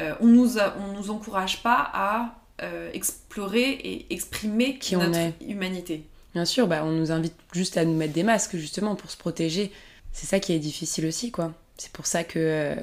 euh, 0.00 0.12
on, 0.18 0.26
nous 0.26 0.58
on 0.58 0.92
nous 0.92 1.10
encourage 1.12 1.62
pas 1.62 1.88
à 1.94 2.34
euh, 2.62 2.90
explorer 2.94 3.70
et 3.70 4.12
exprimer 4.12 4.78
qui 4.78 4.96
notre 4.96 5.10
on 5.10 5.14
est. 5.14 5.34
humanité. 5.40 6.02
Bien 6.34 6.44
sûr, 6.44 6.66
bah, 6.66 6.82
on 6.84 6.90
nous 6.90 7.12
invite 7.12 7.34
juste 7.52 7.76
à 7.76 7.84
nous 7.84 7.94
mettre 7.94 8.12
des 8.12 8.24
masques 8.24 8.56
justement 8.56 8.96
pour 8.96 9.08
se 9.08 9.16
protéger. 9.16 9.70
C'est 10.12 10.26
ça 10.26 10.40
qui 10.40 10.52
est 10.52 10.58
difficile 10.58 11.06
aussi, 11.06 11.30
quoi. 11.30 11.52
C'est 11.78 11.92
pour 11.92 12.06
ça 12.06 12.24
que, 12.24 12.40
euh, 12.40 12.74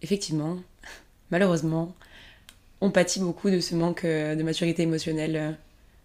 effectivement, 0.00 0.56
malheureusement, 1.30 1.94
on 2.80 2.90
pâtit 2.90 3.20
beaucoup 3.20 3.50
de 3.50 3.60
ce 3.60 3.74
manque 3.74 4.06
de 4.06 4.42
maturité 4.42 4.84
émotionnelle 4.84 5.58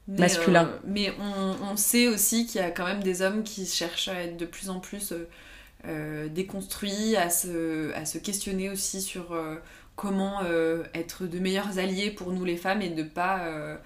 masculin. 0.07 0.65
Euh, 0.67 0.79
mais 0.85 1.13
on, 1.19 1.71
on, 1.71 1.77
sait 1.77 2.07
aussi 2.07 2.45
qu'il 2.45 2.61
y 2.61 2.63
a 2.63 2.71
quand 2.71 2.85
même 2.85 3.03
des 3.03 3.21
hommes 3.21 3.43
qui 3.43 3.65
cherchent 3.65 4.07
à 4.07 4.23
être 4.23 4.37
de 4.37 4.45
plus 4.45 4.69
en 4.69 4.79
plus 4.79 5.13
euh, 5.85 6.27
déconstruit, 6.29 7.15
à 7.15 7.29
se, 7.29 7.93
à 7.93 8.05
se 8.05 8.17
questionner 8.17 8.69
aussi 8.69 9.01
sur 9.01 9.37
comment 9.95 10.41
être 10.93 11.25
de 11.25 11.39
meilleurs 11.39 11.79
alliés 11.79 12.11
pour 12.11 12.31
nous 12.31 12.43
les 12.43 12.57
femmes 12.57 12.81
et 12.81 12.89
ne 12.89 13.03
pas 13.03 13.77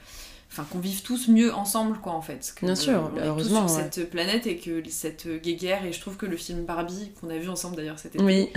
enfin 0.52 0.66
qu'on 0.72 0.80
vive 0.80 1.04
tous 1.04 1.28
mieux 1.28 1.54
ensemble 1.54 1.98
quoi 2.00 2.14
en 2.14 2.22
fait. 2.22 2.56
Bien 2.62 2.76
sûr 2.76 3.12
on 3.16 3.20
heureusement 3.20 3.68
sur 3.68 3.78
cette 3.78 4.10
planète 4.10 4.48
et 4.48 4.58
que 4.58 4.82
cette 4.90 5.28
guéguerre 5.28 5.86
et 5.86 5.94
je 5.94 6.02
trouve 6.02 6.18
que 6.18 6.26
le 6.26 6.38
film 6.38 6.66
Barbie 6.66 7.12
qu'on 7.20 7.30
a 7.30 7.38
vu 7.38 7.50
ensemble 7.50 7.76
d'ailleurs 7.76 8.00
cet 8.00 8.16
été 8.16 8.24
oui. 8.24 8.50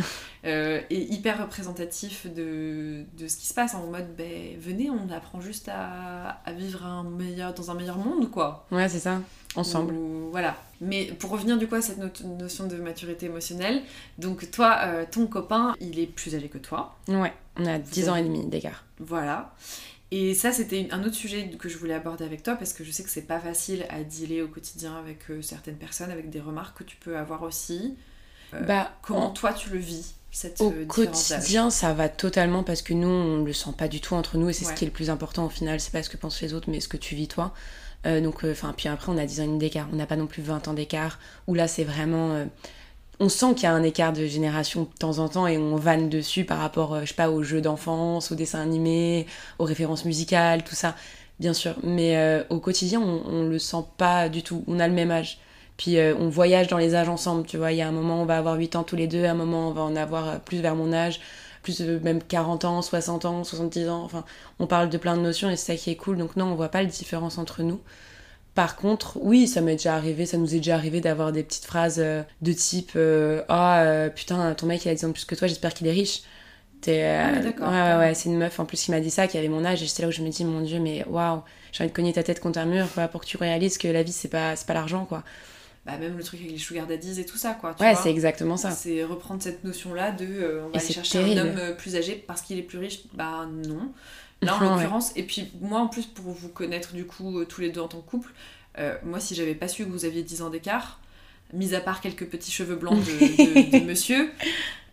euh, 0.47 0.81
est 0.91 0.97
hyper 1.13 1.41
représentatif 1.43 2.27
de, 2.27 3.05
de, 3.19 3.29
ce 3.29 3.37
qui 3.37 3.47
se 3.47 3.55
passe 3.55 3.75
en 3.75 3.87
mode 3.87 4.15
ben 4.17 4.57
venez 4.59 4.89
on 4.91 5.13
apprend 5.13 5.41
juste 5.41 5.69
à, 5.69 6.41
à, 6.45 6.53
vivre 6.53 6.85
un 6.85 7.05
meilleur 7.05 7.53
dans 7.55 7.71
un 7.71 7.75
meilleur 7.75 7.99
monde 7.99 8.31
quoi. 8.31 8.67
Ouais 8.71 8.89
c'est 8.89 9.01
ça 9.01 9.21
ensemble. 9.55 9.95
Voilà. 10.31 10.57
Mais 10.81 11.05
pour 11.19 11.31
revenir 11.31 11.59
du 11.59 11.69
coup 11.69 11.75
à 11.75 11.83
cette 11.83 11.99
notion 12.25 12.67
de 12.67 12.77
maturité 12.77 13.27
émotionnelle 13.27 13.83
donc 14.19 14.51
toi 14.51 14.79
euh, 14.85 15.05
ton 15.11 15.27
copain 15.27 15.75
il 15.81 15.99
est 15.99 16.07
plus 16.07 16.35
âgé 16.35 16.49
que 16.49 16.59
toi. 16.59 16.97
Ouais 17.09 17.35
on 17.59 17.67
a 17.67 17.79
10 17.79 18.09
ans 18.09 18.17
et 18.17 18.23
demi 18.23 18.47
d'écart. 18.47 18.85
Voilà 18.99 19.53
et 20.15 20.35
ça, 20.35 20.53
c'était 20.53 20.89
un 20.91 21.03
autre 21.05 21.15
sujet 21.15 21.49
que 21.59 21.71
je 21.71 21.79
voulais 21.79 21.95
aborder 21.95 22.27
avec 22.27 22.43
toi 22.43 22.55
parce 22.57 22.75
que 22.75 22.85
je 22.85 22.91
sais 22.91 23.03
que 23.03 23.09
c'est 23.09 23.23
pas 23.23 23.41
facile 23.41 23.87
à 23.89 24.03
dealer 24.05 24.43
au 24.43 24.47
quotidien 24.47 24.95
avec 24.95 25.31
euh, 25.31 25.41
certaines 25.41 25.79
personnes, 25.79 26.11
avec 26.11 26.29
des 26.29 26.39
remarques 26.39 26.77
que 26.77 26.85
tu 26.85 26.97
peux 26.97 27.17
avoir 27.17 27.43
aussi. 27.43 27.97
Euh, 28.53 28.61
bah, 28.61 28.93
comment 29.01 29.31
toi 29.31 29.55
tu 29.55 29.71
le 29.71 29.79
vis 29.79 30.17
cette 30.31 30.61
Au 30.61 30.71
euh, 30.71 30.85
quotidien, 30.85 31.71
ça 31.71 31.95
va 31.95 32.11
totalement 32.11 32.63
parce 32.63 32.83
que 32.83 32.93
nous, 32.93 33.09
on 33.09 33.43
le 33.43 33.55
sent 33.55 33.71
pas 33.79 33.89
du 33.89 34.03
tout 34.03 34.15
entre 34.15 34.37
nous 34.37 34.51
et 34.51 34.53
c'est 34.53 34.67
ce 34.67 34.75
qui 34.75 34.85
est 34.85 34.89
le 34.89 34.93
plus 34.93 35.09
important 35.09 35.47
au 35.47 35.49
final. 35.49 35.81
C'est 35.81 35.93
pas 35.93 36.03
ce 36.03 36.11
que 36.11 36.19
pensent 36.19 36.43
les 36.43 36.53
autres, 36.53 36.69
mais 36.69 36.81
ce 36.81 36.89
que 36.89 36.99
tu 36.99 37.15
vis 37.15 37.29
toi. 37.29 37.55
donc, 38.05 38.45
enfin, 38.45 38.75
puis 38.77 38.89
après, 38.89 39.11
on 39.11 39.17
a 39.17 39.25
10 39.25 39.41
ans 39.41 39.57
d'écart. 39.57 39.89
On 39.95 39.97
n'a 39.97 40.07
pas 40.07 40.17
non 40.17 40.27
plus 40.27 40.43
20 40.43 40.69
ans 40.69 40.75
d'écart. 40.75 41.19
Où 41.47 41.55
là, 41.55 41.69
c'est 41.69 41.85
vraiment 41.85 42.47
on 43.21 43.29
sent 43.29 43.55
qu'il 43.55 43.65
y 43.65 43.67
a 43.67 43.73
un 43.73 43.83
écart 43.83 44.13
de 44.13 44.27
génération 44.27 44.83
de 44.83 44.99
temps 44.99 45.19
en 45.19 45.29
temps 45.29 45.47
et 45.47 45.59
on 45.59 45.77
vanne 45.77 46.09
dessus 46.09 46.45
par 46.45 46.59
rapport, 46.59 46.95
euh, 46.95 47.01
je 47.03 47.09
sais 47.09 47.15
pas, 47.15 47.31
aux 47.31 47.43
jeux 47.43 47.61
d'enfance, 47.61 48.33
aux 48.33 48.35
dessins 48.35 48.61
animés, 48.61 49.27
aux 49.59 49.65
références 49.65 50.05
musicales, 50.05 50.65
tout 50.65 50.75
ça, 50.75 50.97
bien 51.39 51.53
sûr. 51.53 51.77
Mais 51.83 52.17
euh, 52.17 52.43
au 52.51 52.59
quotidien, 52.59 53.01
on, 53.01 53.45
le 53.45 53.59
sent 53.59 53.85
pas 53.97 54.29
du 54.29 54.43
tout. 54.43 54.65
On 54.67 54.81
a 54.81 54.89
le 54.89 54.95
même 54.95 55.11
âge. 55.11 55.39
Puis 55.77 55.99
euh, 55.99 56.15
on 56.19 56.29
voyage 56.29 56.69
dans 56.69 56.79
les 56.79 56.95
âges 56.95 57.09
ensemble, 57.09 57.47
tu 57.47 57.59
vois. 57.59 57.73
Il 57.73 57.79
y 57.79 57.83
a 57.83 57.89
un 57.89 57.93
moment, 57.93 58.23
on 58.23 58.25
va 58.25 58.39
avoir 58.39 58.57
8 58.57 58.77
ans 58.77 58.83
tous 58.83 58.97
les 58.97 59.07
deux, 59.07 59.25
un 59.25 59.35
moment, 59.35 59.69
on 59.69 59.73
va 59.73 59.83
en 59.83 59.97
avoir 59.97 60.41
plus 60.41 60.61
vers 60.61 60.75
mon 60.75 60.93
âge, 60.93 61.21
plus 61.63 61.81
même 61.81 62.23
40 62.23 62.65
ans, 62.65 62.83
60 62.83 63.25
ans, 63.25 63.45
70 63.45 63.89
ans. 63.89 64.03
Enfin, 64.05 64.25
on 64.59 64.67
parle 64.67 64.89
de 64.91 64.99
plein 64.99 65.17
de 65.17 65.23
notions 65.23 65.51
et 65.51 65.57
c'est 65.57 65.77
ça 65.77 65.83
qui 65.83 65.91
est 65.91 65.97
cool. 65.97 66.19
Donc 66.19 66.37
non, 66.37 66.47
on 66.47 66.55
voit 66.55 66.69
pas 66.71 66.83
la 66.83 66.89
différence 66.89 67.39
entre 67.39 67.63
nous. 67.63 67.81
Par 68.55 68.77
contre, 68.77 69.19
oui, 69.23 69.49
ça 69.49 69.63
m'est 69.63 69.77
déjà 69.77 69.95
arrivé, 69.95 70.27
ça 70.27 70.37
nous 70.37 70.55
est 70.55 70.59
déjà 70.59 70.75
arrivé 70.75 71.01
d'avoir 71.01 71.33
des 71.33 71.43
petites 71.43 71.65
phrases 71.65 71.99
euh, 71.99 72.23
de 72.43 72.53
type 72.53 72.93
euh, 72.97 73.43
Ah, 73.49 73.83
euh, 73.83 74.11
putain, 74.11 74.55
ton 74.55 74.67
mec 74.67 74.85
il 74.85 74.91
a 74.91 74.95
10 74.95 75.07
ans 75.07 75.09
de 75.09 75.13
plus 75.15 75.25
que 75.25 75.35
toi, 75.35 75.49
j'espère 75.49 75.73
qu'il 75.73 75.87
est 75.87 75.93
riche. 75.93 76.23
Ah, 76.87 77.39
d'accord. 77.41 77.69
Ouais, 77.69 77.97
ouais, 77.97 78.15
c'est 78.15 78.29
une 78.29 78.37
meuf 78.37 78.59
en 78.59 78.65
plus 78.65 78.83
qui 78.83 78.91
m'a 78.91 79.01
dit 79.01 79.11
ça, 79.11 79.27
qui 79.29 79.39
avait 79.39 79.49
mon 79.49 79.65
âge, 79.65 79.83
et 79.83 79.87
c'est 79.87 80.03
là 80.03 80.09
où 80.09 80.11
je 80.11 80.21
me 80.21 80.29
dis, 80.29 80.45
mon 80.45 80.61
dieu, 80.61 80.81
mais 80.81 81.05
waouh, 81.07 81.43
j'ai 81.71 81.85
envie 81.85 81.91
de 81.91 81.97
cogner 81.97 82.13
ta 82.13 82.25
tête 82.25 82.41
contre 82.41 82.59
un 82.59 82.67
mur 82.67 82.89
pour 83.11 83.23
que 83.23 83.27
tu 83.27 83.37
réalises 83.37 83.79
que 83.79 83.89
la 83.89 84.03
vie 84.03 84.13
c'est 84.13 84.29
pas, 84.29 84.55
pas 84.67 84.75
l'argent 84.75 85.07
quoi. 85.07 85.23
Bah, 85.87 85.97
même 85.99 86.17
le 86.17 86.23
truc 86.23 86.41
avec 86.41 86.53
les 86.53 86.59
sugar 86.59 86.87
daddies 86.87 87.21
et 87.21 87.25
tout 87.25 87.39
ça 87.39 87.55
quoi. 87.55 87.75
ouais, 87.81 87.95
c'est 87.95 88.11
exactement 88.11 88.57
ça. 88.57 88.71
C'est 88.73 89.03
reprendre 89.03 89.43
cette 89.43 89.65
notion 89.65 89.95
là 89.95 90.13
de 90.13 90.61
on 90.65 90.69
va 90.69 90.79
aller 90.79 90.93
chercher 90.93 91.19
un 91.19 91.39
homme 91.39 91.77
plus 91.79 91.97
âgé 91.97 92.23
parce 92.27 92.43
qu'il 92.43 92.59
est 92.59 92.63
plus 92.63 92.79
riche. 92.79 93.01
Bah 93.15 93.47
non. 93.47 93.93
Là, 94.43 94.57
en 94.57 94.75
l'occurrence, 94.75 95.13
et 95.17 95.23
puis 95.23 95.51
moi 95.61 95.81
en 95.81 95.87
plus, 95.87 96.07
pour 96.07 96.33
vous 96.33 96.49
connaître 96.49 96.93
du 96.93 97.07
coup 97.07 97.39
euh, 97.39 97.45
tous 97.45 97.61
les 97.61 97.71
deux 97.71 97.81
en 97.81 97.89
tant 97.89 98.01
que 98.01 98.11
couple, 98.11 98.33
euh, 98.79 98.97
moi 99.05 99.21
si 99.21 99.35
j'avais 99.35 99.55
pas 99.55 99.69
su 99.69 99.85
que 99.85 99.91
vous 99.91 100.05
aviez 100.05 100.23
10 100.23 100.43
ans 100.43 100.51
d'écart, 100.51 101.01
mis 101.53 101.75
à 101.75 101.81
part 101.81 102.01
quelques 102.01 102.27
petits 102.27 102.51
cheveux 102.51 102.77
blancs 102.77 102.99
de, 103.05 103.85
monsieur, 103.85 104.31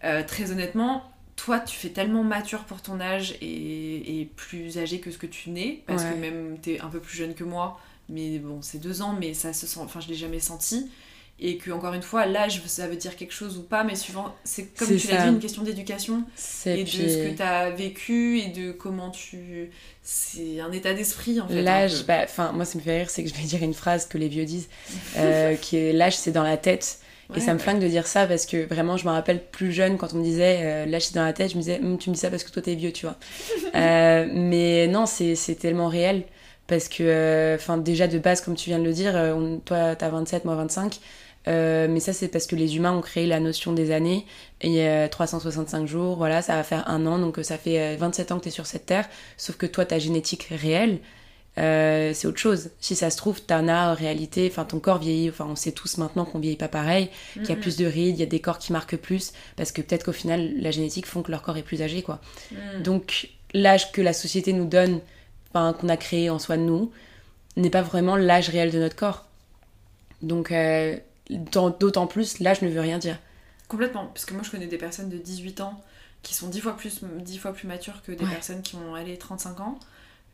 euh, 0.04 0.24
très 0.24 0.52
honnêtement, 0.52 1.12
toi 1.36 1.60
tu 1.60 1.76
fais 1.76 1.90
tellement 1.90 2.24
mature 2.24 2.66
pour 2.66 2.82
ton 2.82 3.00
âge 3.00 3.38
et, 3.42 4.30
plus 4.36 4.78
âgé 4.78 5.00
que 5.00 5.10
ce 5.10 5.18
que 5.18 5.28
tu 5.28 5.50
n'es, 5.50 5.84
parce 5.88 6.04
que 6.04 6.14
même 6.14 6.58
t'es 6.62 6.80
un 6.80 6.88
peu 6.88 7.00
plus 7.00 7.18
jeune 7.18 7.34
que 7.34 7.44
moi, 7.44 7.80
mais 8.08 8.38
bon, 8.40 8.62
c'est 8.62 8.80
deux 8.80 9.02
ans, 9.02 9.16
mais 9.20 9.34
ça 9.34 9.54
se 9.54 9.66
sent, 9.66 9.80
enfin 9.84 10.00
je 10.00 10.08
l'ai 10.10 10.16
jamais 10.16 10.40
senti 10.40 10.90
et 11.42 11.58
que 11.58 11.72
encore 11.72 11.94
une 11.94 12.02
fois 12.02 12.26
l'âge 12.26 12.62
ça 12.66 12.88
veut 12.88 12.96
dire 12.96 13.16
quelque 13.16 13.34
chose 13.34 13.58
ou 13.58 13.64
pas 13.64 13.84
mais 13.84 13.96
suivant 13.96 14.36
c'est 14.44 14.66
comme 14.76 14.96
tu 14.96 15.08
l'as 15.08 15.24
dit 15.24 15.30
une 15.30 15.40
question 15.40 15.64
d'éducation 15.64 16.24
et 16.66 16.84
de 16.84 16.90
ce 16.90 17.30
que 17.30 17.36
tu 17.36 17.42
as 17.42 17.70
vécu 17.70 18.40
et 18.40 18.48
de 18.48 18.72
comment 18.72 19.10
tu 19.10 19.70
c'est 20.04 20.60
un 20.60 20.72
état 20.72 20.94
d'esprit 20.94 21.40
en 21.40 21.48
fait 21.48 21.62
l'âge 21.62 22.06
bah 22.06 22.22
enfin 22.24 22.52
moi 22.52 22.66
ça 22.66 22.78
me 22.78 22.84
fait 22.84 23.00
rire 23.00 23.10
c'est 23.10 23.24
que 23.24 23.30
je 23.30 23.36
vais 23.36 23.44
dire 23.44 23.64
une 23.64 23.74
phrase 23.74 24.06
que 24.06 24.18
les 24.18 24.28
vieux 24.28 24.46
disent 24.46 24.70
euh, 25.18 25.56
qui 25.56 25.78
est 25.78 25.94
l'âge 25.94 26.18
c'est 26.18 26.32
dans 26.32 26.44
la 26.44 26.58
tête 26.58 27.00
et 27.36 27.40
ça 27.42 27.54
me 27.54 27.60
flingue 27.60 27.80
de 27.80 27.88
dire 27.88 28.08
ça 28.08 28.26
parce 28.26 28.48
que 28.48 28.66
vraiment, 28.66 28.98
je 28.98 29.06
me 29.06 29.12
rappelle 29.12 29.44
plus 29.44 29.72
jeune 29.72 29.98
quand 29.98 30.16
on 30.16 30.18
me 30.18 30.24
disait 30.24 30.62
euh, 30.62 30.86
l'âge 30.88 31.04
c'est 31.04 31.14
dans 31.14 31.24
la 31.24 31.34
tête, 31.34 31.52
je 31.52 31.58
me 31.58 31.62
disais 31.62 31.80
hum, 31.80 32.00
tu 32.00 32.10
me 32.10 32.16
dis 32.16 32.20
ça 32.20 32.32
parce 32.32 32.44
que 32.44 32.50
toi 32.50 32.64
t'es 32.64 32.74
vieux, 32.74 32.92
tu 32.92 33.06
vois. 33.06 33.18
Euh, 33.76 34.26
mais 34.34 34.88
non, 34.88 35.06
c'est 35.06 35.36
tellement 35.60 35.90
réel 35.90 36.24
parce 36.66 36.88
que, 36.88 37.54
enfin, 37.54 37.78
déjà 37.78 38.08
de 38.08 38.18
base, 38.18 38.42
comme 38.42 38.56
tu 38.56 38.72
viens 38.72 38.80
de 38.80 38.84
le 38.84 38.94
dire, 38.94 39.14
on, 39.14 39.60
toi 39.60 39.96
t'as 39.96 40.10
27, 40.10 40.44
moi 40.44 40.56
25. 40.56 41.00
Euh, 41.48 41.88
mais 41.90 42.00
ça, 42.00 42.14
c'est 42.14 42.28
parce 42.28 42.48
que 42.48 42.56
les 42.56 42.76
humains 42.76 42.92
ont 42.92 43.02
créé 43.02 43.26
la 43.26 43.40
notion 43.40 43.74
des 43.74 43.92
années. 43.92 44.26
Et 44.62 44.68
il 44.68 44.74
y 44.74 44.82
a 44.82 45.08
365 45.08 45.88
jours, 45.88 46.18
voilà, 46.18 46.42
ça 46.42 46.56
va 46.56 46.64
faire 46.64 46.88
un 46.90 47.06
an, 47.06 47.18
donc 47.18 47.40
ça 47.44 47.58
fait 47.58 47.96
27 47.96 48.32
euh, 48.32 48.36
ans 48.36 48.38
que 48.38 48.44
tu 48.44 48.50
es 48.50 48.52
sur 48.52 48.66
cette 48.66 48.86
terre. 48.86 49.08
Sauf 49.38 49.56
que 49.56 49.66
toi, 49.66 49.86
ta 49.86 50.00
génétique 50.00 50.50
réelle, 50.52 51.00
euh, 51.58 52.12
c'est 52.14 52.28
autre 52.28 52.38
chose. 52.38 52.70
Si 52.80 52.96
ça 52.96 53.10
se 53.10 53.18
trouve, 53.18 53.42
t'en 53.42 53.68
as 53.68 53.92
en 53.92 53.96
réalité, 53.96 54.48
enfin 54.52 54.66
ton 54.66 54.80
corps 54.80 55.00
vieillit, 55.00 55.30
enfin 55.30 55.48
on 55.50 55.56
sait 55.56 55.72
tous 55.72 55.98
maintenant 55.98 56.26
qu'on 56.26 56.40
vieillit 56.40 56.58
pas 56.58 56.68
pareil, 56.68 57.10
qu'il 57.34 57.50
y 57.50 57.52
a 57.52 57.56
plus 57.56 57.78
de 57.78 57.86
rides, 57.86 58.18
il 58.18 58.20
y 58.20 58.24
a 58.24 58.28
des 58.28 58.40
corps 58.40 58.60
qui 58.60 58.72
marquent 58.72 58.98
plus, 58.98 59.34
parce 59.56 59.72
que 59.72 59.82
peut-être 59.82 60.06
qu'au 60.06 60.14
final, 60.14 60.54
la 60.58 60.72
génétique 60.72 61.06
font 61.06 61.22
que 61.22 61.32
leur 61.32 61.42
corps 61.42 61.58
est 61.58 61.64
plus 61.64 61.82
âgé, 61.82 62.02
quoi. 62.02 62.22
Mm. 62.52 62.84
Donc 62.84 63.30
l'âge 63.54 63.92
que 63.92 64.02
la 64.02 64.14
société 64.14 64.54
nous 64.54 64.66
donne, 64.66 65.00
enfin 65.50 65.74
qu'on 65.74 65.90
a 65.90 65.98
créé 65.98 66.30
en 66.30 66.40
soi 66.40 66.56
de 66.58 66.64
nous, 66.64 66.92
n'est 67.58 67.70
pas 67.70 67.82
vraiment 67.82 68.16
l'âge 68.16 68.50
réel 68.50 68.72
de 68.72 68.80
notre 68.80 68.96
corps. 68.96 69.26
Donc 70.22 70.52
D'autant 71.30 72.08
plus, 72.08 72.40
là, 72.40 72.54
je 72.54 72.66
ne 72.66 72.72
veux 72.72 72.82
rien 72.82 72.98
dire. 72.98 73.18
Complètement, 73.68 74.08
parce 74.08 74.26
que 74.26 74.34
moi, 74.34 74.44
je 74.44 74.50
connais 74.50 74.68
des 74.68 74.78
personnes 74.78 75.10
de 75.10 75.18
18 75.18 75.62
ans 75.62 75.84
qui 76.24 76.34
sont 76.34 76.48
10 76.48 76.62
fois 76.62 76.76
plus, 76.76 77.02
10 77.04 77.38
fois 77.38 77.54
plus 77.54 77.68
matures 77.68 78.02
que 78.02 78.12
des 78.12 78.26
personnes 78.26 78.62
qui 78.62 78.76
ont 78.76 78.96
allé 78.96 79.18
35 79.18 79.60
ans. 79.60 79.80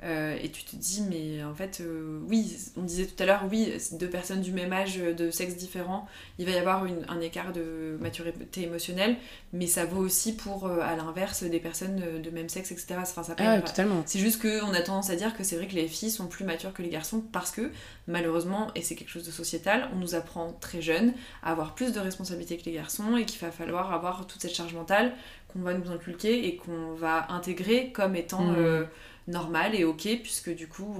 Euh, 0.06 0.38
et 0.42 0.50
tu 0.50 0.64
te 0.64 0.76
dis, 0.76 1.02
mais 1.10 1.44
en 1.44 1.56
fait, 1.56 1.80
euh, 1.82 2.20
oui, 2.30 2.56
on 2.78 2.84
disait 2.84 3.08
tout 3.08 3.22
à 3.24 3.26
l'heure, 3.26 3.44
oui, 3.52 3.74
deux 3.94 4.10
personnes 4.10 4.42
du 4.42 4.52
même 4.52 4.72
âge, 4.72 4.98
de 4.98 5.32
sexe 5.32 5.56
différent, 5.56 6.08
il 6.38 6.46
va 6.46 6.52
y 6.52 6.58
avoir 6.58 6.86
un 7.08 7.22
écart 7.22 7.52
de 7.54 7.98
maturité 8.00 8.64
émotionnelle, 8.64 9.16
mais 9.52 9.66
ça 9.66 9.86
vaut 9.86 10.02
aussi 10.02 10.36
pour, 10.36 10.68
euh, 10.68 10.80
à 10.82 10.96
l'inverse, 10.96 11.44
des 11.44 11.60
personnes 11.60 12.22
de 12.22 12.30
même 12.30 12.50
sexe, 12.50 12.72
etc. 12.72 12.98
Enfin, 13.00 13.24
ça 13.24 13.36
ah, 13.40 13.62
totalement. 13.62 14.04
C'est 14.06 14.20
juste 14.20 14.42
qu'on 14.42 14.74
a 14.74 14.82
tendance 14.82 15.10
à 15.10 15.16
dire 15.16 15.36
que 15.36 15.44
c'est 15.44 15.56
vrai 15.56 15.68
que 15.68 15.76
les 15.76 15.88
filles 15.88 16.12
sont 16.12 16.28
plus 16.28 16.46
matures 16.46 16.74
que 16.74 16.84
les 16.84 16.90
garçons 16.90 17.24
parce 17.32 17.50
que, 17.50 17.72
malheureusement, 18.08 18.68
et 18.76 18.84
c'est 18.84 18.96
quelque 18.96 19.10
chose 19.10 19.26
de 19.26 19.32
sociétal, 19.32 19.90
on 19.94 19.98
nous 19.98 20.14
apprend 20.14 20.54
très 20.60 20.82
jeune 20.82 21.14
à 21.42 21.52
avoir 21.52 21.74
plus 21.74 21.94
de 21.94 22.00
responsabilités 22.00 22.58
que 22.58 22.66
les 22.66 22.74
garçons 22.74 23.18
et 23.18 23.26
qu'il 23.26 23.40
va 23.40 23.50
falloir 23.50 23.92
avoir 23.92 24.28
toute 24.28 24.42
cette 24.42 24.54
charge 24.54 24.74
mentale 24.76 25.14
qu'on 25.48 25.62
va 25.62 25.74
nous 25.74 25.90
inculquer 25.90 26.48
et 26.48 26.58
qu'on 26.58 26.94
va 26.94 27.32
intégrer 27.32 27.92
comme 27.92 28.16
étant. 28.16 28.44
Mmh 28.44 28.86
normal 29.28 29.76
et 29.76 29.84
ok, 29.84 30.08
puisque 30.22 30.54
du 30.54 30.68
coup, 30.68 30.96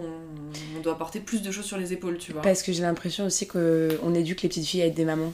on, 0.78 0.82
doit 0.82 0.98
porter 0.98 1.20
plus 1.20 1.42
de 1.42 1.52
choses 1.52 1.66
sur 1.66 1.78
les 1.78 1.94
épaules, 1.94 2.18
tu 2.18 2.34
vois. 2.34 2.42
Parce 2.42 2.64
que 2.64 2.72
j'ai 2.72 2.82
l'impression 2.82 3.26
aussi 3.26 3.48
qu'on 3.48 4.14
éduque 4.14 4.42
les 4.42 4.50
petites 4.50 4.66
filles 4.66 4.82
à 4.82 4.88
être 4.88 4.96
des 4.96 5.06
mamans 5.06 5.34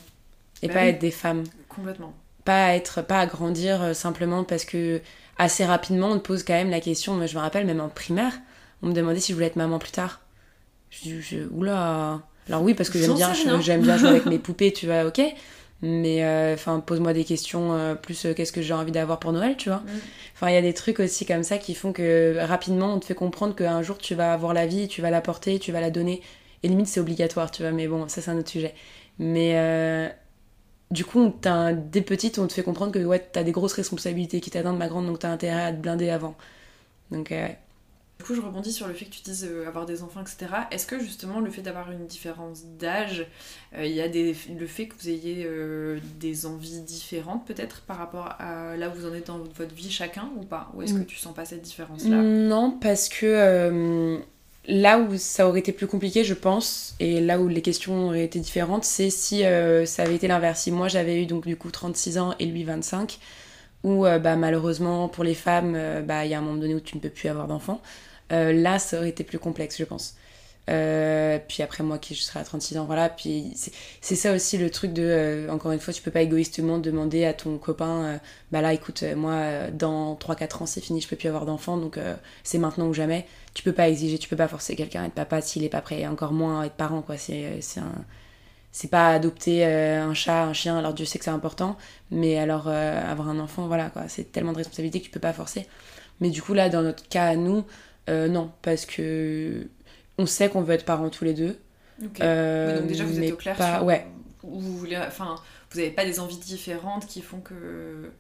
et 0.62 0.68
bah 0.68 0.74
pas 0.76 0.80
à 0.82 0.86
être 0.86 1.00
des 1.00 1.12
femmes. 1.12 1.44
Complètement. 1.70 2.14
Pas 2.46 2.66
à, 2.66 2.76
être, 2.76 3.02
pas 3.02 3.20
à 3.20 3.26
grandir 3.26 3.82
euh, 3.82 3.94
simplement 3.94 4.44
parce 4.44 4.66
que 4.66 5.02
assez 5.38 5.66
rapidement, 5.66 6.10
on 6.10 6.20
te 6.20 6.26
pose 6.26 6.44
quand 6.44 6.54
même 6.54 6.70
la 6.70 6.80
question. 6.80 7.16
Moi, 7.16 7.26
je 7.26 7.36
me 7.36 7.42
rappelle, 7.42 7.66
même 7.66 7.82
en 7.82 7.90
primaire, 7.90 8.34
on 8.82 8.88
me 8.88 8.94
demandait 8.94 9.20
si 9.20 9.32
je 9.32 9.36
voulais 9.36 9.48
être 9.48 9.56
maman 9.56 9.80
plus 9.80 9.92
tard. 9.92 10.22
Je 10.90 11.02
dis, 11.02 11.38
oula. 11.52 12.22
Alors 12.48 12.64
oui, 12.64 12.74
parce 12.74 12.90
que 12.90 13.00
j'aime 13.00 13.16
bien, 13.16 13.34
j'aime 13.62 13.82
bien 13.82 13.98
jouer 13.98 14.10
avec 14.10 14.26
mes 14.28 14.40
poupées, 14.40 14.74
tu 14.74 14.86
vois, 14.88 15.06
ok. 15.06 15.22
Mais 15.82 16.24
euh, 16.24 16.54
enfin, 16.54 16.80
pose-moi 16.80 17.14
des 17.14 17.24
questions 17.24 17.74
euh, 17.74 17.96
plus 17.96 18.26
euh, 18.26 18.34
qu'est-ce 18.34 18.52
que 18.52 18.62
j'ai 18.62 18.74
envie 18.74 18.92
d'avoir 18.92 19.20
pour 19.20 19.32
Noël, 19.32 19.58
tu 19.58 19.70
vois. 19.70 19.80
Mm. 19.80 20.00
Enfin, 20.36 20.50
il 20.50 20.54
y 20.54 20.58
a 20.58 20.62
des 20.62 20.74
trucs 20.74 21.00
aussi 21.00 21.26
comme 21.26 21.44
ça 21.44 21.58
qui 21.58 21.74
font 21.74 21.92
que 21.92 22.38
rapidement 22.40 22.94
on 22.94 23.00
te 23.00 23.06
fait 23.06 23.16
comprendre 23.16 23.56
qu'un 23.56 23.82
jour 23.82 23.98
tu 23.98 24.14
vas 24.14 24.34
avoir 24.34 24.54
la 24.54 24.68
vie, 24.68 24.88
tu 24.88 25.02
vas 25.02 25.10
la 25.10 25.22
porter, 25.22 25.58
tu 25.58 25.72
vas 25.72 25.82
la 25.82 25.90
donner. 25.90 26.22
Et 26.64 26.68
limite 26.68 26.88
c'est 26.88 27.00
obligatoire, 27.00 27.50
tu 27.50 27.64
vois. 27.64 27.72
Mais 27.72 27.88
bon, 27.88 28.08
ça 28.08 28.22
c'est 28.22 28.30
un 28.30 28.38
autre 28.38 28.50
sujet. 28.50 28.76
Mais 29.18 30.12
du 30.92 31.06
coup, 31.06 31.34
dès 31.92 32.02
petite, 32.02 32.38
on 32.38 32.48
te 32.48 32.54
fait 32.54 32.64
comprendre 32.64 32.92
que 32.92 33.00
ouais, 33.00 33.20
t'as 33.20 33.44
des 33.44 33.52
grosses 33.52 33.74
responsabilités 33.74 34.42
qui 34.42 34.52
t'attendent, 34.52 34.78
ma 34.78 34.88
grande, 34.88 35.08
donc 35.08 35.20
t'as 35.20 35.30
intérêt 35.32 35.64
à 35.64 35.72
te 35.72 35.78
blinder 35.78 36.10
avant. 36.10 36.36
Donc, 37.12 37.30
ouais. 37.32 37.58
Du 38.22 38.28
coup, 38.28 38.36
je 38.36 38.42
rebondis 38.42 38.72
sur 38.72 38.88
le 38.88 38.94
fait 38.94 39.06
que 39.06 39.16
tu 39.16 39.24
dises 39.24 39.50
euh, 39.50 39.68
avoir 39.68 39.88
des 39.88 40.04
enfants, 40.04 40.22
etc. 40.22 40.54
Est-ce 40.70 40.86
que 40.86 41.00
justement 41.00 41.40
le 41.40 41.50
fait 41.50 41.64
d'avoir 41.64 41.92
une 41.92 42.06
différence 42.06 42.66
d'âge, 42.78 43.26
euh, 43.76 43.84
il 43.84 43.94
y 43.94 44.00
a 44.00 44.08
des, 44.08 44.36
le 44.60 44.68
fait 44.68 44.86
que 44.86 44.94
vous 45.02 45.10
ayez 45.10 45.44
euh, 45.44 45.98
des 46.20 46.46
envies 46.46 46.82
différentes 46.82 47.48
peut-être 47.48 47.82
par 47.82 47.98
rapport 47.98 48.36
à 48.38 48.78
là 48.78 48.90
où 48.90 48.94
vous 48.94 49.08
en 49.08 49.14
êtes 49.16 49.26
dans 49.26 49.40
votre 49.40 49.74
vie 49.74 49.90
chacun 49.90 50.30
ou 50.38 50.44
pas? 50.44 50.72
Ou 50.76 50.84
est-ce 50.84 50.94
que 50.94 51.00
mm. 51.00 51.06
tu 51.08 51.16
sens 51.16 51.34
pas 51.34 51.46
cette 51.46 51.64
différence-là? 51.64 52.18
Non, 52.22 52.78
parce 52.80 53.10
que 53.10 54.20
Là 54.68 55.00
où 55.00 55.18
ça 55.18 55.48
aurait 55.48 55.62
été 55.62 55.72
plus 55.72 55.88
compliqué, 55.88 56.24
je 56.24 56.36
pense, 56.36 56.94
et 57.00 57.20
là 57.20 57.40
où 57.40 57.48
les 57.48 57.64
questions 57.64 58.10
auraient 58.10 58.26
été 58.26 58.38
différentes, 58.40 58.84
c'est 58.84 59.10
si 59.10 59.42
ça 59.42 60.04
avait 60.04 60.16
été 60.16 60.28
l'inverse. 60.28 60.62
Si 60.62 60.72
moi 60.72 60.88
j'avais 60.88 61.24
eu 61.24 61.26
donc 61.26 61.48
du 61.48 61.56
coup 61.56 61.72
36 61.72 62.20
ans 62.20 62.36
et 62.38 62.46
lui 62.46 62.64
25, 62.64 63.18
où 63.84 64.04
bah, 64.04 64.36
malheureusement 64.36 65.10
pour 65.10 65.24
les 65.24 65.34
femmes, 65.34 66.04
bah, 66.06 66.26
il 66.26 66.30
y 66.30 66.36
a 66.36 66.38
un 66.38 66.42
moment 66.42 66.60
donné 66.60 66.76
où 66.76 66.80
tu 66.80 66.96
ne 66.96 67.02
peux 67.02 67.10
plus 67.10 67.28
avoir 67.28 67.48
d'enfants, 67.48 67.82
là 68.32 68.80
ça 68.80 68.98
aurait 68.98 69.10
été 69.10 69.24
plus 69.24 69.40
complexe, 69.40 69.78
je 69.78 69.84
pense. 69.84 70.16
Euh, 70.70 71.40
puis 71.48 71.64
après 71.64 71.84
moi 71.84 71.98
qui 71.98 72.14
je 72.14 72.22
serai 72.22 72.40
à 72.40 72.44
36 72.44 72.78
ans 72.78 72.86
voilà. 72.86 73.10
Puis 73.10 73.54
c'est 74.02 74.16
ça 74.16 74.34
aussi 74.34 74.58
le 74.58 74.70
truc 74.70 74.94
de 74.94 75.04
euh, 75.04 75.50
encore 75.50 75.72
une 75.72 75.80
fois 75.80 75.94
tu 75.94 76.02
peux 76.02 76.12
pas 76.12 76.22
égoïstement 76.22 76.78
demander 76.78 77.26
à 77.26 77.34
ton 77.34 77.58
copain 77.58 78.04
euh, 78.06 78.18
bah 78.52 78.62
là 78.62 78.74
écoute 78.74 79.04
moi 79.16 79.70
dans 79.72 80.16
3-4 80.16 80.64
ans 80.64 80.66
c'est 80.68 80.82
fini 80.82 81.02
je 81.02 81.08
peux 81.08 81.16
plus 81.16 81.28
avoir 81.30 81.46
d'enfants 81.46 81.78
donc 81.78 81.98
c'est 82.44 82.58
maintenant 82.60 82.88
ou 82.88 82.94
jamais 82.94 83.26
tu 83.54 83.64
peux 83.64 83.74
pas 83.74 83.90
exiger 83.90 84.18
tu 84.20 84.30
peux 84.30 84.36
pas 84.36 84.48
forcer 84.48 84.76
quelqu'un 84.76 85.04
à 85.04 85.08
être 85.08 85.14
papa 85.14 85.42
s'il 85.42 85.64
est 85.64 85.70
pas 85.70 85.82
prêt. 85.82 86.02
Et 86.02 86.08
encore 86.08 86.34
moins 86.34 86.62
à 86.62 86.66
être 86.68 86.76
parent 86.76 87.02
quoi. 87.02 87.18
C'est 87.18 87.62
un 87.78 87.92
c'est 88.74 88.90
pas 88.90 89.10
adopter 89.10 89.66
un 89.66 90.14
chat 90.14 90.44
un 90.44 90.54
chien. 90.54 90.78
Alors 90.78 90.94
Dieu 90.94 91.06
sait 91.06 91.20
que 91.20 91.26
c'est 91.26 91.32
important. 91.32 91.78
Mais 92.12 92.38
alors 92.38 92.68
avoir 92.68 93.30
un 93.30 93.40
enfant 93.40 93.68
voilà 93.68 93.90
quoi. 93.90 94.04
C'est 94.08 94.32
tellement 94.32 94.54
de 94.54 94.58
responsabilité 94.58 95.00
que 95.00 95.06
tu 95.06 95.12
peux 95.12 95.20
pas 95.20 95.34
forcer. 95.34 95.68
Mais 96.20 96.30
du 96.30 96.42
coup 96.42 96.54
là 96.54 96.70
dans 96.70 96.84
notre 96.84 97.08
cas 97.10 97.26
à 97.26 97.36
nous 97.36 97.66
non 98.28 98.52
parce 98.62 98.86
que 98.86 99.68
on 100.18 100.26
sait 100.26 100.50
qu'on 100.50 100.62
veut 100.62 100.74
être 100.74 100.86
parents 100.86 101.10
tous 101.10 101.24
les 101.24 101.34
deux. 101.34 101.58
Euh, 102.22 102.80
donc 102.80 102.88
déjà 102.88 103.04
vous 103.04 103.20
êtes 103.20 103.34
au 103.34 103.36
clair 103.36 103.56
sur... 103.56 103.84
ouais. 103.86 104.08
vous 104.44 104.78
voulez, 104.78 104.98
enfin, 104.98 105.36
vous 105.72 105.80
n'avez 105.80 105.92
pas 105.92 106.06
des 106.06 106.20
envies 106.20 106.38
différentes 106.38 107.06
qui 107.06 107.22
font 107.22 107.40
que 107.40 108.12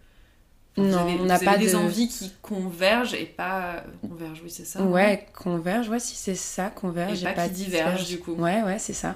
non, 0.77 1.05
on 1.19 1.25
n'a 1.25 1.39
pas 1.39 1.57
des 1.57 1.75
envies 1.75 2.07
qui 2.07 2.31
convergent 2.41 3.13
et 3.13 3.25
pas 3.25 3.83
convergent, 4.01 4.41
oui 4.43 4.49
c'est 4.49 4.65
ça. 4.65 4.81
Ouais, 4.81 5.27
convergent, 5.33 5.89
ouais 5.89 5.99
si 5.99 6.15
c'est 6.15 6.35
ça, 6.35 6.69
convergent. 6.69 7.25
Et 7.25 7.33
pas, 7.33 7.49
qui 7.49 7.65
divergent 7.65 8.07
du 8.07 8.19
coup. 8.19 8.33
Ouais, 8.33 8.63
ouais, 8.63 8.79
c'est 8.79 8.93
ça. 8.93 9.15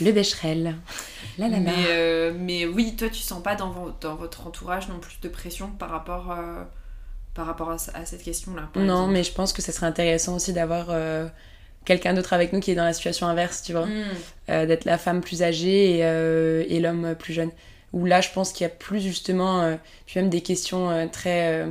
Le 0.00 0.12
bécherel. 0.12 0.76
La, 1.38 1.48
la, 1.48 1.60
mais, 1.60 1.72
euh, 1.88 2.32
mais 2.38 2.66
oui, 2.66 2.96
toi 2.96 3.08
tu 3.08 3.20
sens 3.20 3.42
pas 3.42 3.54
dans, 3.54 3.94
dans, 4.00 4.14
votre 4.14 4.46
entourage 4.46 4.88
non 4.88 4.98
plus 4.98 5.18
de 5.20 5.28
pression 5.28 5.68
par 5.68 5.90
rapport, 5.90 6.32
euh, 6.32 6.64
par 7.36 7.46
rapport 7.46 7.70
à, 7.70 7.78
cette 7.78 8.22
question-là. 8.22 8.70
Non, 8.74 9.06
mais 9.06 9.22
je 9.22 9.32
pense 9.32 9.52
que 9.52 9.62
ça 9.62 9.70
serait 9.70 9.86
intéressant 9.86 10.34
aussi 10.34 10.52
d'avoir 10.52 10.90
quelqu'un 11.86 12.12
d'autre 12.12 12.34
avec 12.34 12.52
nous 12.52 12.60
qui 12.60 12.72
est 12.72 12.74
dans 12.74 12.84
la 12.84 12.92
situation 12.92 13.26
inverse, 13.26 13.62
tu 13.62 13.72
vois. 13.72 13.86
Mm. 13.86 14.04
Euh, 14.50 14.66
d'être 14.66 14.84
la 14.84 14.98
femme 14.98 15.22
plus 15.22 15.42
âgée 15.42 15.96
et, 15.96 16.04
euh, 16.04 16.64
et 16.68 16.80
l'homme 16.80 17.14
plus 17.18 17.32
jeune. 17.32 17.50
Où 17.94 18.04
là, 18.04 18.20
je 18.20 18.28
pense 18.30 18.52
qu'il 18.52 18.64
y 18.64 18.66
a 18.66 18.72
plus 18.72 19.00
justement, 19.00 19.62
euh, 19.62 19.76
puis 20.04 20.20
même 20.20 20.28
des 20.28 20.42
questions 20.42 21.08
très. 21.10 21.66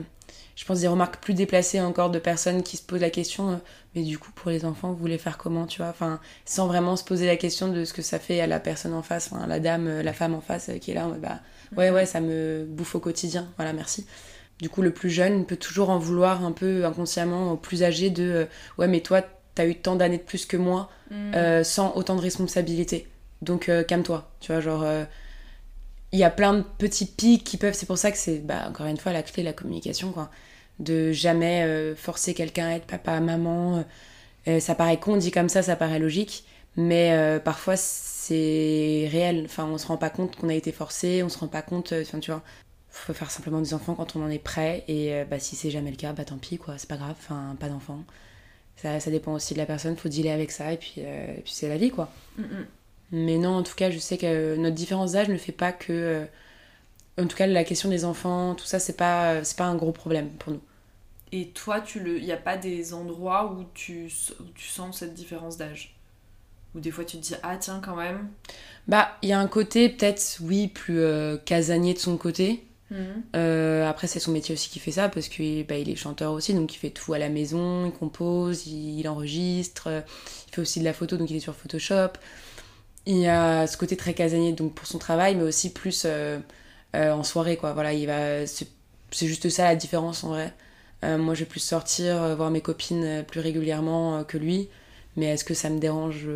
je 0.55 0.65
pense 0.65 0.79
des 0.79 0.87
remarques 0.87 1.17
plus 1.17 1.35
déplacées 1.35 1.81
encore 1.81 2.09
de 2.09 2.17
personnes 2.17 2.63
qui 2.63 2.77
se 2.77 2.83
posent 2.83 3.01
la 3.01 3.11
question 3.11 3.61
mais 3.93 4.01
du 4.01 4.17
coup, 4.17 4.31
pour 4.31 4.51
les 4.51 4.65
enfants, 4.65 4.89
vous 4.89 4.97
voulez 4.97 5.17
faire 5.17 5.37
comment, 5.37 5.65
tu 5.67 5.81
vois? 5.81 5.89
Enfin, 5.89 6.19
sans 6.43 6.67
vraiment 6.67 6.97
se 6.97 7.03
poser 7.05 7.27
la 7.27 7.37
question 7.37 7.69
de 7.69 7.85
ce 7.85 7.93
que 7.93 8.01
ça 8.01 8.19
fait 8.19 8.41
à 8.41 8.47
la 8.47 8.59
personne 8.59 8.93
en 8.93 9.01
face, 9.01 9.29
enfin, 9.31 9.47
la 9.47 9.61
dame, 9.61 10.01
la 10.01 10.11
femme 10.11 10.33
en 10.33 10.41
face 10.41 10.69
qui 10.81 10.91
est 10.91 10.95
là, 10.95 11.07
bah 11.17 11.39
ouais, 11.77 11.91
ouais, 11.91 12.05
ça 12.05 12.19
me 12.19 12.65
bouffe 12.67 12.95
au 12.95 12.99
quotidien, 12.99 13.47
voilà, 13.55 13.71
merci. 13.71 14.05
Du 14.59 14.69
coup, 14.69 14.81
le 14.81 14.91
plus 14.91 15.09
jeune 15.09 15.45
peut 15.45 15.57
toujours 15.57 15.89
en 15.89 15.99
vouloir 15.99 16.45
un 16.45 16.51
peu 16.51 16.85
inconsciemment 16.85 17.51
au 17.51 17.57
plus 17.57 17.83
âgé 17.83 18.09
de 18.09 18.47
ouais, 18.77 18.87
mais 18.87 19.01
toi, 19.01 19.21
t'as 19.55 19.65
eu 19.65 19.75
tant 19.75 19.95
d'années 19.95 20.17
de 20.17 20.23
plus 20.23 20.45
que 20.45 20.57
moi 20.57 20.89
mm. 21.09 21.33
euh, 21.35 21.63
sans 21.63 21.93
autant 21.95 22.15
de 22.15 22.21
responsabilités. 22.21 23.07
Donc 23.41 23.69
euh, 23.69 23.83
calme-toi, 23.83 24.29
tu 24.39 24.51
vois, 24.51 24.61
genre 24.61 24.83
euh, 24.83 25.05
il 26.11 26.19
y 26.19 26.23
a 26.23 26.29
plein 26.29 26.53
de 26.53 26.63
petits 26.77 27.05
pics 27.05 27.43
qui 27.43 27.57
peuvent. 27.57 27.73
C'est 27.73 27.85
pour 27.85 27.97
ça 27.97 28.11
que 28.11 28.17
c'est, 28.17 28.37
bah, 28.37 28.67
encore 28.69 28.85
une 28.85 28.97
fois, 28.97 29.11
la 29.11 29.23
clé, 29.23 29.43
la 29.43 29.53
communication, 29.53 30.11
quoi. 30.11 30.29
De 30.79 31.11
jamais 31.13 31.93
forcer 31.95 32.33
quelqu'un 32.33 32.67
à 32.67 32.71
être 32.75 32.85
papa, 32.85 33.19
maman. 33.21 33.85
ça 34.59 34.75
paraît 34.75 34.99
con, 34.99 35.15
dit 35.15 35.31
comme 35.31 35.47
ça, 35.47 35.61
ça 35.61 35.75
paraît 35.77 35.99
logique. 35.99 36.45
Mais 36.75 37.39
parfois, 37.43 37.75
c'est 37.77 39.09
réel. 39.11 39.43
Enfin, 39.45 39.65
on 39.65 39.77
se 39.77 39.87
rend 39.87 39.97
pas 39.97 40.09
compte 40.09 40.35
qu'on 40.35 40.49
a 40.49 40.53
été 40.53 40.73
forcé, 40.73 41.23
on 41.23 41.29
se 41.29 41.37
rend 41.37 41.47
pas 41.47 41.61
compte. 41.61 41.93
Enfin, 42.01 42.19
tu 42.19 42.31
vois, 42.31 42.43
faut 42.97 43.13
faire 43.13 43.31
simplement 43.31 43.61
des 43.61 43.73
enfants 43.73 43.95
quand 43.95 44.15
on 44.15 44.23
en 44.23 44.29
est 44.29 44.39
prêt. 44.39 44.83
Et 44.87 45.23
bah, 45.29 45.39
si 45.39 45.55
c'est 45.55 45.71
jamais 45.71 45.91
le 45.91 45.97
cas, 45.97 46.13
bah 46.13 46.25
tant 46.25 46.37
pis, 46.37 46.57
quoi. 46.57 46.77
C'est 46.77 46.89
pas 46.89 46.97
grave, 46.97 47.15
enfin, 47.19 47.55
pas 47.59 47.69
d'enfants. 47.69 48.03
Ça, 48.77 48.99
ça, 48.99 49.09
dépend 49.09 49.33
aussi 49.33 49.53
de 49.53 49.59
la 49.59 49.65
personne, 49.65 49.95
faut 49.95 50.09
dealer 50.09 50.31
avec 50.31 50.51
ça 50.51 50.73
et 50.73 50.77
puis, 50.77 50.95
euh, 50.97 51.33
puis 51.43 51.53
c'est 51.53 51.69
la 51.69 51.77
vie 51.77 51.91
quoi. 51.91 52.11
Mm, 52.37 52.43
mm. 52.43 52.65
Mais 53.11 53.37
non, 53.37 53.55
en 53.57 53.63
tout 53.63 53.75
cas, 53.75 53.89
je 53.89 53.99
sais 53.99 54.17
que 54.17 54.55
notre 54.57 54.75
différence 54.75 55.13
d'âge 55.13 55.29
ne 55.29 55.37
fait 55.37 55.51
pas 55.51 55.71
que. 55.71 55.93
Euh, 55.93 56.25
en 57.17 57.27
tout 57.27 57.37
cas, 57.37 57.47
la 57.47 57.63
question 57.63 57.89
des 57.89 58.03
enfants, 58.03 58.55
tout 58.55 58.65
ça, 58.65 58.79
c'est 58.79 58.97
pas, 58.97 59.43
c'est 59.45 59.57
pas 59.57 59.65
un 59.65 59.75
gros 59.75 59.93
problème 59.93 60.29
pour 60.31 60.51
nous. 60.51 60.61
Et 61.31 61.47
toi, 61.49 61.79
tu 61.79 62.01
le, 62.01 62.17
il 62.17 62.25
n'y 62.25 62.33
a 62.33 62.37
pas 62.37 62.57
des 62.57 62.93
endroits 62.93 63.53
où 63.53 63.63
tu, 63.73 64.11
où 64.39 64.43
tu 64.53 64.67
sens 64.67 64.99
cette 64.99 65.13
différence 65.13 65.55
d'âge? 65.55 65.95
Ou 66.73 66.81
des 66.81 66.91
fois 66.91 67.05
tu 67.05 67.15
te 67.17 67.21
dis, 67.21 67.35
ah 67.41 67.55
tiens, 67.55 67.79
quand 67.83 67.95
même 67.95 68.27
Bah, 68.89 69.17
il 69.21 69.29
y 69.29 69.33
a 69.33 69.39
un 69.39 69.47
côté, 69.47 69.87
peut-être, 69.87 70.39
oui, 70.41 70.67
plus 70.67 70.99
euh, 70.99 71.37
casanier 71.37 71.93
de 71.93 71.99
son 71.99 72.17
côté. 72.17 72.65
Mhm. 72.91 73.23
Euh, 73.35 73.87
après, 73.89 74.07
c'est 74.07 74.19
son 74.19 74.31
métier 74.31 74.53
aussi 74.53 74.69
qui 74.69 74.79
fait 74.79 74.91
ça 74.91 75.09
parce 75.09 75.27
qu'il 75.27 75.65
bah, 75.65 75.77
il 75.77 75.89
est 75.89 75.95
chanteur 75.95 76.31
aussi, 76.33 76.53
donc 76.53 76.73
il 76.73 76.77
fait 76.77 76.91
tout 76.91 77.13
à 77.13 77.19
la 77.19 77.29
maison, 77.29 77.87
il 77.87 77.91
compose, 77.91 78.67
il, 78.67 79.07
enregistre, 79.07 80.03
il 80.47 80.53
fait 80.53 80.61
aussi 80.61 80.79
de 80.79 80.85
la 80.85 80.93
photo, 80.93 81.17
donc 81.17 81.29
il 81.29 81.37
est 81.37 81.41
sur 81.41 81.55
Photoshop. 81.55 82.13
Il 83.07 83.17
y 83.17 83.27
a 83.27 83.67
ce 83.67 83.77
côté 83.77 83.97
très 83.97 84.13
casanier 84.13 84.53
donc 84.53 84.73
pour 84.73 84.87
son 84.87 84.97
travail, 84.97 85.35
mais 85.35 85.43
aussi 85.43 85.71
plus 85.71 86.03
euh, 86.05 86.39
euh, 86.95 87.11
en 87.11 87.23
soirée, 87.23 87.57
quoi. 87.57 87.73
Voilà, 87.73 87.93
il 87.93 88.07
va. 88.07 88.45
C'est 88.47 89.27
juste 89.27 89.49
ça 89.49 89.65
la 89.65 89.75
différence 89.75 90.23
en 90.23 90.29
vrai. 90.29 90.53
moi, 91.03 91.35
je 91.35 91.41
vais 91.41 91.45
plus 91.45 91.59
sortir, 91.59 92.35
voir 92.35 92.49
mes 92.51 92.61
copines 92.61 93.23
plus 93.27 93.39
régulièrement 93.39 94.23
que 94.23 94.37
lui, 94.37 94.67
mais 95.15 95.27
est-ce 95.27 95.45
que 95.45 95.53
ça 95.53 95.69
me 95.69 95.79
dérange? 95.79 96.27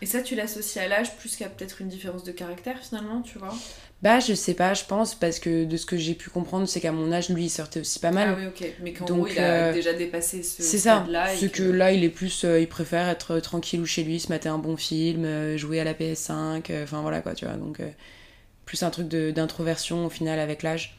Et 0.00 0.06
ça, 0.06 0.22
tu 0.22 0.34
l'associes 0.34 0.82
à 0.82 0.88
l'âge 0.88 1.16
plus 1.16 1.36
qu'à 1.36 1.48
peut-être 1.48 1.80
une 1.82 1.88
différence 1.88 2.24
de 2.24 2.32
caractère 2.32 2.78
finalement, 2.78 3.20
tu 3.22 3.38
vois? 3.38 3.54
Bah, 4.02 4.18
je 4.18 4.34
sais 4.34 4.54
pas, 4.54 4.74
je 4.74 4.84
pense, 4.84 5.14
parce 5.14 5.38
que 5.38 5.64
de 5.64 5.76
ce 5.76 5.86
que 5.86 5.96
j'ai 5.96 6.14
pu 6.14 6.28
comprendre, 6.28 6.66
c'est 6.66 6.80
qu'à 6.80 6.90
mon 6.90 7.12
âge, 7.12 7.28
lui, 7.28 7.44
il 7.44 7.50
sortait 7.50 7.78
aussi 7.78 8.00
pas 8.00 8.10
mal. 8.10 8.30
Ah 8.32 8.36
oui, 8.36 8.46
ok. 8.48 8.74
Mais 8.82 8.92
qu'en 8.92 9.04
gros, 9.04 9.28
il 9.28 9.38
a 9.38 9.68
euh, 9.68 9.72
déjà 9.72 9.92
dépassé 9.92 10.42
ce 10.42 10.60
C'est 10.60 10.78
ça. 10.78 11.06
C'est 11.36 11.52
que... 11.52 11.62
là, 11.62 11.92
il 11.92 12.02
est 12.02 12.08
plus. 12.08 12.44
Euh, 12.44 12.58
il 12.58 12.66
préfère 12.66 13.08
être 13.08 13.38
tranquille 13.38 13.80
ou 13.80 13.86
chez 13.86 14.02
lui, 14.02 14.18
se 14.18 14.28
mater 14.28 14.48
un 14.48 14.58
bon 14.58 14.76
film, 14.76 15.24
euh, 15.24 15.56
jouer 15.56 15.78
à 15.78 15.84
la 15.84 15.94
PS5, 15.94 16.82
enfin 16.82 17.00
voilà 17.00 17.20
quoi, 17.20 17.34
tu 17.34 17.44
vois. 17.44 17.54
Donc, 17.54 17.80
plus 18.64 18.82
un 18.82 18.90
truc 18.90 19.06
d'introversion 19.06 20.06
au 20.06 20.10
final 20.10 20.40
avec 20.40 20.64
l'âge. 20.64 20.98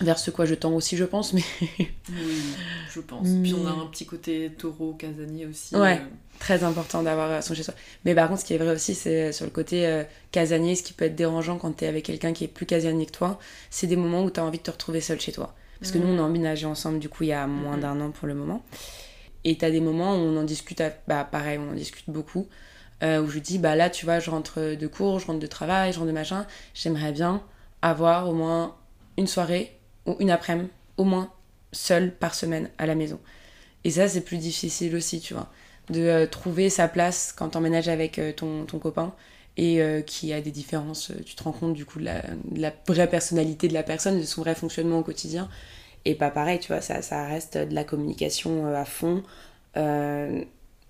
Vers 0.00 0.18
ce 0.18 0.30
quoi 0.30 0.44
je 0.44 0.54
tends 0.54 0.74
aussi, 0.74 0.96
je 0.96 1.04
pense, 1.04 1.32
mais. 1.32 1.42
oui, 1.70 2.42
je 2.92 3.00
pense. 3.00 3.28
Puis 3.42 3.54
on 3.54 3.66
a 3.66 3.70
un 3.70 3.86
petit 3.86 4.04
côté 4.04 4.52
taureau, 4.58 4.92
casanier 4.94 5.46
aussi. 5.46 5.74
Ouais 5.74 6.00
très 6.38 6.64
important 6.64 7.02
d'avoir 7.02 7.42
son 7.42 7.54
chez 7.54 7.62
soi. 7.62 7.74
Mais 8.04 8.14
par 8.14 8.28
contre, 8.28 8.40
ce 8.40 8.44
qui 8.44 8.54
est 8.54 8.58
vrai 8.58 8.74
aussi, 8.74 8.94
c'est 8.94 9.32
sur 9.32 9.44
le 9.44 9.50
côté 9.50 9.86
euh, 9.86 10.04
casanier, 10.32 10.74
ce 10.74 10.82
qui 10.82 10.92
peut 10.92 11.06
être 11.06 11.16
dérangeant 11.16 11.58
quand 11.58 11.72
t'es 11.72 11.86
avec 11.86 12.04
quelqu'un 12.04 12.32
qui 12.32 12.44
est 12.44 12.48
plus 12.48 12.66
casanier 12.66 13.06
que 13.06 13.12
toi, 13.12 13.38
c'est 13.70 13.86
des 13.86 13.96
moments 13.96 14.22
où 14.22 14.30
t'as 14.30 14.42
envie 14.42 14.58
de 14.58 14.62
te 14.62 14.70
retrouver 14.70 15.00
seul 15.00 15.20
chez 15.20 15.32
toi. 15.32 15.54
Parce 15.80 15.92
que 15.92 15.98
nous, 15.98 16.08
on 16.08 16.18
a 16.18 16.22
emménagé 16.22 16.64
ensemble, 16.64 16.98
du 16.98 17.10
coup, 17.10 17.24
il 17.24 17.28
y 17.28 17.32
a 17.34 17.46
moins 17.46 17.76
d'un 17.76 18.00
an 18.00 18.10
pour 18.10 18.26
le 18.26 18.34
moment. 18.34 18.64
Et 19.44 19.58
t'as 19.58 19.70
des 19.70 19.82
moments 19.82 20.14
où 20.14 20.20
on 20.20 20.38
en 20.38 20.42
discute, 20.42 20.82
bah 21.06 21.28
pareil, 21.30 21.58
on 21.58 21.70
en 21.70 21.74
discute 21.74 22.08
beaucoup, 22.08 22.48
euh, 23.02 23.20
où 23.20 23.28
je 23.28 23.38
dis, 23.38 23.58
bah 23.58 23.76
là, 23.76 23.90
tu 23.90 24.06
vois, 24.06 24.18
je 24.18 24.30
rentre 24.30 24.74
de 24.74 24.86
cours, 24.86 25.20
je 25.20 25.26
rentre 25.26 25.38
de 25.38 25.46
travail, 25.46 25.92
je 25.92 25.98
rentre 25.98 26.08
de 26.08 26.14
machin, 26.14 26.46
j'aimerais 26.72 27.12
bien 27.12 27.42
avoir 27.82 28.26
au 28.28 28.32
moins 28.32 28.74
une 29.18 29.26
soirée 29.26 29.75
une 30.20 30.30
après-midi, 30.30 30.70
au 30.96 31.04
moins 31.04 31.32
seule 31.72 32.14
par 32.14 32.34
semaine 32.34 32.70
à 32.78 32.86
la 32.86 32.94
maison. 32.94 33.18
Et 33.84 33.90
ça, 33.90 34.08
c'est 34.08 34.22
plus 34.22 34.38
difficile 34.38 34.94
aussi, 34.96 35.20
tu 35.20 35.34
vois 35.34 35.50
de 35.90 36.00
euh, 36.02 36.26
trouver 36.26 36.70
sa 36.70 36.88
place 36.88 37.32
quand 37.36 37.50
t'emménages 37.50 37.88
avec 37.88 38.18
euh, 38.18 38.32
ton, 38.32 38.64
ton, 38.64 38.78
copain 38.78 39.12
et 39.56 39.80
euh, 39.80 40.02
qui 40.02 40.32
a 40.32 40.40
des 40.40 40.50
différences. 40.50 41.12
Tu 41.24 41.34
te 41.34 41.42
rends 41.42 41.52
compte 41.52 41.74
du 41.74 41.84
coup 41.84 41.98
de 42.00 42.04
la, 42.04 42.22
la, 42.54 42.72
vraie 42.86 43.08
personnalité 43.08 43.68
de 43.68 43.74
la 43.74 43.82
personne, 43.82 44.18
de 44.18 44.24
son 44.24 44.42
vrai 44.42 44.54
fonctionnement 44.54 44.98
au 44.98 45.02
quotidien. 45.02 45.48
Et 46.04 46.14
pas 46.14 46.30
pareil, 46.30 46.58
tu 46.60 46.68
vois, 46.68 46.80
ça, 46.80 47.02
ça 47.02 47.26
reste 47.26 47.58
de 47.58 47.74
la 47.74 47.84
communication 47.84 48.66
à 48.74 48.84
fond. 48.84 49.22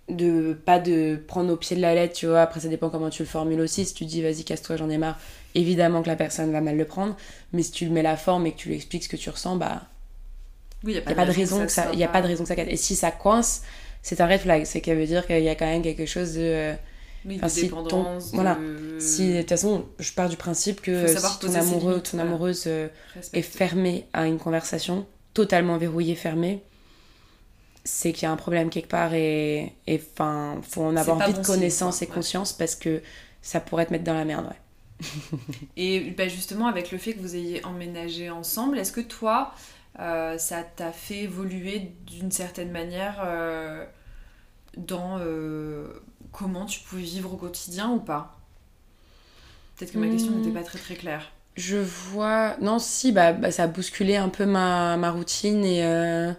de 0.09 0.53
pas 0.65 0.79
de 0.79 1.17
prendre 1.27 1.53
au 1.53 1.57
pied 1.57 1.77
de 1.77 1.81
la 1.81 1.95
lettre, 1.95 2.15
tu 2.15 2.27
vois. 2.27 2.43
Après, 2.43 2.61
ça 2.61 2.69
dépend 2.69 2.91
comment 2.91 3.11
tu 3.11 3.23
le 3.23 3.29
formules 3.29 3.61
aussi. 3.61 3.85
Si 3.85 3.95
tu 3.95 4.05
dis 4.05 4.23
vas-y, 4.23 4.45
casse-toi, 4.45 4.77
j'en 4.77 4.91
ai 4.91 4.99
marre, 4.99 5.19
évidemment 5.57 6.03
que 6.03 6.09
la 6.09 6.17
personne 6.17 6.53
va 6.53 6.61
mal 6.61 6.77
le 6.77 6.85
prendre. 6.85 7.17
Mais 7.53 7.63
si 7.63 7.73
tu 7.73 7.87
le 7.87 7.91
mets 7.91 8.03
la 8.03 8.17
forme 8.17 8.47
et 8.47 8.53
que 8.53 8.59
tu 8.59 8.69
lui 8.69 8.77
expliques 8.77 9.05
ce 9.05 9.09
que 9.09 9.17
tu 9.17 9.31
ressens, 9.31 9.57
bah. 9.57 9.83
Oui, 10.85 10.93
il 10.93 10.95
n'y 10.95 10.99
a, 10.99 11.15
pas 11.15 11.27
de 11.27 11.33
raison 11.33 11.65
que 11.65 11.73
ça. 11.73 11.91
Il 11.93 12.03
a 12.03 12.09
pas 12.09 12.23
de 12.23 12.27
raison 12.27 12.45
que 12.45 12.55
ça. 12.55 12.63
Et 12.63 12.77
si 12.77 12.95
ça 12.95 13.11
coince, 13.11 13.63
c'est 14.03 14.21
un 14.21 14.27
red 14.27 14.41
flag. 14.41 14.65
C'est 14.65 14.81
qu'elle 14.81 14.99
veut 14.99 15.07
dire 15.07 15.27
qu'il 15.27 15.43
y 15.43 15.49
a 15.49 15.55
quand 15.55 15.67
même 15.67 15.83
quelque 15.83 16.07
chose 16.07 16.35
de. 16.35 16.41
Euh, 16.43 16.75
oui, 17.25 17.39
de 17.39 17.61
dépendance. 17.61 18.31
Voilà. 18.35 18.57
Si, 19.01 19.33
de 19.33 19.41
toute 19.41 19.49
façon, 19.49 19.87
je 19.99 20.13
pars 20.13 20.29
du 20.29 20.37
principe 20.37 20.81
que 20.81 21.09
si 21.09 21.39
ton 21.41 21.55
amoureux 21.55 22.01
ton 22.01 22.21
amoureuse 22.21 22.65
euh, 22.69 22.89
est 23.33 23.43
fermée 23.43 24.07
à 24.13 24.27
une 24.27 24.39
conversation, 24.39 25.07
totalement 25.35 25.77
verrouillée, 25.77 26.15
fermée, 26.15 26.63
c'est 27.83 28.13
qu'il 28.13 28.25
y 28.25 28.27
a 28.27 28.31
un 28.31 28.37
problème 28.37 28.71
quelque 28.71 28.89
part 28.89 29.13
et 29.15 29.73
enfin, 29.91 30.61
faut 30.63 30.83
en 30.83 30.95
avoir 30.95 31.27
vite 31.27 31.43
connaissance 31.43 32.01
et 32.03 32.07
conscience 32.07 32.53
parce 32.53 32.77
que 32.77 33.03
ça 33.43 33.59
pourrait 33.59 33.87
te 33.87 33.93
mettre 33.93 34.05
dans 34.05 34.15
la 34.15 34.25
merde, 34.25 34.45
ouais. 34.45 34.57
et 35.77 36.11
bah, 36.11 36.29
justement, 36.29 36.67
avec 36.67 36.91
le 36.91 36.99
fait 36.99 37.15
que 37.15 37.21
vous 37.21 37.37
ayez 37.37 37.65
emménagé 37.65 38.31
ensemble, 38.31 38.79
est-ce 38.79 38.93
que 38.93 39.01
toi, 39.01 39.55
euh, 39.99 40.39
ça 40.39 40.63
t'a 40.63 40.93
fait 40.93 41.23
évoluer 41.23 41.93
d'une 42.07 42.31
certaine 42.31 42.71
manière 42.71 43.27
dans 44.77 45.21
comment 46.33 46.67
tu 46.67 46.81
pouvais 46.81 47.03
vivre 47.03 47.35
au 47.35 47.37
quotidien 47.37 47.91
ou 47.91 47.99
pas? 47.99 48.37
Peut-être 49.77 49.93
que 49.93 49.99
ma 49.99 50.09
question 50.09 50.33
n'était 50.33 50.53
pas 50.53 50.63
très 50.63 50.79
très 50.79 50.95
claire. 50.95 51.33
Je 51.57 51.77
vois. 51.77 52.57
Non, 52.61 52.79
si, 52.79 53.13
bah, 53.13 53.33
bah, 53.33 53.51
ça 53.51 53.65
a 53.65 53.67
bousculé 53.67 54.17
un 54.17 54.29
peu 54.29 54.45
ma, 54.45 54.97
ma 54.97 55.11
routine 55.11 55.65
et, 55.65 55.85
euh, 55.85 56.33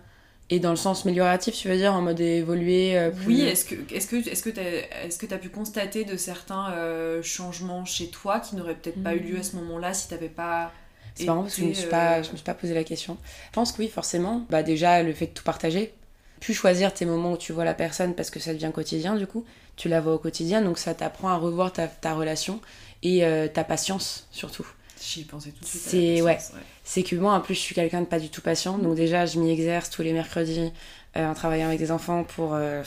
et 0.50 0.60
dans 0.60 0.70
le 0.70 0.78
sens 0.78 1.06
amélioratif, 1.06 1.56
tu 1.56 1.68
veux 1.68 1.76
dire, 1.76 1.94
en 1.94 2.02
mode 2.02 2.20
évoluer. 2.22 2.98
Euh, 2.98 3.12
oui, 3.26 3.42
est-ce 3.42 3.66
que 3.66 3.76
est-ce 3.94 4.08
que 4.08 4.16
est-ce 4.16 4.44
que 4.44 4.50
est-ce 4.50 5.18
que 5.18 5.26
tu 5.26 5.34
as 5.34 5.38
pu 5.38 5.50
constater 5.50 6.06
de 6.06 6.16
certains 6.16 6.72
euh, 6.72 7.22
changements 7.22 7.84
chez 7.84 8.08
toi 8.08 8.40
qui 8.40 8.56
n'auraient 8.56 8.76
peut-être 8.76 9.02
pas 9.04 9.14
eu 9.14 9.20
lieu 9.20 9.40
à 9.40 9.44
ce 9.44 9.58
moment-là 9.58 9.94
si 9.94 10.08
t'avais 10.08 10.30
pas. 10.30 10.72
C'est 11.16 11.26
marrant 11.26 11.42
parce 11.42 11.56
que 11.56 11.64
je 11.64 11.68
me 11.68 11.74
suis 11.74 11.90
pas, 11.90 12.22
je 12.22 12.32
me 12.32 12.36
suis 12.36 12.46
pas 12.46 12.54
posé 12.54 12.74
la 12.74 12.84
question. 12.84 13.18
Je 13.48 13.54
pense 13.54 13.72
que 13.72 13.82
oui, 13.82 13.90
forcément. 13.90 14.46
Bah 14.50 14.64
déjà 14.64 15.04
le 15.04 15.14
fait 15.14 15.28
de 15.28 15.32
tout 15.32 15.44
partager, 15.44 15.94
plus 16.40 16.54
choisir 16.54 16.94
tes 16.94 17.06
moments 17.06 17.34
où 17.34 17.38
tu 17.38 17.52
vois 17.52 17.66
la 17.66 17.74
personne 17.74 18.14
parce 18.14 18.30
que 18.30 18.40
ça 18.40 18.54
devient 18.54 18.72
quotidien 18.74 19.16
du 19.16 19.28
coup. 19.28 19.44
Tu 19.76 19.90
la 19.90 20.00
vois 20.00 20.14
au 20.14 20.20
quotidien, 20.20 20.62
donc 20.62 20.78
ça 20.78 20.94
t'apprend 20.94 21.30
à 21.30 21.38
revoir 21.38 21.74
ta, 21.74 21.88
ta 21.88 22.14
relation 22.14 22.62
et 23.04 23.24
ta 23.54 23.64
patience 23.64 24.28
surtout. 24.32 24.68
J'y 25.02 25.24
pensais 25.24 25.52
tout 25.52 25.62
de 25.62 25.66
suite. 25.66 25.82
C'est 25.82 26.22
ouais. 26.22 26.38
C'est 26.84 27.04
que 27.04 27.16
moi, 27.16 27.34
en 27.34 27.42
plus, 27.42 27.56
je 27.56 27.60
suis 27.60 27.76
quelqu'un 27.76 28.02
de 28.02 28.06
pas 28.06 28.20
du 28.20 28.30
tout 28.30 28.42
patient. 28.42 28.78
Donc 28.78 28.96
déjà, 28.96 29.26
je 29.26 29.40
m'y 29.40 29.52
exerce 29.52 29.90
tous 29.90 30.02
les 30.02 30.14
mercredis 30.14 30.72
euh, 31.16 31.28
en 31.28 31.34
travaillant 31.34 31.68
avec 31.68 31.80
des 31.80 31.92
enfants 31.92 32.24
pour 32.24 32.54
euh, 32.54 32.84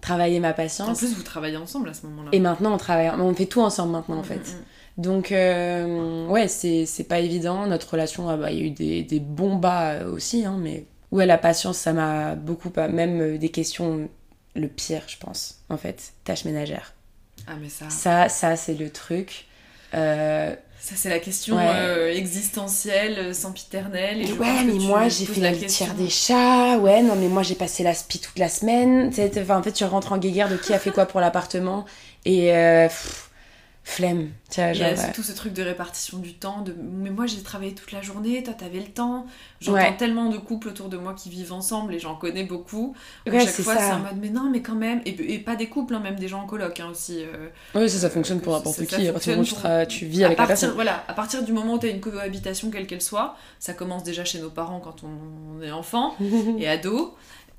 travailler 0.00 0.40
ma 0.40 0.52
patience. 0.52 0.88
En 0.88 0.94
plus, 0.94 1.14
vous 1.14 1.22
travaillez 1.22 1.56
ensemble 1.56 1.88
à 1.88 1.94
ce 1.94 2.06
moment-là. 2.06 2.30
Et 2.32 2.40
maintenant, 2.40 2.74
on 2.74 2.78
travaille, 2.78 3.10
on 3.10 3.34
fait 3.34 3.46
tout 3.46 3.60
ensemble 3.60 3.92
maintenant 3.92 4.18
en 4.18 4.22
mm, 4.22 4.24
fait. 4.24 4.36
Mm, 4.36 4.40
mm. 4.40 5.02
Donc 5.02 5.32
euh, 5.32 6.26
ouais, 6.26 6.48
c'est 6.48 7.06
pas 7.08 7.20
évident. 7.20 7.66
Notre 7.66 7.92
relation, 7.92 8.28
ah 8.28 8.36
bah, 8.36 8.50
il 8.50 8.58
y 8.58 8.62
a 8.62 8.64
eu 8.64 8.70
des, 8.70 9.02
des 9.02 9.20
bons 9.20 9.56
bas 9.56 10.04
aussi, 10.06 10.44
hein, 10.44 10.56
mais 10.58 10.86
ouais, 11.12 11.26
la 11.26 11.38
patience, 11.38 11.78
ça 11.78 11.92
m'a 11.92 12.34
beaucoup, 12.34 12.72
même 12.76 13.38
des 13.38 13.48
questions. 13.50 14.08
Le 14.56 14.66
pire, 14.66 15.02
je 15.06 15.18
pense, 15.18 15.60
en 15.68 15.76
fait, 15.76 16.14
tâches 16.24 16.44
ménagères. 16.44 16.94
Ah 17.46 17.54
mais 17.60 17.68
ça. 17.68 17.88
Ça, 17.90 18.28
ça 18.28 18.56
c'est 18.56 18.74
le 18.74 18.90
truc. 18.90 19.46
Euh, 19.94 20.54
ça, 20.80 20.94
c'est 20.96 21.08
la 21.08 21.18
question 21.18 21.58
euh, 21.58 22.12
existentielle, 22.12 23.18
euh, 23.18 23.32
sempiternelle. 23.32 24.22
Et 24.22 24.32
ouais, 24.32 24.64
mais 24.64 24.74
moi, 24.74 25.08
j'ai 25.08 25.26
fait 25.26 25.40
la 25.40 25.50
litière 25.50 25.94
des 25.94 26.08
chats. 26.08 26.78
Ouais, 26.78 27.02
non, 27.02 27.16
mais 27.16 27.28
moi, 27.28 27.42
j'ai 27.42 27.56
passé 27.56 27.82
la 27.82 27.94
spi 27.94 28.20
toute 28.20 28.38
la 28.38 28.48
semaine. 28.48 29.10
Enfin, 29.36 29.58
en 29.58 29.62
fait, 29.62 29.72
tu 29.72 29.84
rentres 29.84 30.12
en 30.12 30.18
guéguerre 30.18 30.48
de 30.48 30.56
qui 30.56 30.72
a 30.72 30.78
fait 30.78 30.90
quoi 30.90 31.06
pour 31.06 31.20
l'appartement. 31.20 31.84
Et 32.24 32.52
flemme. 33.88 34.28
Il 34.56 34.76
y 34.76 34.82
a 34.82 35.08
tout 35.12 35.22
ce 35.22 35.32
truc 35.32 35.54
de 35.54 35.62
répartition 35.62 36.18
du 36.18 36.34
temps. 36.34 36.60
De... 36.60 36.74
Mais 36.78 37.10
moi, 37.10 37.26
j'ai 37.26 37.42
travaillé 37.42 37.74
toute 37.74 37.90
la 37.90 38.02
journée, 38.02 38.42
toi, 38.42 38.52
t'avais 38.52 38.80
le 38.80 38.86
temps. 38.86 39.26
J'entends 39.60 39.94
tellement 39.94 40.28
de 40.28 40.36
couples 40.36 40.68
autour 40.68 40.88
de 40.88 40.98
moi 40.98 41.14
qui 41.14 41.30
vivent 41.30 41.52
ensemble 41.52 41.94
et 41.94 41.98
j'en 41.98 42.14
connais 42.14 42.44
beaucoup. 42.44 42.94
Ouais, 43.26 43.40
chaque 43.40 43.54
fois, 43.54 43.76
c'est 43.76 43.92
en 43.92 44.00
mode, 44.00 44.18
mais 44.20 44.28
non, 44.28 44.50
mais 44.50 44.60
quand 44.60 44.74
même. 44.74 45.00
Et, 45.06 45.38
pas 45.38 45.56
des 45.56 45.68
couples, 45.68 45.94
hein, 45.94 46.00
même 46.00 46.16
des 46.16 46.28
gens 46.28 46.42
en 46.42 46.46
coloc 46.46 46.78
hein, 46.80 46.88
aussi. 46.90 47.22
Euh, 47.22 47.48
oui, 47.74 47.88
ça, 47.88 47.98
ça 47.98 48.10
fonctionne 48.10 48.40
pour 48.40 48.52
n'importe 48.52 48.84
qui. 48.84 49.08
À 49.08 49.12
partir 49.12 49.32
du 49.32 49.40
moment 49.40 49.82
où 49.82 49.86
tu, 49.86 50.04
vis 50.04 50.24
avec 50.24 50.38
la 50.38 50.46
personne. 50.46 50.72
Voilà, 50.74 51.04
à 51.08 51.14
partir 51.14 51.42
du 51.42 51.52
moment 51.52 51.74
où 51.74 51.78
tu 51.78 51.86
as 51.86 51.90
une 51.90 52.00
cohabitation, 52.00 52.70
quelle 52.70 52.86
qu'elle 52.86 53.02
soit, 53.02 53.36
ça 53.58 53.72
commence 53.72 54.04
déjà 54.04 54.24
chez 54.24 54.38
nos 54.38 54.50
parents 54.50 54.80
quand 54.80 55.02
on 55.02 55.62
est 55.62 55.70
enfant 55.70 56.14
et 56.58 56.68
ado. 56.68 57.16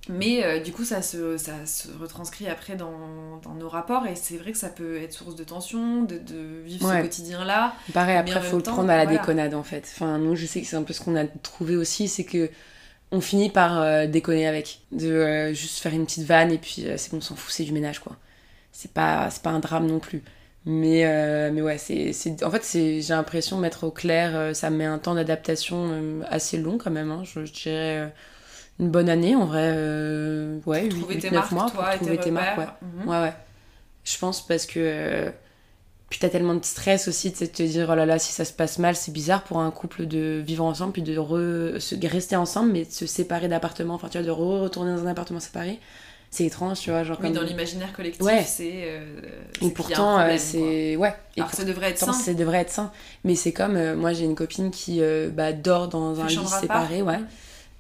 Mais 0.10 0.44
euh, 0.44 0.60
du 0.60 0.72
coup, 0.72 0.84
ça 0.84 1.04
se, 1.04 1.38
ça 1.38 1.66
se 1.68 1.88
retranscrit 2.02 2.48
après 2.48 2.76
dans, 2.76 3.38
dans 3.44 3.54
nos 3.54 3.70
rapports 3.70 4.08
et 4.08 4.16
c'est 4.16 4.38
vrai 4.38 4.52
que 4.52 4.58
ça 4.58 4.70
peut 4.70 4.98
être 4.98 5.14
source 5.14 5.36
de 5.36 5.44
tension, 5.44 6.02
de, 6.02 6.18
de 6.18 6.62
vivre 6.66 6.92
ce 6.92 7.02
quotidien-là. 7.02 7.76
Pareil, 7.94 8.18
après, 8.18 8.40
il 8.40 8.42
faut 8.42 8.58
le 8.58 8.64
prendre 8.64 8.90
à 8.90 8.98
la 8.98 9.06
déconnade 9.06 9.54
en 9.54 9.62
fait. 9.62 9.88
Enfin, 9.96 10.18
nous, 10.18 10.36
je 10.36 10.48
sais 10.48 10.62
que 10.62 10.68
c'est 10.68 10.76
un 10.76 10.82
peu 10.82 10.94
ce 10.94 11.02
qu'on 11.02 11.16
a 11.16 11.26
trouvé 11.26 11.76
aussi, 11.76 12.08
c'est 12.08 12.24
que 12.24 12.50
on 13.12 13.22
finit 13.22 13.52
par 13.52 13.80
euh, 13.80 14.08
déconner 14.08 14.48
avec. 14.48 14.82
De 14.92 15.12
euh, 15.12 15.54
juste 15.54 15.80
faire 15.80 15.94
une 15.94 16.06
petite 16.06 16.26
vanne 16.26 16.52
et 16.52 16.58
puis 16.58 16.88
c'est 16.98 17.12
bon, 17.12 17.18
on 17.18 17.22
s'en 17.22 17.36
fout, 17.36 17.54
c'est 17.54 17.64
du 17.64 17.72
ménage 17.72 18.00
quoi. 18.00 18.16
C'est 18.72 18.92
pas, 18.92 19.30
pas 19.44 19.52
un 19.52 19.60
drame 19.60 19.86
non 19.86 20.00
plus. 20.00 20.24
Mais, 20.66 21.06
mais 21.52 21.62
ouais, 21.62 21.78
c'est, 21.78 22.44
en 22.44 22.52
fait, 22.52 22.64
c'est, 22.64 23.02
j'ai 23.02 23.14
l'impression 23.14 23.58
de 23.58 23.62
mettre 23.62 23.86
au 23.86 23.92
clair, 23.92 24.56
ça 24.56 24.70
met 24.70 24.86
un 24.86 24.98
temps 24.98 25.16
d'adaptation 25.16 26.22
assez 26.30 26.58
long 26.58 26.78
quand 26.78 26.92
même. 26.92 27.12
Hein, 27.12 27.24
je, 27.24 27.46
je 27.46 27.54
dirais 27.54 28.14
une 28.80 28.90
bonne 28.90 29.10
année 29.10 29.36
en 29.36 29.46
vrai. 29.46 29.72
Euh, 29.74 30.60
ouais, 30.66 30.90
8, 30.90 31.32
9 31.32 31.52
mois 31.52 31.70
pour 31.70 31.84
trouver 31.90 32.18
tes 32.18 32.32
marques. 32.32 32.58
Ouais. 32.58 32.68
Mhm. 32.82 33.10
ouais. 33.10 33.22
ouais, 33.22 33.34
Je 34.04 34.18
pense 34.18 34.46
parce 34.46 34.66
que. 34.66 34.80
Euh, 34.80 35.30
puis 36.10 36.18
t'as 36.18 36.30
tellement 36.30 36.56
de 36.56 36.66
stress 36.66 37.08
aussi 37.08 37.30
de 37.30 37.46
te 37.46 37.62
dire 37.62 37.88
oh 37.92 37.96
là 37.96 38.08
là, 38.08 38.18
si 38.18 38.32
ça 38.32 38.44
se 38.44 38.52
passe 38.52 38.80
mal, 38.80 38.96
c'est 38.96 39.12
bizarre 39.12 39.44
pour 39.44 39.60
un 39.60 39.70
couple 39.70 40.08
de 40.08 40.42
vivre 40.44 40.66
ensemble 40.66 40.92
puis 40.94 41.04
de 41.04 41.14
se, 41.14 42.08
rester 42.08 42.36
ensemble 42.36 42.72
mais 42.72 42.86
de 42.86 42.92
se 42.92 43.06
séparer 43.06 43.48
d'appartements, 43.48 43.94
enfin 43.94 44.10
tu 44.10 44.18
vois, 44.18 44.26
de 44.26 44.32
retourner 44.32 44.96
dans 44.96 45.04
un 45.06 45.08
appartement 45.12 45.40
séparé. 45.40 45.80
C'est 46.32 46.46
étrange, 46.46 46.80
tu 46.80 46.90
vois. 46.90 47.04
Genre 47.04 47.18
oui, 47.22 47.32
dans 47.32 47.42
l'imaginaire 47.42 47.92
collectif, 47.92 48.28
c'est. 48.46 48.84
Euh, 48.86 49.22
et 49.62 49.70
pourtant, 49.70 50.20
euh, 50.20 50.36
c'est. 50.38 50.96
Ouais. 50.96 51.14
Et 51.36 51.42
Alors, 51.42 51.54
ça 51.54 51.64
devrait 51.64 51.90
être 51.90 51.98
sain. 51.98 52.14
Ça 52.14 52.34
devrait 52.34 52.60
être 52.60 52.70
sain. 52.72 52.92
Mais 53.24 53.36
c'est 53.36 53.52
comme. 53.52 53.96
moi, 53.96 54.14
j'ai 54.14 54.26
une 54.26 54.36
copine 54.36 54.72
qui 54.72 55.02
bah, 55.32 55.54
dort 55.54 55.90
dans 55.90 56.20
un 56.22 56.28
lit 56.28 56.48
séparé, 56.48 57.04
ouais. 57.04 57.20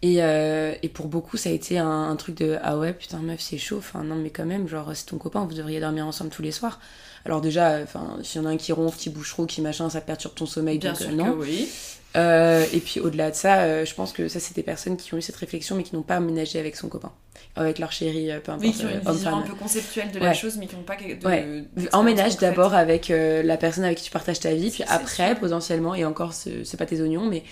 Et, 0.02 0.24
euh, 0.24 0.74
et, 0.82 0.88
pour 0.88 1.08
beaucoup, 1.08 1.36
ça 1.36 1.50
a 1.50 1.52
été 1.52 1.78
un, 1.78 2.16
truc 2.16 2.38
de 2.38 2.58
Ah 2.64 2.78
ouais, 2.78 2.94
putain, 2.94 3.20
meuf, 3.20 3.42
c'est 3.42 3.58
chaud. 3.58 3.78
Enfin, 3.80 4.04
non, 4.04 4.16
mais 4.16 4.30
quand 4.30 4.46
même, 4.46 4.68
genre, 4.68 4.92
c'est 4.94 5.08
ton 5.08 5.18
copain, 5.18 5.46
vous 5.46 5.54
devriez 5.54 5.82
dormir 5.82 6.08
ensemble 6.08 6.30
tous 6.30 6.42
les 6.42 6.52
soirs. 6.52 6.80
Alors, 7.26 7.42
déjà, 7.42 7.80
enfin, 7.84 8.18
s'il 8.24 8.42
y 8.42 8.46
en 8.46 8.48
a 8.48 8.52
un 8.52 8.58
qui 8.58 8.72
ronfle, 8.72 8.98
qui 8.98 9.10
bouche 9.10 9.32
trop, 9.32 9.46
qui 9.46 9.62
machin, 9.62 9.90
ça 9.90 10.00
perturbe 10.00 10.36
ton 10.36 10.46
sommeil, 10.46 10.78
Bien 10.78 10.96
sûr 10.96 11.12
non. 11.12 11.36
oui. 11.38 11.68
Euh, 12.16 12.66
et 12.74 12.80
puis 12.80 13.00
au-delà 13.00 13.30
de 13.30 13.36
ça, 13.36 13.60
euh, 13.60 13.86
je 13.86 13.94
pense 13.94 14.14
que 14.14 14.28
ça 14.30 14.40
c'est 14.40 14.56
des 14.56 14.64
personnes 14.64 14.98
qui 14.98 15.14
ont 15.14 15.18
eu 15.18 15.22
cette 15.22 15.36
réflexion 15.36 15.76
mais 15.76 15.84
qui 15.84 15.96
n'ont 15.96 16.02
pas 16.02 16.16
aménagé 16.16 16.58
avec 16.58 16.76
son 16.76 16.90
copain, 16.90 17.12
avec 17.56 17.78
leur 17.78 17.92
chéri, 17.92 18.32
peu 18.44 18.52
importe. 18.52 18.62
Oui, 18.62 18.74
qui 18.74 18.84
ont 18.84 18.90
une 18.90 19.12
vision 19.12 19.36
un 19.36 19.44
peu 19.44 19.54
conceptuelle 19.54 20.12
de 20.12 20.18
la 20.18 20.34
chose 20.34 20.58
mais 20.58 20.66
qui 20.66 20.76
n'ont 20.76 20.82
pas 20.82 20.96
de. 20.96 21.24
Ouais. 21.24 21.66
Emménage 21.94 22.38
d'abord 22.38 22.74
avec 22.74 23.10
la 23.10 23.58
personne 23.58 23.84
avec 23.84 24.00
qui 24.00 24.06
tu 24.06 24.12
partages 24.12 24.40
ta 24.40 24.56
vie, 24.56 24.72
puis 24.72 24.84
après 24.88 25.36
potentiellement, 25.36 25.94
et 25.94 26.04
encore 26.04 26.34
c'est 26.34 26.78
pas 26.78 26.88
tes 26.88 27.00
oignons, 27.00 27.28
mais 27.28 27.44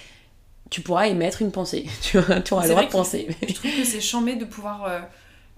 tu 0.70 0.82
pourras 0.82 1.08
émettre 1.08 1.42
une 1.42 1.52
pensée. 1.52 1.86
tu, 2.02 2.18
auras 2.18 2.36
le 2.36 2.70
droit 2.70 2.84
de 2.84 2.90
penser. 2.90 3.28
Je 3.48 3.54
trouve 3.54 3.72
que 3.72 3.84
c'est 3.84 4.02
chambé 4.02 4.36
de 4.36 4.46
pouvoir 4.46 4.86
euh, 4.86 5.00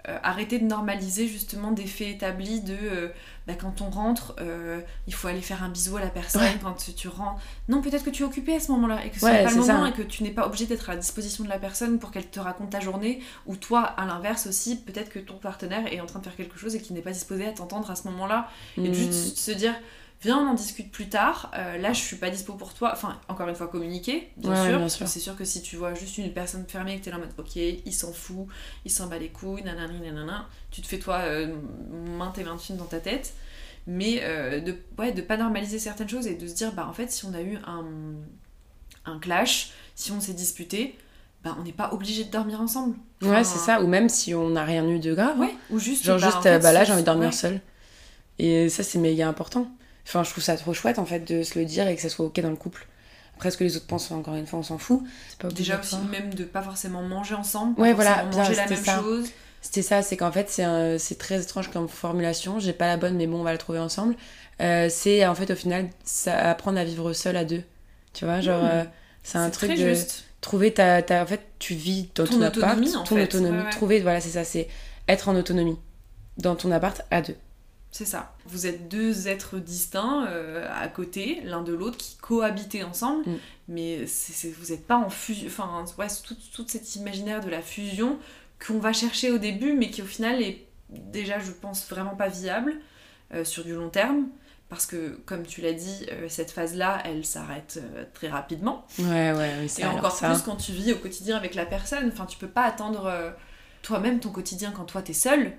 euh, 0.08 0.18
arrêter 0.22 0.58
de 0.58 0.64
normaliser 0.64 1.26
justement 1.26 1.72
des 1.72 1.86
faits 1.86 2.08
établis 2.08 2.60
de 2.60 2.76
euh, 2.80 3.08
bah, 3.46 3.54
quand 3.58 3.80
on 3.80 3.90
rentre, 3.90 4.36
il 5.06 5.14
faut 5.14 5.28
aller 5.28 5.40
faire 5.40 5.62
un 5.62 5.68
bisou 5.68 5.96
à 5.96 6.00
la 6.00 6.10
personne 6.10 6.42
quand 6.62 6.76
tu 6.94 7.08
rentres. 7.08 7.40
Non, 7.68 7.80
peut-être 7.80 8.04
que 8.04 8.10
tu 8.10 8.22
es 8.22 8.26
occupé 8.26 8.54
à 8.54 8.60
ce 8.60 8.70
moment-là 8.72 9.04
et 9.04 9.10
que 9.10 9.18
ce 9.18 9.26
n'est 9.26 9.44
pas 9.44 9.50
le 9.50 9.56
moment 9.56 9.86
et 9.86 9.92
que 9.92 10.02
tu 10.02 10.22
n'es 10.22 10.30
pas 10.30 10.46
obligé 10.46 10.66
d'être 10.66 10.90
à 10.90 10.94
la 10.94 11.00
disposition 11.00 11.44
de 11.44 11.48
la 11.48 11.58
personne 11.58 11.98
pour 11.98 12.10
qu'elle 12.10 12.26
te 12.26 12.40
raconte 12.40 12.70
ta 12.70 12.80
journée. 12.80 13.20
Ou 13.46 13.56
toi, 13.56 13.82
à 13.82 14.06
l'inverse 14.06 14.46
aussi, 14.46 14.76
peut-être 14.76 15.08
que 15.08 15.18
ton 15.18 15.36
partenaire 15.36 15.92
est 15.92 16.00
en 16.00 16.06
train 16.06 16.18
de 16.20 16.24
faire 16.24 16.36
quelque 16.36 16.58
chose 16.58 16.76
et 16.76 16.80
qu'il 16.80 16.94
n'est 16.94 17.02
pas 17.02 17.12
disposé 17.12 17.46
à 17.46 17.52
t'entendre 17.52 17.90
à 17.90 17.96
ce 17.96 18.04
moment-là. 18.08 18.48
Et 18.76 18.88
hmm. 18.88 18.94
juste 18.94 19.38
se 19.38 19.50
dire 19.50 19.74
viens 20.22 20.38
on 20.38 20.48
en 20.48 20.54
discute 20.54 20.90
plus 20.90 21.08
tard, 21.08 21.50
euh, 21.56 21.78
là 21.78 21.92
je 21.92 22.00
suis 22.00 22.16
pas 22.16 22.30
dispo 22.30 22.54
pour 22.54 22.74
toi, 22.74 22.90
enfin 22.92 23.18
encore 23.28 23.48
une 23.48 23.54
fois 23.54 23.68
communiquer, 23.68 24.30
bien 24.36 24.88
sûr, 24.88 25.08
c'est 25.08 25.20
sûr 25.20 25.36
que 25.36 25.44
si 25.44 25.62
tu 25.62 25.76
vois 25.76 25.94
juste 25.94 26.18
une 26.18 26.32
personne 26.32 26.64
fermée 26.68 26.94
et 26.94 26.98
que 26.98 27.04
t'es 27.04 27.10
là 27.10 27.16
en 27.16 27.20
mode 27.20 27.32
ok, 27.38 27.56
il 27.56 27.92
s'en 27.92 28.12
fout, 28.12 28.46
il 28.84 28.90
s'en 28.90 29.06
bat 29.06 29.18
les 29.18 29.28
couilles, 29.28 29.62
nanani 29.62 30.00
nanana, 30.00 30.48
tu 30.70 30.82
te 30.82 30.86
fais 30.86 30.98
toi 30.98 31.16
euh, 31.18 31.54
maintes 32.18 32.38
et 32.38 32.44
maintes 32.44 32.72
dans 32.72 32.84
ta 32.84 33.00
tête, 33.00 33.34
mais 33.86 34.20
euh, 34.22 34.60
de, 34.60 34.76
ouais, 34.98 35.12
de 35.12 35.22
pas 35.22 35.36
normaliser 35.36 35.78
certaines 35.78 36.08
choses 36.08 36.26
et 36.26 36.34
de 36.34 36.46
se 36.46 36.54
dire 36.54 36.72
bah 36.72 36.86
en 36.88 36.92
fait 36.92 37.10
si 37.10 37.24
on 37.24 37.34
a 37.34 37.40
eu 37.40 37.56
un, 37.66 37.84
un 39.06 39.18
clash, 39.18 39.70
si 39.94 40.12
on 40.12 40.20
s'est 40.20 40.34
disputé, 40.34 40.96
bah, 41.42 41.56
on 41.58 41.62
n'est 41.62 41.72
pas 41.72 41.92
obligé 41.92 42.24
de 42.24 42.30
dormir 42.30 42.60
ensemble. 42.60 42.96
ouais, 43.22 43.44
c'est 43.44 43.58
ça, 43.58 43.80
ou 43.80 43.86
même 43.86 44.08
si 44.10 44.34
on 44.34 44.50
n'a 44.50 44.64
rien 44.64 44.86
eu 44.88 44.98
de 44.98 45.14
grave. 45.14 45.36
Hein. 45.36 45.40
Ouais, 45.40 45.54
ou 45.70 45.78
juste. 45.78 46.04
Genre, 46.04 46.20
bah, 46.20 46.26
juste, 46.26 46.62
bah 46.62 46.72
là, 46.72 46.84
j'ai 46.84 46.92
envie 46.92 47.02
de 47.02 47.06
dormir 47.06 47.32
seule. 47.32 47.60
Et 48.38 48.68
ça, 48.68 48.82
c'est 48.82 48.98
méga 48.98 49.26
important. 49.28 49.70
Enfin, 50.06 50.24
je 50.24 50.30
trouve 50.30 50.42
ça 50.42 50.56
trop 50.56 50.74
chouette 50.74 50.98
en 50.98 51.04
fait 51.04 51.20
de 51.20 51.42
se 51.42 51.58
le 51.58 51.64
dire 51.64 51.86
et 51.88 51.96
que 51.96 52.02
ça 52.02 52.08
soit 52.08 52.26
ok 52.26 52.40
dans 52.40 52.50
le 52.50 52.56
couple. 52.56 52.86
Après, 53.36 53.50
ce 53.50 53.56
que 53.56 53.64
les 53.64 53.76
autres 53.76 53.86
pensent, 53.86 54.10
encore 54.10 54.34
une 54.34 54.46
fois, 54.46 54.58
on 54.58 54.62
s'en 54.62 54.76
fout. 54.76 55.02
Pas 55.38 55.48
Déjà 55.48 55.80
aussi, 55.80 55.96
même 56.10 56.34
de 56.34 56.44
pas 56.44 56.60
forcément 56.60 57.00
manger 57.02 57.34
ensemble. 57.34 57.80
Ouais, 57.80 57.94
voilà, 57.94 58.24
manger 58.24 58.54
la 58.54 58.66
même 58.66 58.84
chose. 58.84 59.30
C'était 59.62 59.82
ça, 59.82 60.02
c'est 60.02 60.16
qu'en 60.16 60.32
fait, 60.32 60.50
c'est 60.50 61.18
très 61.18 61.40
étrange 61.40 61.70
comme 61.70 61.88
formulation. 61.88 62.58
J'ai 62.58 62.74
pas 62.74 62.86
la 62.86 62.96
bonne, 62.96 63.16
mais 63.16 63.26
bon, 63.26 63.40
on 63.40 63.42
va 63.42 63.52
la 63.52 63.58
trouver 63.58 63.78
ensemble. 63.78 64.14
Euh, 64.60 64.88
c'est 64.90 65.24
en 65.26 65.34
fait, 65.34 65.50
au 65.50 65.54
final, 65.54 65.88
ça, 66.04 66.36
apprendre 66.50 66.78
à 66.78 66.84
vivre 66.84 67.12
seul 67.14 67.36
à 67.36 67.44
deux. 67.44 67.62
Tu 68.12 68.24
vois, 68.24 68.40
genre, 68.40 68.62
hmm. 68.62 68.70
euh, 68.72 68.84
c'est 69.22 69.38
un 69.38 69.48
truc 69.48 69.70
de 69.70 69.76
juste. 69.76 70.24
trouver 70.40 70.74
ta, 70.74 71.00
ta, 71.02 71.22
En 71.22 71.26
fait, 71.26 71.40
tu 71.58 71.74
vis 71.74 72.08
dans 72.14 72.26
ton, 72.26 72.34
ton 72.34 72.42
appart, 72.42 72.78
autonomie, 72.78 72.92
ton 73.06 73.22
autonomie. 73.22 73.70
Trouver, 73.70 74.00
voilà, 74.00 74.20
c'est 74.20 74.30
ça, 74.30 74.44
c'est 74.44 74.68
être 75.08 75.28
en 75.28 75.36
autonomie 75.36 75.78
dans 76.36 76.56
ton 76.56 76.70
appart 76.72 77.00
à 77.10 77.22
deux. 77.22 77.36
C'est 77.92 78.04
ça. 78.04 78.34
Vous 78.46 78.66
êtes 78.66 78.88
deux 78.88 79.26
êtres 79.26 79.58
distincts 79.58 80.26
euh, 80.28 80.68
à 80.72 80.86
côté, 80.88 81.40
l'un 81.44 81.62
de 81.62 81.72
l'autre, 81.72 81.96
qui 81.96 82.16
cohabitaient 82.16 82.84
ensemble, 82.84 83.28
mm. 83.28 83.36
mais 83.68 84.04
vous 84.04 84.72
n'êtes 84.72 84.86
pas 84.86 84.96
en 84.96 85.10
fusion. 85.10 85.46
Enfin, 85.48 85.84
ouais, 85.98 86.06
tout, 86.24 86.36
tout, 86.54 86.64
cet 86.68 86.94
imaginaire 86.94 87.40
de 87.40 87.50
la 87.50 87.60
fusion 87.60 88.18
qu'on 88.64 88.78
va 88.78 88.92
chercher 88.92 89.32
au 89.32 89.38
début, 89.38 89.72
mais 89.72 89.90
qui 89.90 90.02
au 90.02 90.06
final 90.06 90.40
est 90.40 90.66
déjà, 90.88 91.40
je 91.40 91.50
pense, 91.50 91.88
vraiment 91.88 92.14
pas 92.14 92.28
viable 92.28 92.76
euh, 93.34 93.44
sur 93.44 93.64
du 93.64 93.74
long 93.74 93.90
terme. 93.90 94.28
Parce 94.68 94.86
que, 94.86 95.18
comme 95.26 95.44
tu 95.44 95.60
l'as 95.60 95.72
dit, 95.72 96.06
euh, 96.12 96.28
cette 96.28 96.52
phase-là, 96.52 97.02
elle 97.04 97.24
s'arrête 97.24 97.80
très 98.14 98.28
rapidement. 98.28 98.86
Ouais, 99.00 99.32
ouais, 99.32 99.54
oui, 99.60 99.72
Et 99.78 99.84
encore 99.84 100.16
plus 100.16 100.42
quand 100.42 100.54
tu 100.54 100.70
vis 100.70 100.92
au 100.92 100.96
quotidien 100.96 101.36
avec 101.36 101.56
la 101.56 101.66
personne. 101.66 102.08
Enfin, 102.12 102.24
tu 102.24 102.38
peux 102.38 102.46
pas 102.46 102.62
attendre 102.62 103.34
toi-même 103.82 104.20
ton 104.20 104.30
quotidien 104.30 104.70
quand 104.70 104.84
toi 104.84 105.02
t'es 105.02 105.12
seul 105.12 105.56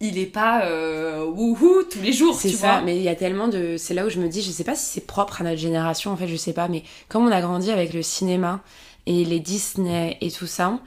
il 0.00 0.18
est 0.18 0.26
pas 0.26 0.66
euh, 0.66 1.24
wouhou 1.24 1.82
tous 1.90 2.02
les 2.02 2.12
jours, 2.12 2.38
C'est 2.38 2.50
ça, 2.50 2.72
vois. 2.72 2.80
mais 2.82 2.96
il 2.96 3.02
y 3.02 3.08
a 3.08 3.14
tellement 3.14 3.48
de. 3.48 3.76
C'est 3.78 3.94
là 3.94 4.04
où 4.06 4.10
je 4.10 4.18
me 4.20 4.28
dis, 4.28 4.42
je 4.42 4.50
sais 4.50 4.64
pas 4.64 4.74
si 4.74 4.84
c'est 4.86 5.06
propre 5.06 5.40
à 5.40 5.44
notre 5.44 5.58
génération, 5.58 6.10
en 6.12 6.16
fait, 6.16 6.28
je 6.28 6.36
sais 6.36 6.52
pas, 6.52 6.68
mais 6.68 6.82
comme 7.08 7.26
on 7.26 7.30
a 7.32 7.40
grandi 7.40 7.70
avec 7.70 7.92
le 7.94 8.02
cinéma 8.02 8.60
et 9.06 9.24
les 9.24 9.40
Disney 9.40 10.18
et 10.20 10.30
tout 10.30 10.46
ça, 10.46 10.78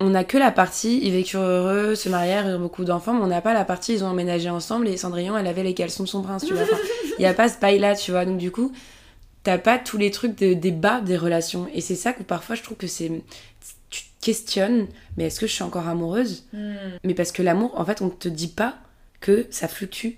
on 0.00 0.14
a 0.14 0.24
que 0.24 0.36
la 0.36 0.50
partie 0.50 0.98
ils 1.02 1.12
vécurent 1.12 1.40
heureux, 1.42 1.94
se 1.94 2.08
marièrent, 2.08 2.48
eurent 2.48 2.58
beaucoup 2.58 2.84
d'enfants, 2.84 3.14
mais 3.14 3.22
on 3.22 3.28
n'a 3.28 3.40
pas 3.40 3.54
la 3.54 3.64
partie 3.64 3.94
ils 3.94 4.04
ont 4.04 4.08
emménagé 4.08 4.50
ensemble 4.50 4.88
et 4.88 4.96
Cendrillon, 4.96 5.38
elle 5.38 5.46
avait 5.46 5.62
les 5.62 5.74
caleçons 5.74 6.02
de 6.02 6.08
son 6.08 6.22
prince, 6.22 6.44
tu 6.44 6.52
vois. 6.52 6.64
Enfin, 6.64 6.76
Il 7.18 7.22
y 7.22 7.26
a 7.26 7.34
pas 7.34 7.48
ce 7.48 7.58
bail-là, 7.58 7.94
tu 7.94 8.10
vois, 8.10 8.24
donc 8.24 8.36
du 8.38 8.50
coup, 8.50 8.72
t'as 9.44 9.58
pas 9.58 9.78
tous 9.78 9.96
les 9.98 10.10
trucs 10.10 10.36
de, 10.38 10.54
des 10.54 10.72
bas 10.72 11.00
des 11.00 11.16
relations. 11.16 11.68
Et 11.72 11.80
c'est 11.80 11.94
ça 11.94 12.12
que 12.12 12.22
parfois 12.22 12.54
je 12.56 12.62
trouve 12.62 12.76
que 12.76 12.86
c'est. 12.88 13.10
Questionnes, 14.22 14.86
mais 15.16 15.24
est-ce 15.26 15.38
que 15.40 15.46
je 15.46 15.52
suis 15.52 15.64
encore 15.64 15.88
amoureuse? 15.88 16.44
Hmm. 16.54 16.72
mais 17.04 17.12
parce 17.12 17.32
que 17.32 17.42
l'amour, 17.42 17.72
en 17.78 17.84
fait, 17.84 18.00
on 18.00 18.08
te 18.08 18.28
dit 18.28 18.48
pas 18.48 18.76
que 19.20 19.46
ça 19.50 19.68
fluctue. 19.68 20.12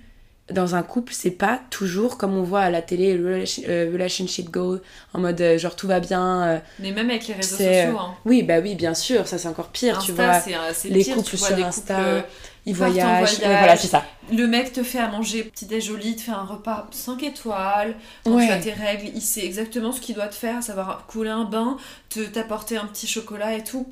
Dans 0.50 0.74
un 0.74 0.82
couple, 0.82 1.14
c'est 1.14 1.30
pas 1.30 1.58
toujours 1.70 2.18
comme 2.18 2.34
on 2.36 2.42
voit 2.42 2.60
à 2.60 2.68
la 2.70 2.82
télé, 2.82 3.16
euh, 3.18 3.90
relationship 3.90 4.50
go, 4.50 4.78
en 5.14 5.20
mode 5.20 5.40
euh, 5.40 5.56
genre 5.56 5.74
tout 5.74 5.86
va 5.88 6.00
bien. 6.00 6.42
euh. 6.42 6.58
Mais 6.80 6.92
même 6.92 7.08
avec 7.08 7.26
les 7.28 7.32
réseaux 7.32 7.56
sociaux, 7.56 7.98
hein. 7.98 8.14
Oui, 8.26 8.42
bah 8.42 8.58
oui, 8.60 8.74
bien 8.74 8.92
sûr, 8.92 9.26
ça 9.26 9.38
c'est 9.38 9.48
encore 9.48 9.68
pire, 9.68 9.98
tu 10.00 10.12
vois. 10.12 10.42
les 10.84 11.02
pire, 11.02 11.14
couples 11.14 11.30
tu 11.30 11.36
vois 11.36 11.48
sur 11.48 11.66
Insta, 11.66 11.94
couples, 11.96 12.28
Ils 12.66 12.74
voyagent, 12.74 13.38
voyage. 13.40 13.58
voilà, 13.58 13.76
c'est 13.76 13.88
ça. 13.88 14.04
Le 14.32 14.46
mec 14.46 14.72
te 14.72 14.82
fait 14.82 14.98
à 14.98 15.08
manger 15.08 15.44
petit 15.44 15.66
déj 15.66 15.84
joli, 15.86 16.16
te 16.16 16.22
fait 16.22 16.30
un 16.32 16.44
repas 16.44 16.86
5 16.90 17.22
étoiles, 17.22 17.94
quand 18.24 18.36
Ouais. 18.36 18.46
tu 18.46 18.52
as 18.52 18.58
tes 18.58 18.72
règles, 18.72 19.10
il 19.14 19.20
sait 19.20 19.44
exactement 19.44 19.92
ce 19.92 20.00
qu'il 20.00 20.14
doit 20.14 20.28
te 20.28 20.34
faire, 20.34 20.62
savoir 20.62 21.06
couler 21.06 21.30
un 21.30 21.44
bain, 21.44 21.76
te 22.08 22.20
t'apporter 22.20 22.76
un 22.78 22.86
petit 22.86 23.06
chocolat 23.06 23.54
et 23.54 23.62
tout. 23.62 23.86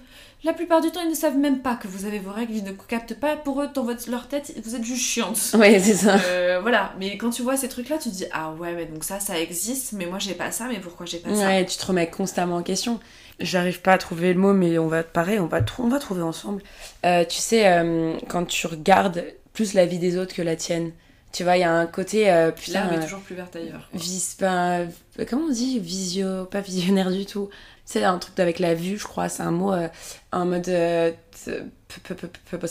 La 0.44 0.52
plupart 0.54 0.80
du 0.80 0.90
temps, 0.90 1.00
ils 1.04 1.10
ne 1.10 1.14
savent 1.14 1.36
même 1.36 1.60
pas 1.60 1.76
que 1.76 1.86
vous 1.86 2.04
avez 2.04 2.18
vos 2.18 2.32
règles, 2.32 2.54
ils 2.54 2.64
ne 2.64 2.72
captent 2.72 3.14
pas. 3.14 3.36
Pour 3.36 3.62
eux, 3.62 3.68
dans 3.72 3.84
votre, 3.84 4.10
leur 4.10 4.26
tête, 4.26 4.52
vous 4.64 4.74
êtes 4.74 4.82
juste 4.82 5.04
chiante. 5.04 5.38
Ouais, 5.54 5.78
c'est 5.78 5.94
ça. 5.94 6.16
Euh, 6.26 6.58
voilà, 6.60 6.94
mais 6.98 7.16
quand 7.16 7.30
tu 7.30 7.42
vois 7.42 7.56
ces 7.56 7.68
trucs-là, 7.68 7.98
tu 7.98 8.08
te 8.10 8.14
dis 8.14 8.24
Ah 8.32 8.50
ouais, 8.58 8.72
mais 8.72 8.86
donc 8.86 9.04
ça, 9.04 9.20
ça 9.20 9.38
existe, 9.38 9.92
mais 9.92 10.06
moi 10.06 10.18
j'ai 10.18 10.34
pas 10.34 10.50
ça, 10.50 10.64
mais 10.68 10.80
pourquoi 10.80 11.06
j'ai 11.06 11.18
pas 11.18 11.32
ça? 11.32 11.46
Ouais, 11.46 11.64
tu 11.66 11.76
te 11.76 11.86
remets 11.86 12.10
constamment 12.10 12.56
en 12.56 12.62
question. 12.64 12.98
J'arrive 13.43 13.80
pas 13.80 13.93
à 13.93 13.99
trouver 13.99 14.32
le 14.32 14.40
mot, 14.40 14.53
mais 14.53 14.78
on 14.78 14.88
va 14.88 15.03
pareil, 15.03 15.38
on 15.38 15.47
va, 15.47 15.61
on 15.78 15.88
va 15.88 15.99
trouver 15.99 16.22
ensemble. 16.22 16.62
Euh, 17.05 17.24
tu 17.24 17.38
sais, 17.38 17.66
euh, 17.66 18.14
quand 18.28 18.45
tu 18.47 18.66
regardes 18.66 19.24
plus 19.53 19.74
la 19.74 19.86
vie 19.86 19.99
des 19.99 20.16
autres 20.16 20.34
que 20.34 20.43
la 20.43 20.57
tienne, 20.57 20.93
tu 21.32 21.45
vois, 21.45 21.57
il 21.57 21.61
y 21.61 21.64
a 21.64 21.72
un 21.72 21.86
côté. 21.86 22.30
Euh, 22.30 22.51
putain, 22.51 22.88
euh, 22.88 23.01
est 23.01 23.05
toujours 23.05 23.20
plus 23.20 23.34
verte 23.34 23.57
ailleurs. 23.57 23.88
vis, 23.95 24.36
ben, 24.38 24.88
euh, 25.18 25.24
comment 25.28 25.47
on 25.47 25.53
dit? 25.53 25.78
Visio 25.78 26.45
pas 26.47 26.61
visionnaire 26.61 27.11
du 27.11 27.26
tout 27.26 27.49
c'est 27.84 28.05
un 28.05 28.18
truc 28.18 28.38
avec 28.40 28.59
la 28.59 28.74
vue 28.74 28.97
je 28.99 29.05
crois 29.05 29.28
c'est 29.28 29.43
un 29.43 29.51
mot 29.51 29.72
euh, 29.72 29.88
en 30.32 30.47
mode 30.47 30.68
euh, 30.68 31.11
c'est 31.34 31.62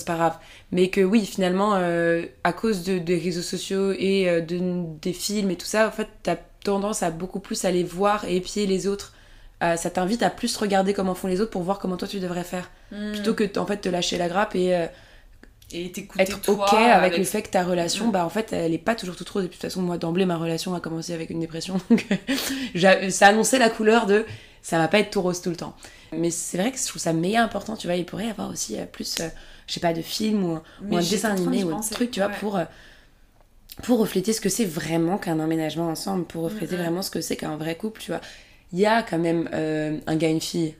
pas 0.05 0.15
grave 0.15 0.37
mais 0.71 0.89
que 0.89 1.01
oui 1.01 1.25
finalement 1.25 1.75
euh, 1.75 2.25
à 2.43 2.53
cause 2.53 2.83
de, 2.83 2.97
des 2.97 3.17
réseaux 3.17 3.41
sociaux 3.41 3.91
et 3.91 4.29
euh, 4.29 4.41
de, 4.41 4.59
des 5.01 5.13
films 5.13 5.51
et 5.51 5.57
tout 5.57 5.65
ça 5.65 5.87
en 5.87 5.91
fait 5.91 6.07
t'as 6.23 6.37
tendance 6.63 7.03
à 7.03 7.11
beaucoup 7.11 7.39
plus 7.39 7.65
aller 7.65 7.83
voir 7.83 8.25
et 8.25 8.37
épier 8.37 8.65
les 8.67 8.87
autres 8.87 9.13
Euh, 9.61 9.75
ça 9.77 9.89
t'invite 9.91 10.23
à 10.23 10.29
plus 10.31 10.55
regarder 10.57 10.93
comment 10.93 11.13
font 11.13 11.27
les 11.27 11.39
autres 11.41 11.51
pour 11.51 11.61
voir 11.63 11.77
comment 11.79 11.97
toi 11.97 12.07
tu 12.07 12.19
devrais 12.19 12.43
faire 12.43 12.69
Hmm. 12.91 13.13
plutôt 13.13 13.33
que 13.33 13.57
en 13.57 13.65
fait 13.65 13.77
te 13.77 13.87
lâcher 13.87 14.17
la 14.17 14.27
grappe 14.27 14.53
et 14.55 14.75
euh, 14.75 14.85
Et 15.71 15.93
être 16.19 16.41
toi 16.41 16.65
ok 16.65 16.73
avec, 16.73 17.17
le 17.17 17.23
fait 17.23 17.41
que 17.41 17.49
ta 17.49 17.63
relation, 17.63 18.07
Mm. 18.07 18.11
bah 18.11 18.25
en 18.25 18.29
fait, 18.29 18.51
elle 18.51 18.73
est 18.73 18.77
pas 18.77 18.95
toujours 18.95 19.15
toute 19.15 19.29
rose. 19.29 19.45
Et 19.45 19.47
puis 19.47 19.57
de 19.57 19.61
toute 19.61 19.69
façon, 19.71 19.81
moi 19.81 19.97
d'emblée, 19.97 20.25
ma 20.25 20.35
relation 20.35 20.73
a 20.75 20.81
commencé 20.81 21.13
avec 21.13 21.29
une 21.29 21.39
dépression. 21.39 21.79
Donc 21.89 22.05
ça 23.11 23.27
annonçait 23.27 23.59
la 23.59 23.69
couleur 23.69 24.05
de 24.07 24.25
ça 24.61 24.77
va 24.77 24.87
pas 24.89 24.99
être 24.99 25.11
tout 25.11 25.21
rose 25.21 25.41
tout 25.41 25.49
le 25.49 25.55
temps. 25.55 25.73
Mais 26.11 26.29
c'est 26.31 26.57
vrai 26.57 26.71
que 26.73 26.77
je 26.77 26.85
trouve 26.85 27.01
ça 27.01 27.13
méga 27.13 27.41
important, 27.41 27.77
tu 27.77 27.87
vois. 27.87 27.95
Il 27.95 28.05
pourrait 28.05 28.27
y 28.27 28.29
avoir 28.29 28.49
aussi 28.49 28.77
euh, 28.77 28.85
plus, 28.85 29.21
euh, 29.21 29.29
je 29.67 29.73
sais 29.73 29.79
pas, 29.79 29.93
de 29.93 30.01
films 30.01 30.43
ou, 30.43 30.59
ou 30.89 30.97
un 30.97 31.01
dessin 31.01 31.31
animé 31.31 31.63
ou 31.63 31.73
un 31.73 31.79
truc, 31.79 32.11
tu 32.11 32.19
vois, 32.19 32.27
ouais. 32.29 32.35
pour, 32.41 32.59
pour 33.83 33.99
refléter 33.99 34.33
ce 34.33 34.41
que 34.41 34.49
c'est 34.49 34.65
vraiment 34.65 35.17
qu'un 35.17 35.39
emménagement 35.39 35.87
ensemble, 35.87 36.25
pour 36.25 36.43
refléter 36.43 36.75
vraiment 36.75 37.01
ce 37.01 37.09
que 37.09 37.21
c'est 37.21 37.37
qu'un 37.37 37.55
vrai 37.55 37.75
couple, 37.75 38.01
tu 38.01 38.11
vois. 38.11 38.21
Il 38.73 38.79
y 38.79 38.85
a 38.85 39.03
quand 39.03 39.19
même 39.19 39.49
euh, 39.53 39.97
un 40.07 40.15
gars 40.15 40.29
et 40.29 40.31
une 40.31 40.41
fille. 40.41 40.75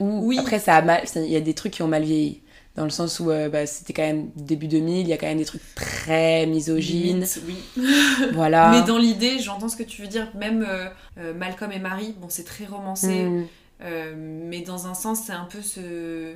Où, 0.00 0.26
Oui. 0.28 0.38
Après, 0.38 0.58
ça 0.58 0.76
a 0.76 0.82
mal, 0.82 1.04
il 1.16 1.30
y 1.30 1.36
a 1.36 1.40
des 1.40 1.54
trucs 1.54 1.72
qui 1.72 1.82
ont 1.82 1.88
mal 1.88 2.02
vieilli. 2.04 2.40
Dans 2.74 2.84
le 2.84 2.90
sens 2.90 3.20
où 3.20 3.30
euh, 3.30 3.48
bah, 3.48 3.66
c'était 3.66 3.94
quand 3.94 4.02
même 4.02 4.28
début 4.36 4.68
2000, 4.68 4.98
il 5.00 5.08
y 5.08 5.12
a 5.14 5.16
quand 5.16 5.26
même 5.26 5.38
des 5.38 5.46
trucs 5.46 5.62
très 5.74 6.44
misogynes. 6.46 7.24
Limite, 7.24 7.40
oui. 7.46 7.56
Voilà. 8.34 8.70
Mais 8.70 8.86
dans 8.86 8.98
l'idée, 8.98 9.38
j'entends 9.38 9.68
ce 9.68 9.76
que 9.76 9.82
tu 9.82 10.02
veux 10.02 10.08
dire. 10.08 10.30
Même 10.34 10.66
euh, 10.68 11.32
Malcolm 11.34 11.72
et 11.72 11.78
Marie, 11.78 12.14
bon, 12.18 12.26
c'est 12.28 12.44
très 12.44 12.66
romancé, 12.66 13.24
Mm. 13.24 13.46
mais 14.48 14.60
dans 14.62 14.86
un 14.86 14.94
sens, 14.94 15.20
c'est 15.26 15.32
un 15.32 15.44
peu 15.44 15.60
se 15.62 16.34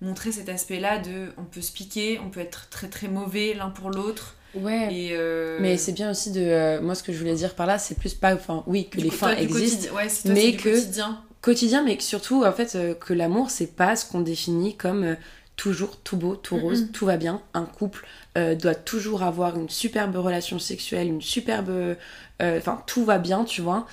montrer 0.00 0.32
cet 0.32 0.48
aspect-là 0.48 0.98
de 0.98 1.32
on 1.38 1.44
peut 1.44 1.62
se 1.62 1.72
piquer, 1.72 2.20
on 2.24 2.28
peut 2.30 2.40
être 2.40 2.68
très 2.70 2.88
très 2.88 3.08
mauvais 3.08 3.54
l'un 3.54 3.70
pour 3.70 3.90
l'autre. 3.90 4.35
Ouais. 4.62 4.88
Et 4.92 5.08
euh, 5.12 5.58
Mais 5.60 5.76
c'est 5.76 5.92
bien 5.92 6.10
aussi 6.10 6.30
de. 6.32 6.40
euh, 6.40 6.80
moi, 6.80 6.94
ce 6.94 7.02
que 7.02 7.12
je 7.12 7.18
voulais 7.18 7.34
dire 7.34 7.54
par 7.54 7.66
là, 7.66 7.78
c'est 7.78 7.96
plus 7.96 8.14
pas. 8.14 8.34
Enfin, 8.34 8.62
oui, 8.66 8.88
que 8.90 8.98
du 8.98 9.04
les 9.04 9.10
coup, 9.10 9.16
fins 9.16 9.34
toi, 9.34 9.40
existent. 9.42 9.94
Ouais, 9.94 10.08
toi, 10.08 10.30
mais 10.32 10.52
que- 10.56 10.70
quotidien. 10.70 11.20
Quotidien, 11.42 11.84
mais 11.84 11.96
que 11.96 12.02
surtout, 12.02 12.44
en 12.44 12.52
fait, 12.52 12.74
euh, 12.74 12.94
que 12.94 13.12
l'amour, 13.12 13.50
c'est 13.50 13.74
pas 13.76 13.94
ce 13.96 14.04
qu'on 14.10 14.20
définit 14.20 14.76
comme 14.76 15.16
toujours 15.56 15.96
tout 15.98 16.16
beau, 16.16 16.34
tout 16.36 16.56
rose, 16.58 16.88
tout 16.92 17.06
va 17.06 17.16
bien. 17.16 17.40
Un 17.54 17.64
couple 17.64 18.04
doit 18.60 18.74
toujours 18.74 19.22
avoir 19.22 19.56
une 19.58 19.70
superbe 19.70 20.16
relation 20.16 20.58
sexuelle, 20.58 21.06
une 21.08 21.22
superbe. 21.22 21.70
Enfin, 22.42 22.82
tout 22.86 23.04
va 23.04 23.18
bien, 23.18 23.44
tu 23.44 23.62
vois. 23.62 23.86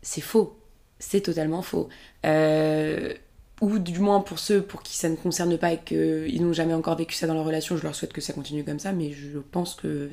C'est 0.00 0.20
faux. 0.22 0.56
C'est 0.98 1.20
totalement 1.20 1.60
faux. 1.62 1.88
Ou 3.62 3.78
du 3.78 4.00
moins 4.00 4.20
pour 4.20 4.40
ceux 4.40 4.60
pour 4.62 4.82
qui 4.82 4.96
ça 4.96 5.08
ne 5.08 5.16
concerne 5.16 5.56
pas 5.56 5.72
et 5.72 5.78
qu'ils 5.78 6.42
n'ont 6.44 6.52
jamais 6.52 6.74
encore 6.74 6.96
vécu 6.96 7.14
ça 7.14 7.28
dans 7.28 7.34
leur 7.34 7.46
relation, 7.46 7.78
je 7.78 7.84
leur 7.84 7.94
souhaite 7.94 8.12
que 8.12 8.20
ça 8.20 8.34
continue 8.34 8.64
comme 8.64 8.80
ça, 8.80 8.92
mais 8.92 9.12
je 9.12 9.38
pense 9.38 9.76
que 9.76 10.10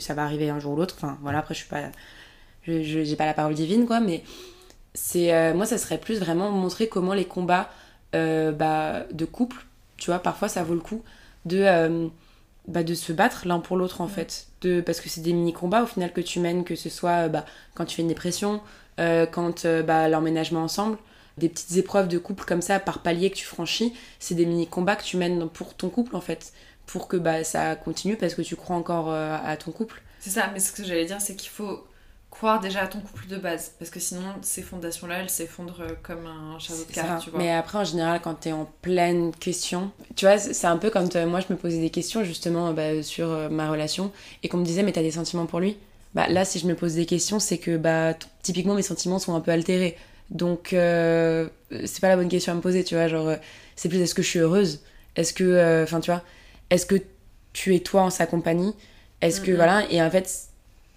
ça 0.00 0.14
va 0.14 0.24
arriver 0.24 0.50
un 0.50 0.58
jour 0.58 0.72
ou 0.74 0.76
l'autre. 0.76 0.96
Enfin, 0.98 1.18
voilà, 1.22 1.38
après, 1.38 1.54
je 1.54 1.60
suis 1.60 1.68
pas. 1.68 1.84
Je 2.64 2.82
j'ai 2.82 3.16
pas 3.16 3.26
la 3.26 3.34
parole 3.34 3.54
divine, 3.54 3.86
quoi, 3.86 4.00
mais 4.00 4.22
c'est. 4.94 5.34
euh, 5.34 5.54
moi, 5.54 5.66
ça 5.66 5.78
serait 5.78 5.98
plus 5.98 6.18
vraiment 6.20 6.50
montrer 6.50 6.88
comment 6.88 7.14
les 7.14 7.24
combats 7.26 7.70
euh, 8.14 8.52
bah, 8.52 9.04
de 9.12 9.24
couple, 9.24 9.66
tu 9.98 10.06
vois, 10.10 10.20
parfois 10.20 10.48
ça 10.48 10.64
vaut 10.64 10.74
le 10.74 10.80
coup 10.80 11.02
de. 11.46 11.58
euh, 11.60 12.08
bah, 12.68 12.82
de 12.84 12.94
se 12.94 13.12
battre 13.12 13.46
l'un 13.46 13.60
pour 13.60 13.76
l'autre 13.76 14.00
en 14.00 14.06
Ouais. 14.06 14.10
fait 14.10 14.48
de 14.62 14.80
parce 14.80 15.00
que 15.00 15.08
c'est 15.08 15.20
des 15.22 15.32
mini 15.32 15.52
combats 15.52 15.82
au 15.84 15.86
final 15.86 16.12
que 16.12 16.20
tu 16.20 16.40
mènes 16.40 16.64
que 16.64 16.76
ce 16.76 16.90
soit 16.90 17.28
bah, 17.28 17.44
quand 17.74 17.84
tu 17.86 17.96
fais 17.96 18.02
une 18.02 18.08
dépression 18.08 18.60
quand 18.98 19.66
bah, 19.86 20.08
l'emménagement 20.08 20.62
ensemble 20.64 20.98
des 21.38 21.48
petites 21.48 21.76
épreuves 21.76 22.08
de 22.08 22.18
couple 22.18 22.44
comme 22.44 22.62
ça 22.62 22.80
par 22.80 23.02
palier 23.02 23.30
que 23.30 23.36
tu 23.36 23.44
franchis 23.44 23.92
c'est 24.18 24.34
des 24.34 24.46
mini 24.46 24.66
combats 24.66 24.96
que 24.96 25.04
tu 25.04 25.16
mènes 25.16 25.48
pour 25.48 25.74
ton 25.74 25.90
couple 25.90 26.16
en 26.16 26.20
fait 26.20 26.52
pour 26.86 27.08
que 27.08 27.16
bah, 27.16 27.44
ça 27.44 27.76
continue 27.76 28.16
parce 28.16 28.34
que 28.34 28.42
tu 28.42 28.56
crois 28.56 28.76
encore 28.76 29.10
euh, 29.10 29.36
à 29.44 29.56
ton 29.56 29.72
couple 29.72 30.02
C'est 30.20 30.30
ça, 30.30 30.50
mais 30.52 30.60
ce 30.60 30.70
que 30.70 30.84
j'allais 30.84 31.04
dire, 31.04 31.20
c'est 31.20 31.34
qu'il 31.34 31.50
faut 31.50 31.84
croire 32.36 32.60
déjà 32.60 32.82
à 32.82 32.86
ton 32.86 33.00
couple 33.00 33.26
de 33.28 33.36
base. 33.36 33.72
Parce 33.78 33.90
que 33.90 34.00
sinon, 34.00 34.22
ces 34.42 34.62
fondations-là, 34.62 35.20
elles 35.20 35.30
s'effondrent 35.30 35.80
euh, 35.80 35.94
comme 36.02 36.26
un 36.26 36.58
château 36.58 36.84
de 36.84 36.92
cartes, 36.92 37.24
tu 37.24 37.30
vois. 37.30 37.38
Mais 37.38 37.52
après, 37.52 37.78
en 37.78 37.84
général, 37.84 38.20
quand 38.22 38.34
t'es 38.34 38.52
en 38.52 38.68
pleine 38.82 39.34
question, 39.34 39.90
tu 40.16 40.26
vois, 40.26 40.38
c'est 40.38 40.66
un 40.66 40.76
peu 40.76 40.90
comme 40.90 41.08
euh, 41.16 41.26
moi, 41.26 41.40
je 41.40 41.52
me 41.52 41.58
posais 41.58 41.78
des 41.78 41.90
questions 41.90 42.24
justement 42.24 42.72
bah, 42.72 43.02
sur 43.02 43.30
euh, 43.30 43.48
ma 43.48 43.70
relation 43.70 44.12
et 44.42 44.48
qu'on 44.48 44.58
me 44.58 44.64
disait, 44.64 44.82
mais 44.82 44.92
t'as 44.92 45.02
des 45.02 45.12
sentiments 45.12 45.46
pour 45.46 45.60
lui? 45.60 45.76
Bah 46.14 46.28
là, 46.28 46.44
si 46.44 46.58
je 46.58 46.66
me 46.66 46.74
pose 46.74 46.94
des 46.94 47.04
questions, 47.04 47.38
c'est 47.38 47.58
que 47.58 47.76
bah 47.76 48.14
typiquement 48.42 48.74
mes 48.74 48.82
sentiments 48.82 49.18
sont 49.18 49.34
un 49.34 49.40
peu 49.40 49.50
altérés. 49.50 49.98
Donc, 50.30 50.72
euh, 50.72 51.48
c'est 51.84 52.00
pas 52.00 52.08
la 52.08 52.16
bonne 52.16 52.28
question 52.28 52.52
à 52.52 52.56
me 52.56 52.60
poser, 52.60 52.84
tu 52.84 52.94
vois. 52.94 53.08
Genre, 53.08 53.28
euh, 53.28 53.36
c'est 53.76 53.88
plus 53.88 54.00
est-ce 54.00 54.14
que 54.14 54.22
je 54.22 54.28
suis 54.28 54.38
heureuse? 54.38 54.80
Est-ce 55.14 55.32
que, 55.32 55.44
euh, 55.44 55.84
enfin, 55.84 56.00
tu 56.00 56.10
vois, 56.10 56.22
est-ce 56.70 56.86
que 56.86 56.96
tu 57.52 57.74
es 57.74 57.80
toi 57.80 58.02
en 58.02 58.10
sa 58.10 58.26
compagnie? 58.26 58.74
Est-ce 59.22 59.40
que, 59.40 59.52
voilà, 59.52 59.90
et 59.90 60.02
en 60.02 60.10
fait, 60.10 60.28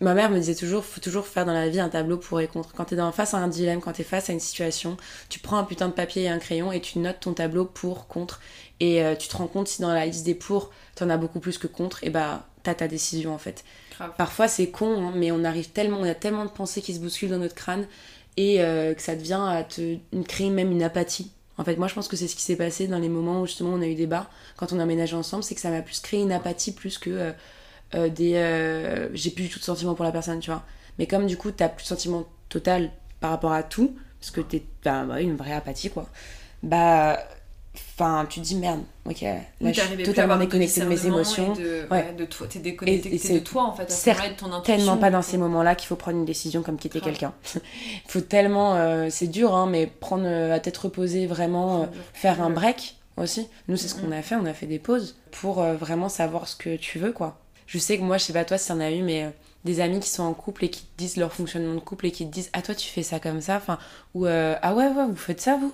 ma 0.02 0.14
mère 0.14 0.30
me 0.30 0.40
disait 0.40 0.56
toujours, 0.56 0.84
faut 0.84 1.00
toujours 1.00 1.26
faire 1.26 1.46
dans 1.46 1.54
la 1.54 1.70
vie 1.70 1.80
un 1.80 1.90
tableau 1.90 2.18
pour 2.18 2.42
et 2.42 2.48
contre. 2.48 2.74
Quand 2.74 2.86
t'es 2.86 2.98
face 3.14 3.34
à 3.34 3.38
un 3.38 3.48
dilemme, 3.48 3.80
quand 3.80 3.94
t'es 3.94 4.04
face 4.04 4.30
à 4.30 4.34
une 4.34 4.40
situation, 4.40 4.98
tu 5.30 5.40
prends 5.40 5.58
un 5.58 5.64
putain 5.64 5.88
de 5.88 5.94
papier 5.94 6.24
et 6.24 6.30
un 6.30 6.40
crayon 6.40 6.72
et 6.72 6.82
tu 6.82 7.00
notes 7.00 7.22
ton 7.22 7.34
tableau 7.34 7.66
pour, 7.66 8.08
contre. 8.08 8.42
Et 8.80 9.04
euh, 9.04 9.16
tu 9.16 9.28
te 9.28 9.38
rends 9.38 9.48
compte 9.48 9.68
si 9.68 9.82
dans 9.82 9.94
la 9.94 10.06
liste 10.06 10.26
des 10.26 10.36
pour, 10.36 10.72
t'en 10.96 11.10
as 11.10 11.18
beaucoup 11.18 11.40
plus 11.40 11.58
que 11.58 11.68
contre, 11.68 12.04
et 12.04 12.10
bah, 12.10 12.48
t'as 12.64 12.74
ta 12.74 12.88
décision 12.88 13.34
en 13.34 13.38
fait. 13.38 13.64
Grave. 13.96 14.12
Parfois 14.18 14.48
c'est 14.48 14.70
con, 14.70 15.08
hein, 15.08 15.14
mais 15.16 15.32
on 15.32 15.44
arrive 15.44 15.70
tellement, 15.70 16.00
on 16.00 16.10
a 16.10 16.16
tellement 16.16 16.46
de 16.46 16.50
pensées 16.50 16.82
qui 16.82 16.94
se 16.94 17.00
bousculent 17.00 17.30
dans 17.30 17.38
notre 17.38 17.56
crâne 17.56 17.88
et 18.38 18.62
euh, 18.62 18.94
que 18.94 19.02
ça 19.02 19.16
devient 19.16 19.42
à 19.48 19.64
te 19.64 19.98
créer 20.28 20.50
même 20.50 20.72
une 20.72 20.84
apathie. 20.84 21.32
En 21.58 21.64
fait, 21.66 21.76
moi 21.76 21.88
je 21.88 21.94
pense 21.96 22.08
que 22.08 22.16
c'est 22.16 22.28
ce 22.28 22.36
qui 22.36 22.42
s'est 22.44 22.56
passé 22.56 22.88
dans 22.88 23.00
les 23.00 23.10
moments 23.10 23.42
où 23.42 23.46
justement 23.46 23.72
on 23.72 23.82
a 23.82 23.88
eu 23.88 23.96
des 23.96 24.08
bas 24.08 24.30
quand 24.58 24.72
on 24.74 24.80
a 24.80 24.84
emménagé 24.84 25.16
ensemble, 25.16 25.44
c'est 25.44 25.56
que 25.56 25.62
ça 25.62 25.70
m'a 25.72 25.82
plus 25.82 26.00
créé 26.00 26.22
une 26.22 26.32
apathie 26.32 26.72
plus 26.74 26.98
que 26.98 27.10
euh, 27.10 27.32
euh, 27.96 28.10
des. 28.10 28.36
euh, 28.36 29.10
J'ai 29.14 29.32
plus 29.32 29.44
du 29.46 29.50
tout 29.50 29.60
de 29.60 29.64
sentiment 29.64 29.96
pour 29.96 30.06
la 30.06 30.12
personne, 30.12 30.40
tu 30.40 30.52
vois. 30.52 30.64
Mais 31.00 31.08
comme 31.08 31.26
du 31.28 31.38
coup 31.38 31.52
t'as 31.52 31.70
plus 31.70 31.84
de 31.84 31.88
sentiment 31.90 32.26
total 32.50 32.92
par 33.20 33.32
rapport 33.32 33.52
à 33.54 33.64
tout, 33.64 33.96
parce 34.20 34.32
que 34.32 34.42
t'es. 34.42 34.64
Bah, 34.84 35.06
une 35.22 35.36
vraie 35.36 35.54
apathie 35.54 35.90
quoi. 35.90 36.10
Bah. 36.64 37.20
Enfin, 38.02 38.26
tu 38.30 38.40
te 38.40 38.46
dis 38.46 38.56
merde, 38.56 38.80
ok, 39.06 39.20
là 39.22 39.36
Oui, 39.60 39.74
je 39.74 39.82
suis 39.82 40.04
totalement 40.04 40.38
de 40.38 40.44
déconnectée 40.44 40.80
de 40.80 40.86
mes 40.86 41.06
émotions. 41.06 41.54
et 41.54 41.58
de, 41.58 41.88
Ouais. 41.92 42.14
de 42.18 42.24
toi, 42.24 42.48
t'es 42.48 42.60
déconnecté 42.60 43.10
Et- 43.10 43.16
et 43.16 43.20
t'es 43.20 43.28
c'est 43.28 43.34
de 43.34 43.40
toi 43.40 43.64
en 43.66 43.74
fait, 43.74 43.84
à 43.84 43.90
ce 43.90 43.94
certes 43.94 44.20
moment-là, 44.20 44.32
et 44.32 44.36
de 44.36 44.40
ton 44.40 44.54
intuition. 44.54 44.78
tellement 44.78 44.98
pas 44.98 45.10
dans 45.12 45.22
ces 45.22 45.38
moments-là 45.38 45.76
qu'il 45.76 45.88
faut 45.88 45.98
prendre 45.98 46.18
une 46.18 46.24
décision 46.26 46.62
comme 46.62 46.78
quitter 46.78 47.00
Grave. 47.00 47.12
quelqu'un. 47.12 47.34
faut 48.08 48.22
tellement, 48.22 48.76
euh, 48.76 49.08
c'est 49.10 49.28
dur, 49.28 49.54
hein, 49.54 49.68
mais 49.70 49.86
prendre 49.88 50.24
euh, 50.26 50.56
à 50.56 50.62
tête 50.62 50.78
reposée, 50.78 51.28
vraiment 51.28 51.84
euh, 51.84 51.86
faire 52.14 52.42
un 52.42 52.50
break, 52.50 52.96
aussi. 53.18 53.50
Nous, 53.68 53.76
c'est 53.76 53.90
ce 53.90 53.96
Mhm. 53.98 54.02
qu'on 54.02 54.12
a 54.14 54.22
fait, 54.22 54.36
on 54.36 54.46
a 54.46 54.54
fait 54.54 54.66
des 54.66 54.80
pauses 54.80 55.18
pour 55.32 55.60
euh, 55.62 55.76
vraiment 55.76 56.08
savoir 56.08 56.48
ce 56.48 56.56
que 56.56 56.78
tu 56.78 57.00
veux, 57.00 57.12
quoi. 57.12 57.38
Je 57.68 57.78
sais 57.80 57.98
que 57.98 58.04
moi, 58.04 58.18
je 58.18 58.24
sais 58.24 58.34
pas 58.34 58.46
toi 58.46 58.58
si 58.58 58.70
t'en 58.70 58.80
as 58.80 58.92
eu, 58.92 59.02
mais 59.02 59.30
des 59.66 59.82
amis 59.82 60.00
qui 60.00 60.10
sont 60.10 60.24
en 60.24 60.34
couple 60.34 60.64
et 60.64 60.70
qui 60.70 60.84
te 60.84 60.98
disent 60.98 61.18
leur 61.18 61.34
fonctionnement 61.34 61.74
de 61.76 61.80
couple 61.82 62.06
et 62.06 62.12
qui 62.12 62.26
te 62.26 62.32
disent 62.32 62.50
Ah, 62.54 62.62
toi, 62.62 62.74
tu 62.76 62.88
fais 62.88 63.04
ça 63.04 63.20
comme 63.20 63.42
ça, 63.42 63.58
enfin, 63.58 63.78
ou 64.16 64.26
Ah 64.26 64.74
ouais, 64.74 64.88
ouais, 64.88 65.06
vous 65.06 65.18
faites 65.18 65.42
ça, 65.42 65.58
vous? 65.60 65.74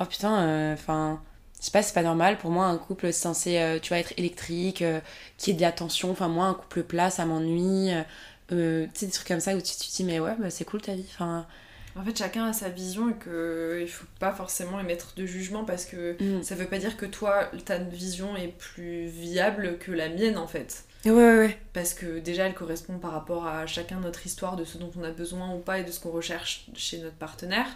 Oh 0.00 0.04
putain, 0.06 0.72
enfin. 0.72 1.20
Je 1.62 1.66
sais 1.66 1.70
pas, 1.70 1.82
c'est 1.82 1.94
pas 1.94 2.02
normal. 2.02 2.38
Pour 2.38 2.50
moi, 2.50 2.66
un 2.66 2.76
couple 2.76 3.12
censé, 3.12 3.58
euh, 3.58 3.78
tu 3.80 3.90
vois, 3.90 3.98
être 3.98 4.12
électrique, 4.16 4.82
euh, 4.82 4.98
qui 5.38 5.52
ait 5.52 5.54
de 5.54 5.60
l'attention. 5.60 6.10
Enfin, 6.10 6.26
moi, 6.26 6.46
un 6.46 6.54
couple 6.54 6.82
plat, 6.82 7.08
ça 7.08 7.24
m'ennuie. 7.24 7.94
Euh, 7.94 8.02
euh, 8.50 8.86
tu 8.86 8.90
sais, 8.98 9.06
des 9.06 9.12
trucs 9.12 9.28
comme 9.28 9.38
ça 9.38 9.54
où 9.54 9.60
tu, 9.60 9.76
tu 9.76 9.88
te 9.88 9.96
dis, 9.96 10.02
mais 10.02 10.18
ouais, 10.18 10.34
bah, 10.40 10.50
c'est 10.50 10.64
cool 10.64 10.82
ta 10.82 10.94
vie. 10.96 11.06
Enfin, 11.14 11.46
En 11.94 12.02
fait, 12.02 12.18
chacun 12.18 12.46
a 12.46 12.52
sa 12.52 12.68
vision 12.68 13.10
et 13.10 13.14
qu'il 13.14 13.88
faut 13.88 14.08
pas 14.18 14.32
forcément 14.32 14.80
émettre 14.80 15.14
de 15.14 15.24
jugement 15.24 15.64
parce 15.64 15.84
que 15.84 16.16
mm. 16.20 16.42
ça 16.42 16.56
veut 16.56 16.66
pas 16.66 16.78
dire 16.78 16.96
que 16.96 17.06
toi, 17.06 17.48
ta 17.64 17.78
vision 17.78 18.34
est 18.36 18.48
plus 18.48 19.06
viable 19.06 19.78
que 19.78 19.92
la 19.92 20.08
mienne 20.08 20.38
en 20.38 20.48
fait. 20.48 20.82
ouais, 21.04 21.12
ouais, 21.12 21.38
ouais. 21.38 21.58
Parce 21.74 21.94
que 21.94 22.18
déjà, 22.18 22.46
elle 22.46 22.54
correspond 22.54 22.98
par 22.98 23.12
rapport 23.12 23.46
à 23.46 23.68
chacun 23.68 24.00
notre 24.00 24.26
histoire, 24.26 24.56
de 24.56 24.64
ce 24.64 24.78
dont 24.78 24.90
on 24.98 25.04
a 25.04 25.12
besoin 25.12 25.54
ou 25.54 25.58
pas 25.60 25.78
et 25.78 25.84
de 25.84 25.92
ce 25.92 26.00
qu'on 26.00 26.10
recherche 26.10 26.66
chez 26.74 26.98
notre 26.98 27.14
partenaire. 27.14 27.68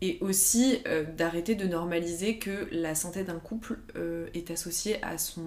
Et 0.00 0.18
aussi 0.20 0.78
euh, 0.86 1.04
d'arrêter 1.04 1.54
de 1.54 1.66
normaliser 1.66 2.38
que 2.38 2.68
la 2.70 2.94
santé 2.94 3.24
d'un 3.24 3.40
couple 3.40 3.78
euh, 3.96 4.28
est 4.34 4.50
associée 4.50 5.02
à 5.02 5.18
son 5.18 5.44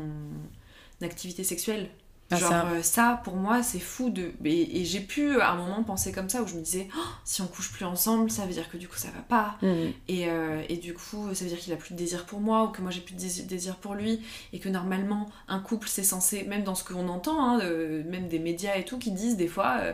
activité 1.02 1.44
sexuelle. 1.44 1.90
Ah, 2.32 2.38
Genre 2.38 2.50
ça. 2.50 2.66
euh, 2.68 2.82
ça, 2.82 3.22
pour 3.24 3.36
moi, 3.36 3.62
c'est 3.64 3.80
fou 3.80 4.10
de... 4.10 4.32
Et, 4.46 4.82
et 4.82 4.86
j'ai 4.86 5.02
pu 5.02 5.40
à 5.42 5.52
un 5.52 5.56
moment 5.56 5.84
penser 5.84 6.12
comme 6.12 6.30
ça, 6.30 6.42
où 6.42 6.48
je 6.48 6.56
me 6.56 6.62
disais, 6.62 6.88
Oh, 6.98 7.00
si 7.26 7.42
on 7.42 7.48
couche 7.48 7.72
plus 7.72 7.86
ensemble, 7.86 8.32
ça 8.32 8.46
veut 8.46 8.54
dire 8.54 8.70
que 8.70 8.78
du 8.78 8.88
coup 8.88 8.96
ça 8.98 9.10
va 9.10 9.22
pas. 9.22 9.58
Mm. 9.62 9.92
Et, 10.08 10.30
euh, 10.30 10.62
et 10.70 10.78
du 10.78 10.94
coup, 10.94 11.28
ça 11.34 11.44
veut 11.44 11.50
dire 11.50 11.60
qu'il 11.60 11.74
a 11.74 11.76
plus 11.78 11.94
de 11.94 12.00
désir 12.00 12.26
pour 12.26 12.40
moi 12.40 12.64
ou 12.64 12.68
que 12.70 12.82
moi 12.82 12.92
j'ai 12.92 13.02
plus 13.02 13.14
de 13.16 13.20
désir- 13.20 13.76
pour 13.76 13.96
lui. 13.96 14.22
Et 14.54 14.60
que 14.60 14.70
normalement, 14.70 15.30
un 15.48 15.60
couple, 15.60 15.88
c'est 15.90 16.04
censé, 16.04 16.44
même 16.44 16.64
dans 16.64 16.76
ce 16.76 16.84
qu'on 16.84 17.08
entend, 17.10 17.44
hein, 17.44 17.60
euh, 17.62 18.04
même 18.10 18.28
des 18.28 18.40
médias 18.40 18.76
et 18.78 18.86
tout, 18.86 18.98
qui 18.98 19.12
disent 19.12 19.38
des 19.38 19.48
fois, 19.48 19.78
euh, 19.82 19.94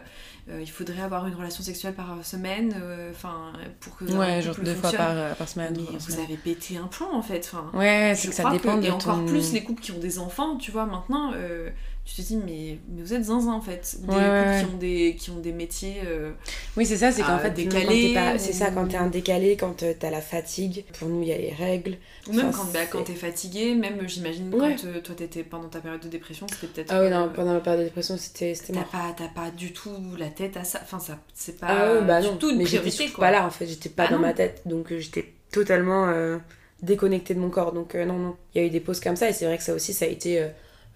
euh, 0.49 0.61
il 0.61 0.69
faudrait 0.71 1.01
avoir 1.01 1.27
une 1.27 1.35
relation 1.35 1.63
sexuelle 1.63 1.93
par 1.93 2.23
semaine, 2.23 2.73
euh, 2.81 3.11
enfin, 3.11 3.51
pour 3.81 3.97
que 3.97 4.05
Ouais, 4.05 4.41
genre 4.41 4.55
deux 4.63 4.75
fois 4.75 4.91
par, 4.91 5.09
euh, 5.11 5.33
par 5.33 5.49
semaine. 5.49 5.73
Mais 5.77 5.83
par 5.83 5.93
vous 5.95 6.11
semaine. 6.11 6.25
avez 6.25 6.37
pété 6.37 6.77
un 6.77 6.87
plomb 6.87 7.13
en 7.13 7.21
fait. 7.21 7.49
Enfin, 7.51 7.69
Ouais, 7.77 8.13
c'est 8.15 8.29
que 8.29 8.33
ça 8.35 8.49
dépend 8.51 8.75
que- 8.77 8.81
de 8.81 8.85
Et 8.87 8.91
encore 8.91 9.15
ton- 9.17 9.25
plus 9.25 9.51
les 9.53 9.63
couples 9.63 9.81
qui 9.81 9.91
ont 9.91 9.99
des 9.99 10.19
enfants, 10.19 10.55
tu 10.57 10.71
vois, 10.71 10.85
maintenant, 10.85 11.31
euh, 11.35 11.69
tu 12.09 12.15
te 12.15 12.21
dis, 12.27 12.37
mais, 12.37 12.77
mais 12.89 13.01
vous 13.01 13.13
êtes 13.13 13.25
zinzin 13.25 13.51
en 13.51 13.59
fait. 13.61 13.97
Des 14.01 14.07
Ouais, 14.13 14.59
qui, 14.61 14.65
ont 14.73 14.77
des, 14.77 15.15
qui 15.19 15.29
ont 15.29 15.39
des 15.39 15.51
métiers. 15.51 15.97
euh, 16.05 16.31
Oui, 16.77 16.85
c'est 16.85 16.95
ça, 16.95 17.11
c'est 17.11 17.21
qu'en 17.21 17.37
fait, 17.37 17.51
t'es 17.53 17.65
pas- 18.13 18.39
C'est 18.39 18.53
ça, 18.53 18.69
ou- 18.69 18.73
quand 18.75 18.87
t'es 18.87 18.95
un 18.97 19.07
décalé, 19.07 19.57
quand 19.57 19.83
euh, 19.83 19.93
t'as 19.99 20.09
la 20.09 20.21
fatigue. 20.21 20.85
Pour 20.97 21.09
nous, 21.09 21.21
il 21.21 21.27
y 21.27 21.33
a 21.33 21.37
les 21.37 21.51
règles. 21.51 21.97
Ou 22.29 22.33
même 22.33 22.47
Enfin, 22.47 22.59
quand, 22.63 22.71
bah, 22.73 22.85
quand 22.89 23.03
t'es 23.03 23.13
fatigué, 23.13 23.75
même 23.75 24.07
j'imagine 24.07 24.53
Ouais. 24.55 24.75
quand 24.79 24.85
euh, 24.87 25.01
toi 25.01 25.15
t'étais 25.15 25.43
pendant 25.43 25.67
ta 25.67 25.79
période 25.81 26.01
de 26.01 26.07
dépression, 26.07 26.47
c'était 26.49 26.67
peut-être. 26.67 26.93
Ah 26.93 27.01
oui, 27.03 27.09
non, 27.09 27.25
euh, 27.25 27.27
pendant 27.27 27.53
ma 27.53 27.59
période 27.59 27.81
de 27.81 27.85
dépression, 27.87 28.15
c'était 28.17 28.55
c'était 28.55 28.73
T'as 28.73 28.83
pas, 28.83 29.13
t'as 29.17 29.27
pas 29.27 29.51
du 29.51 29.73
tout 29.73 29.91
la 30.17 30.29
tête 30.29 30.55
à 30.55 30.63
ça. 30.63 30.79
Enfin, 30.81 30.99
ça, 30.99 31.19
c'est 31.33 31.59
pas 31.59 31.67
Ah 31.69 32.01
bah 32.01 32.21
du 32.21 32.27
non. 32.27 32.37
tout 32.37 32.49
une 32.51 32.57
mais 32.57 32.63
priorité 32.63 33.09
quoi. 33.09 33.25
pas 33.25 33.31
là, 33.31 33.45
en 33.45 33.49
fait. 33.49 33.67
J'étais 33.67 33.89
pas 33.89 34.05
Ah 34.07 34.11
dans 34.11 34.15
non. 34.15 34.21
ma 34.21 34.33
tête. 34.33 34.61
Donc, 34.65 34.91
euh, 34.93 34.99
j'étais 34.99 35.33
totalement 35.51 36.07
euh, 36.07 36.37
déconnectée 36.81 37.33
de 37.33 37.39
mon 37.39 37.49
corps. 37.49 37.73
Donc, 37.73 37.95
euh, 37.95 38.05
non, 38.05 38.17
non. 38.17 38.35
Il 38.55 38.61
y 38.61 38.63
a 38.63 38.67
eu 38.67 38.69
des 38.69 38.79
pauses 38.79 38.99
comme 38.99 39.15
ça. 39.15 39.29
Et 39.29 39.33
c'est 39.33 39.45
vrai 39.45 39.57
que 39.57 39.63
ça 39.63 39.73
aussi, 39.73 39.93
ça 39.93 40.05
a 40.05 40.07
été 40.07 40.39
euh, 40.41 40.47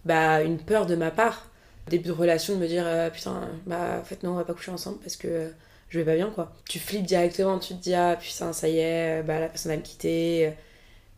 bah, 0.05 0.41
une 0.43 0.57
peur 0.59 0.85
de 0.85 0.95
ma 0.95 1.11
part. 1.11 1.47
Début 1.89 2.07
de 2.09 2.13
relation, 2.13 2.55
de 2.55 2.59
me 2.59 2.67
dire, 2.67 2.83
euh, 2.85 3.09
putain, 3.09 3.49
bah, 3.65 3.97
en 4.01 4.03
fait, 4.05 4.23
non, 4.23 4.31
on 4.31 4.35
va 4.35 4.45
pas 4.45 4.53
coucher 4.53 4.71
ensemble 4.71 4.99
parce 4.99 5.15
que 5.17 5.27
euh, 5.27 5.49
je 5.89 5.99
vais 5.99 6.05
pas 6.05 6.15
bien, 6.15 6.29
quoi. 6.29 6.53
Tu 6.69 6.79
flippes 6.79 7.05
directement. 7.05 7.59
Tu 7.59 7.73
te 7.75 7.81
dis, 7.81 7.93
ah, 7.95 8.17
putain, 8.19 8.53
ça 8.53 8.69
y 8.69 8.77
est, 8.79 9.23
bah, 9.23 9.39
la 9.39 9.47
personne 9.49 9.71
va 9.71 9.77
me 9.77 9.83
quitter. 9.83 10.47
euh, 10.47 10.51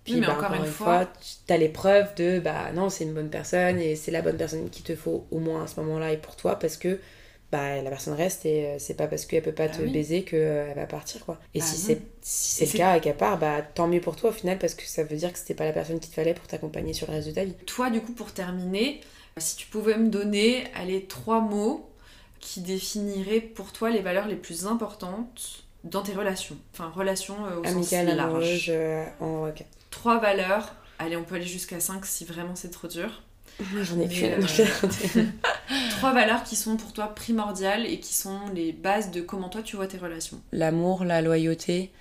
Puis, 0.05 0.15
Oui, 0.15 0.19
mais 0.21 0.27
bah, 0.27 0.33
encore 0.33 0.45
encore, 0.51 0.57
une 0.57 0.65
une 0.65 0.71
fois- 0.71 1.05
fois, 1.05 1.13
tu 1.47 1.53
as 1.53 1.57
les 1.57 1.69
preuves 1.69 2.15
de, 2.15 2.39
bah, 2.39 2.71
non, 2.73 2.89
c'est 2.89 3.03
une 3.05 3.13
bonne 3.13 3.29
personne 3.29 3.79
et 3.79 3.95
c'est 3.95 4.11
la 4.11 4.21
bonne 4.21 4.37
personne 4.37 4.69
qu'il 4.69 4.83
te 4.83 4.95
faut 4.95 5.25
au 5.31 5.39
moins 5.39 5.63
à 5.63 5.67
ce 5.67 5.79
moment-là 5.81 6.11
et 6.13 6.17
pour 6.17 6.35
toi 6.35 6.57
parce 6.59 6.77
que 6.77 6.99
bah, 7.53 7.81
la 7.81 7.89
personne 7.89 8.13
reste 8.15 8.45
et 8.45 8.65
euh, 8.67 8.75
c'est 8.79 8.95
pas 8.95 9.07
parce 9.07 9.25
qu'elle 9.25 9.43
peut 9.43 9.53
pas 9.53 9.67
Bah 9.67 9.73
te 9.77 9.81
oui. 9.83 9.91
baiser 9.91 10.23
qu'elle 10.25 10.75
va 10.75 10.85
partir 10.87 11.23
quoi. 11.25 11.39
Et 11.53 11.59
Bah 11.59 11.65
si 11.65 11.77
c'est 11.77 12.01
si 12.21 12.65
le 12.65 12.71
cas 12.73 12.97
et 12.97 13.01
qu'elle 13.01 13.17
part, 13.17 13.37
bah 13.39 13.61
tant 13.61 13.87
mieux 13.87 14.01
pour 14.01 14.15
toi 14.15 14.31
au 14.31 14.33
final 14.33 14.57
parce 14.59 14.75
que 14.75 14.83
ça 14.85 15.03
veut 15.03 15.15
dire 15.17 15.31
que 15.33 15.39
c'était 15.39 15.53
pas 15.55 15.65
la 15.65 15.73
personne 15.73 15.99
qu'il 15.99 16.09
te 16.09 16.15
fallait 16.15 16.33
pour 16.33 16.47
t'accompagner 16.47 16.93
sur 16.93 17.07
le 17.07 17.13
reste 17.13 17.27
de 17.29 17.33
ta 17.33 17.45
vie. 17.45 17.55
Toi, 17.65 17.89
du 17.89 18.01
coup, 18.01 18.13
pour 18.13 18.33
terminer, 18.33 19.01
si 19.37 19.55
tu 19.55 19.67
pouvais 19.67 19.97
me 19.97 20.09
donner, 20.09 20.65
allez, 20.75 21.05
trois 21.05 21.41
mots 21.41 21.89
qui 22.39 22.61
définiraient 22.61 23.41
pour 23.41 23.71
toi 23.71 23.89
les 23.89 24.01
valeurs 24.01 24.27
les 24.27 24.35
plus 24.35 24.65
importantes 24.67 25.63
dans 25.83 26.01
tes 26.01 26.13
relations. 26.13 26.57
Enfin, 26.73 26.89
relations 26.89 27.45
euh, 27.45 27.57
au 27.59 27.65
Amicale, 27.65 28.07
sens 28.07 28.15
large. 28.17 28.65
euh, 28.69 29.05
en 29.19 29.47
ok. 29.49 29.63
Trois 29.91 30.19
valeurs. 30.19 30.75
Allez, 30.99 31.17
on 31.17 31.23
peut 31.23 31.35
aller 31.35 31.45
jusqu'à 31.45 31.79
5 31.79 32.05
si 32.05 32.25
vraiment 32.25 32.55
c'est 32.55 32.69
trop 32.71 32.87
dur. 32.87 33.23
J'en 33.59 33.99
ai 33.99 34.07
qu'une. 34.07 34.25
euh, 34.33 35.23
Trois 35.91 36.13
valeurs 36.13 36.43
qui 36.43 36.55
sont 36.55 36.75
pour 36.77 36.93
toi 36.93 37.13
primordiales 37.13 37.85
et 37.85 37.99
qui 37.99 38.13
sont 38.13 38.39
les 38.53 38.71
bases 38.73 39.11
de 39.11 39.21
comment 39.21 39.49
toi 39.49 39.61
tu 39.61 39.75
vois 39.75 39.87
tes 39.87 39.97
relations. 39.97 40.41
L'amour, 40.51 41.03
la 41.05 41.21
loyauté, 41.21 41.91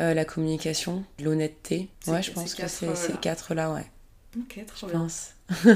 euh, 0.00 0.14
la 0.14 0.24
communication, 0.24 1.04
l'honnêteté. 1.22 1.88
Ouais, 2.06 2.22
je 2.22 2.30
pense 2.32 2.54
que 2.54 2.68
c'est 2.68 2.86
euh, 2.88 2.94
ces 2.94 3.12
là. 3.12 3.18
quatre 3.20 3.54
là, 3.54 3.72
ouais. 3.72 3.86
Ok, 4.38 4.60
trop 4.66 4.86
Je 4.86 4.92
bien. 4.92 5.00
pense. 5.00 5.30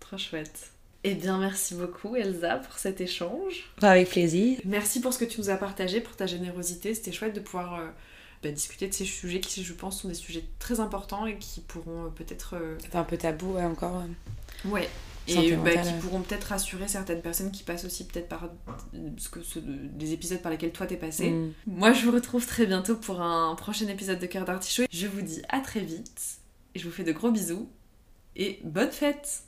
Trop 0.00 0.18
chouette. 0.18 0.70
Eh 1.02 1.14
bien, 1.14 1.38
merci 1.38 1.74
beaucoup 1.74 2.14
Elsa 2.16 2.56
pour 2.56 2.78
cet 2.78 3.00
échange. 3.00 3.70
Avec 3.82 4.08
plaisir. 4.10 4.58
Merci 4.64 5.00
pour 5.00 5.12
ce 5.12 5.18
que 5.18 5.24
tu 5.26 5.40
nous 5.40 5.50
as 5.50 5.56
partagé, 5.56 6.00
pour 6.00 6.16
ta 6.16 6.26
générosité. 6.26 6.94
C'était 6.94 7.12
chouette 7.12 7.34
de 7.34 7.40
pouvoir 7.40 7.74
euh, 7.80 7.86
bah, 8.42 8.50
discuter 8.50 8.86
de 8.88 8.94
ces 8.94 9.04
sujets 9.04 9.40
qui, 9.40 9.62
je 9.64 9.72
pense, 9.74 10.00
sont 10.00 10.08
des 10.08 10.14
sujets 10.14 10.44
très 10.58 10.80
importants 10.80 11.26
et 11.26 11.36
qui 11.36 11.60
pourront 11.60 12.04
euh, 12.06 12.08
peut-être... 12.08 12.54
euh, 12.56 12.76
C'est 12.80 12.96
un 12.96 13.04
peu 13.04 13.18
tabou, 13.18 13.54
ouais, 13.54 13.64
encore. 13.64 14.02
Euh. 14.66 14.68
Ouais. 14.70 14.88
Et 15.26 15.56
bah, 15.56 15.70
qui 15.76 15.92
pourront 16.02 16.20
peut-être 16.20 16.44
rassurer 16.44 16.86
certaines 16.86 17.22
personnes 17.22 17.50
qui 17.50 17.62
passent 17.62 17.86
aussi 17.86 18.06
peut-être 18.06 18.28
par 18.28 18.44
euh, 18.44 18.98
ce 19.16 19.30
que, 19.30 19.40
ce- 19.42 19.58
des 19.58 20.12
épisodes 20.12 20.42
par 20.42 20.52
lesquels 20.52 20.72
toi 20.72 20.86
t'es 20.86 20.98
passé. 20.98 21.30
Mm. 21.30 21.52
Moi, 21.66 21.92
je 21.94 22.04
vous 22.04 22.12
retrouve 22.12 22.46
très 22.46 22.66
bientôt 22.66 22.94
pour 22.96 23.22
un 23.22 23.54
prochain 23.54 23.88
épisode 23.88 24.18
de 24.18 24.26
Cœur 24.26 24.44
d'Artichaut. 24.44 24.84
Je 24.92 25.06
vous 25.06 25.22
dis 25.22 25.40
à 25.48 25.60
très 25.60 25.80
vite 25.80 26.38
et 26.74 26.78
je 26.78 26.84
vous 26.84 26.90
fais 26.90 27.04
de 27.04 27.12
gros 27.12 27.30
bisous 27.30 27.70
et 28.36 28.60
bonne 28.64 28.90
fête 28.90 29.44